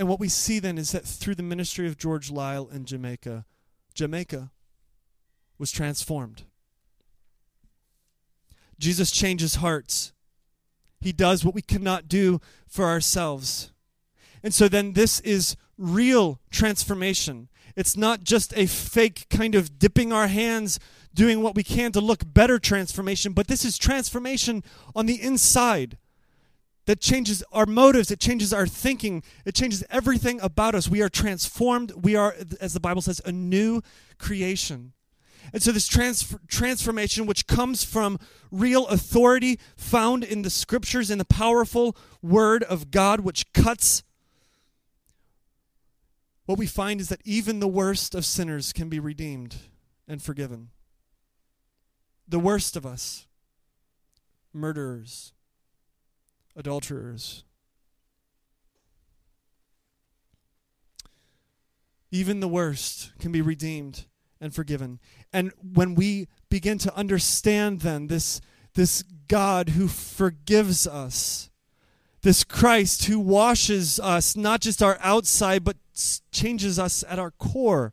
And 0.00 0.08
what 0.08 0.18
we 0.18 0.30
see 0.30 0.60
then 0.60 0.78
is 0.78 0.92
that 0.92 1.04
through 1.04 1.34
the 1.34 1.42
ministry 1.42 1.86
of 1.86 1.98
George 1.98 2.30
Liele 2.30 2.72
in 2.72 2.86
Jamaica, 2.86 3.44
Jamaica 3.92 4.50
was 5.58 5.70
transformed. 5.70 6.44
Jesus 8.78 9.10
changes 9.10 9.56
hearts. 9.56 10.14
He 11.02 11.12
does 11.12 11.44
what 11.44 11.54
we 11.54 11.60
cannot 11.60 12.08
do 12.08 12.40
for 12.66 12.86
ourselves. 12.86 13.72
And 14.42 14.54
so 14.54 14.68
then 14.68 14.94
this 14.94 15.20
is 15.20 15.54
real 15.76 16.40
transformation. 16.50 17.50
It's 17.76 17.94
not 17.94 18.24
just 18.24 18.56
a 18.56 18.64
fake 18.64 19.26
kind 19.28 19.54
of 19.54 19.78
dipping 19.78 20.14
our 20.14 20.28
hands, 20.28 20.80
doing 21.12 21.42
what 21.42 21.54
we 21.54 21.62
can 21.62 21.92
to 21.92 22.00
look 22.00 22.22
better 22.24 22.58
transformation, 22.58 23.34
but 23.34 23.48
this 23.48 23.66
is 23.66 23.76
transformation 23.76 24.64
on 24.96 25.04
the 25.04 25.20
inside 25.20 25.98
that 26.90 27.00
changes 27.00 27.44
our 27.52 27.66
motives, 27.66 28.10
it 28.10 28.18
changes 28.18 28.52
our 28.52 28.66
thinking, 28.66 29.22
it 29.44 29.54
changes 29.54 29.84
everything 29.90 30.40
about 30.40 30.74
us. 30.74 30.88
We 30.88 31.00
are 31.02 31.08
transformed. 31.08 31.92
We 31.92 32.16
are, 32.16 32.34
as 32.60 32.72
the 32.72 32.80
Bible 32.80 33.00
says, 33.00 33.20
a 33.24 33.30
new 33.30 33.80
creation. 34.18 34.92
And 35.52 35.62
so, 35.62 35.70
this 35.70 35.86
trans- 35.86 36.34
transformation, 36.48 37.26
which 37.26 37.46
comes 37.46 37.84
from 37.84 38.18
real 38.50 38.88
authority 38.88 39.60
found 39.76 40.24
in 40.24 40.42
the 40.42 40.50
scriptures, 40.50 41.12
in 41.12 41.18
the 41.18 41.24
powerful 41.24 41.96
word 42.22 42.64
of 42.64 42.90
God, 42.90 43.20
which 43.20 43.52
cuts, 43.52 44.02
what 46.46 46.58
we 46.58 46.66
find 46.66 47.00
is 47.00 47.08
that 47.08 47.20
even 47.24 47.60
the 47.60 47.68
worst 47.68 48.16
of 48.16 48.24
sinners 48.24 48.72
can 48.72 48.88
be 48.88 48.98
redeemed 48.98 49.54
and 50.08 50.20
forgiven. 50.20 50.70
The 52.26 52.40
worst 52.40 52.74
of 52.74 52.84
us, 52.84 53.28
murderers, 54.52 55.34
adulterers, 56.60 57.42
even 62.12 62.40
the 62.40 62.48
worst 62.48 63.12
can 63.18 63.32
be 63.32 63.42
redeemed 63.42 64.06
and 64.40 64.54
forgiven. 64.54 65.00
And 65.32 65.52
when 65.60 65.94
we 65.94 66.28
begin 66.48 66.78
to 66.78 66.94
understand 66.94 67.80
then 67.80 68.06
this, 68.06 68.40
this 68.74 69.02
God 69.28 69.70
who 69.70 69.88
forgives 69.88 70.86
us, 70.86 71.50
this 72.22 72.44
Christ 72.44 73.06
who 73.06 73.18
washes 73.18 73.98
us, 73.98 74.36
not 74.36 74.60
just 74.60 74.82
our 74.82 74.98
outside, 75.00 75.64
but 75.64 75.76
changes 76.32 76.78
us 76.78 77.04
at 77.08 77.18
our 77.18 77.30
core, 77.30 77.92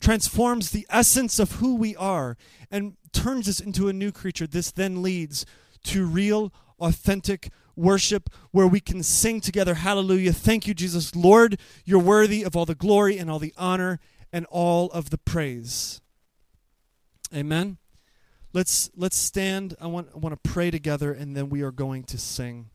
transforms 0.00 0.70
the 0.70 0.86
essence 0.90 1.38
of 1.38 1.52
who 1.52 1.74
we 1.74 1.96
are, 1.96 2.36
and 2.70 2.96
turns 3.12 3.48
us 3.48 3.60
into 3.60 3.88
a 3.88 3.92
new 3.92 4.12
creature, 4.12 4.46
this 4.46 4.70
then 4.70 5.02
leads 5.02 5.46
to 5.84 6.04
real, 6.06 6.52
authentic 6.80 7.50
worship 7.78 8.28
where 8.50 8.66
we 8.66 8.80
can 8.80 9.02
sing 9.02 9.40
together, 9.40 9.74
Hallelujah. 9.74 10.32
Thank 10.32 10.66
you, 10.66 10.74
Jesus. 10.74 11.14
Lord, 11.14 11.58
you're 11.84 11.98
worthy 11.98 12.42
of 12.42 12.56
all 12.56 12.66
the 12.66 12.74
glory 12.74 13.18
and 13.18 13.30
all 13.30 13.38
the 13.38 13.54
honor 13.56 14.00
and 14.32 14.46
all 14.50 14.90
of 14.90 15.10
the 15.10 15.18
praise. 15.18 16.00
Amen. 17.34 17.78
Let's 18.52 18.90
let's 18.96 19.16
stand. 19.16 19.76
I 19.80 19.86
want 19.86 20.08
I 20.14 20.18
want 20.18 20.42
to 20.42 20.50
pray 20.50 20.70
together 20.70 21.12
and 21.12 21.36
then 21.36 21.48
we 21.50 21.62
are 21.62 21.70
going 21.70 22.04
to 22.04 22.18
sing. 22.18 22.70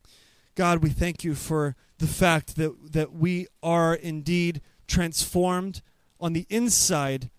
God, 0.54 0.82
we 0.82 0.90
thank 0.90 1.24
you 1.24 1.34
for 1.34 1.74
the 1.98 2.06
fact 2.06 2.56
that 2.56 2.92
that 2.92 3.12
we 3.12 3.48
are 3.62 3.94
indeed 3.94 4.60
transformed 4.86 5.82
on 6.20 6.32
the 6.32 6.46
inside, 6.48 7.30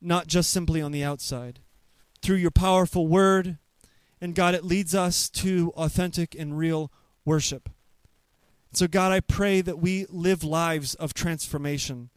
not 0.00 0.28
just 0.28 0.50
simply 0.50 0.80
on 0.80 0.92
the 0.92 1.02
outside. 1.02 1.60
Through 2.22 2.36
your 2.36 2.50
powerful 2.50 3.06
word, 3.06 3.58
and 4.20 4.34
God, 4.34 4.54
it 4.54 4.64
leads 4.64 4.94
us 4.94 5.28
to 5.30 5.72
authentic 5.76 6.34
and 6.34 6.58
real 6.58 6.90
worship. 7.24 7.68
So, 8.72 8.86
God, 8.86 9.12
I 9.12 9.20
pray 9.20 9.60
that 9.62 9.78
we 9.78 10.06
live 10.10 10.44
lives 10.44 10.94
of 10.94 11.14
transformation 11.14 12.10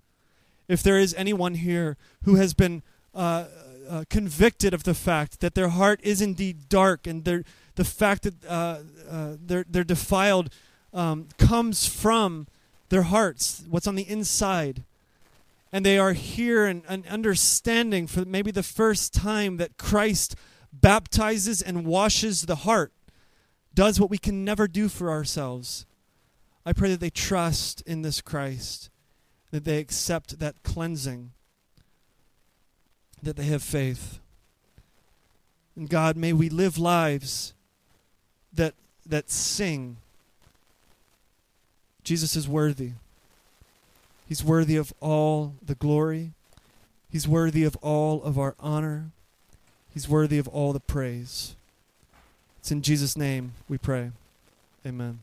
if 0.67 0.83
there 0.83 0.99
is 0.99 1.13
anyone 1.15 1.55
here 1.55 1.97
who 2.23 2.35
has 2.35 2.53
been 2.53 2.83
uh, 3.13 3.45
uh, 3.89 4.03
convicted 4.09 4.73
of 4.73 4.83
the 4.83 4.93
fact 4.93 5.39
that 5.39 5.55
their 5.55 5.69
heart 5.69 5.99
is 6.03 6.21
indeed 6.21 6.69
dark 6.69 7.07
and 7.07 7.23
the 7.23 7.83
fact 7.83 8.23
that 8.23 8.45
uh, 8.45 8.79
uh, 9.09 9.35
they're, 9.45 9.65
they're 9.69 9.83
defiled 9.83 10.49
um, 10.93 11.27
comes 11.37 11.87
from 11.87 12.47
their 12.89 13.03
hearts, 13.03 13.63
what's 13.69 13.87
on 13.87 13.95
the 13.95 14.09
inside. 14.09 14.83
And 15.71 15.83
they 15.83 15.97
are 15.97 16.13
here 16.13 16.65
and, 16.65 16.83
and 16.87 17.05
understanding 17.07 18.05
for 18.05 18.25
maybe 18.25 18.51
the 18.51 18.63
first 18.63 19.13
time 19.13 19.57
that 19.57 19.77
Christ 19.77 20.35
baptizes 20.73 21.61
and 21.61 21.85
washes 21.85 22.43
the 22.43 22.57
heart, 22.57 22.91
does 23.73 23.99
what 23.99 24.09
we 24.09 24.17
can 24.17 24.43
never 24.43 24.67
do 24.67 24.89
for 24.89 25.09
ourselves. 25.09 25.85
I 26.65 26.73
pray 26.73 26.89
that 26.89 26.99
they 26.99 27.09
trust 27.09 27.81
in 27.81 28.01
this 28.01 28.21
Christ 28.21 28.89
that 29.53 29.65
they 29.65 29.77
accept 29.77 30.39
that 30.39 30.55
cleansing, 30.63 31.29
that 33.21 33.35
they 33.35 33.43
have 33.43 33.61
faith. 33.61 34.17
And 35.75 35.87
God, 35.87 36.17
may 36.17 36.33
we 36.33 36.49
live 36.49 36.79
lives 36.79 37.53
that 38.51 38.73
that 39.05 39.29
sing. 39.29 39.97
Jesus 42.03 42.35
is 42.35 42.47
worthy. 42.47 42.93
He's 44.27 44.43
worthy 44.43 44.75
of 44.75 44.91
all 44.99 45.53
the 45.63 45.75
glory. 45.75 46.31
He's 47.11 47.27
worthy 47.27 47.63
of 47.63 47.75
all 47.75 48.23
of 48.23 48.39
our 48.39 48.55
honor. 48.59 49.11
He's 49.93 50.09
worthy 50.09 50.39
of 50.39 50.47
all 50.47 50.73
the 50.73 50.79
praise. 50.79 51.55
It's 52.59 52.71
in 52.71 52.81
Jesus' 52.81 53.15
name 53.15 53.53
we 53.69 53.77
pray. 53.77 54.11
Amen. 54.85 55.19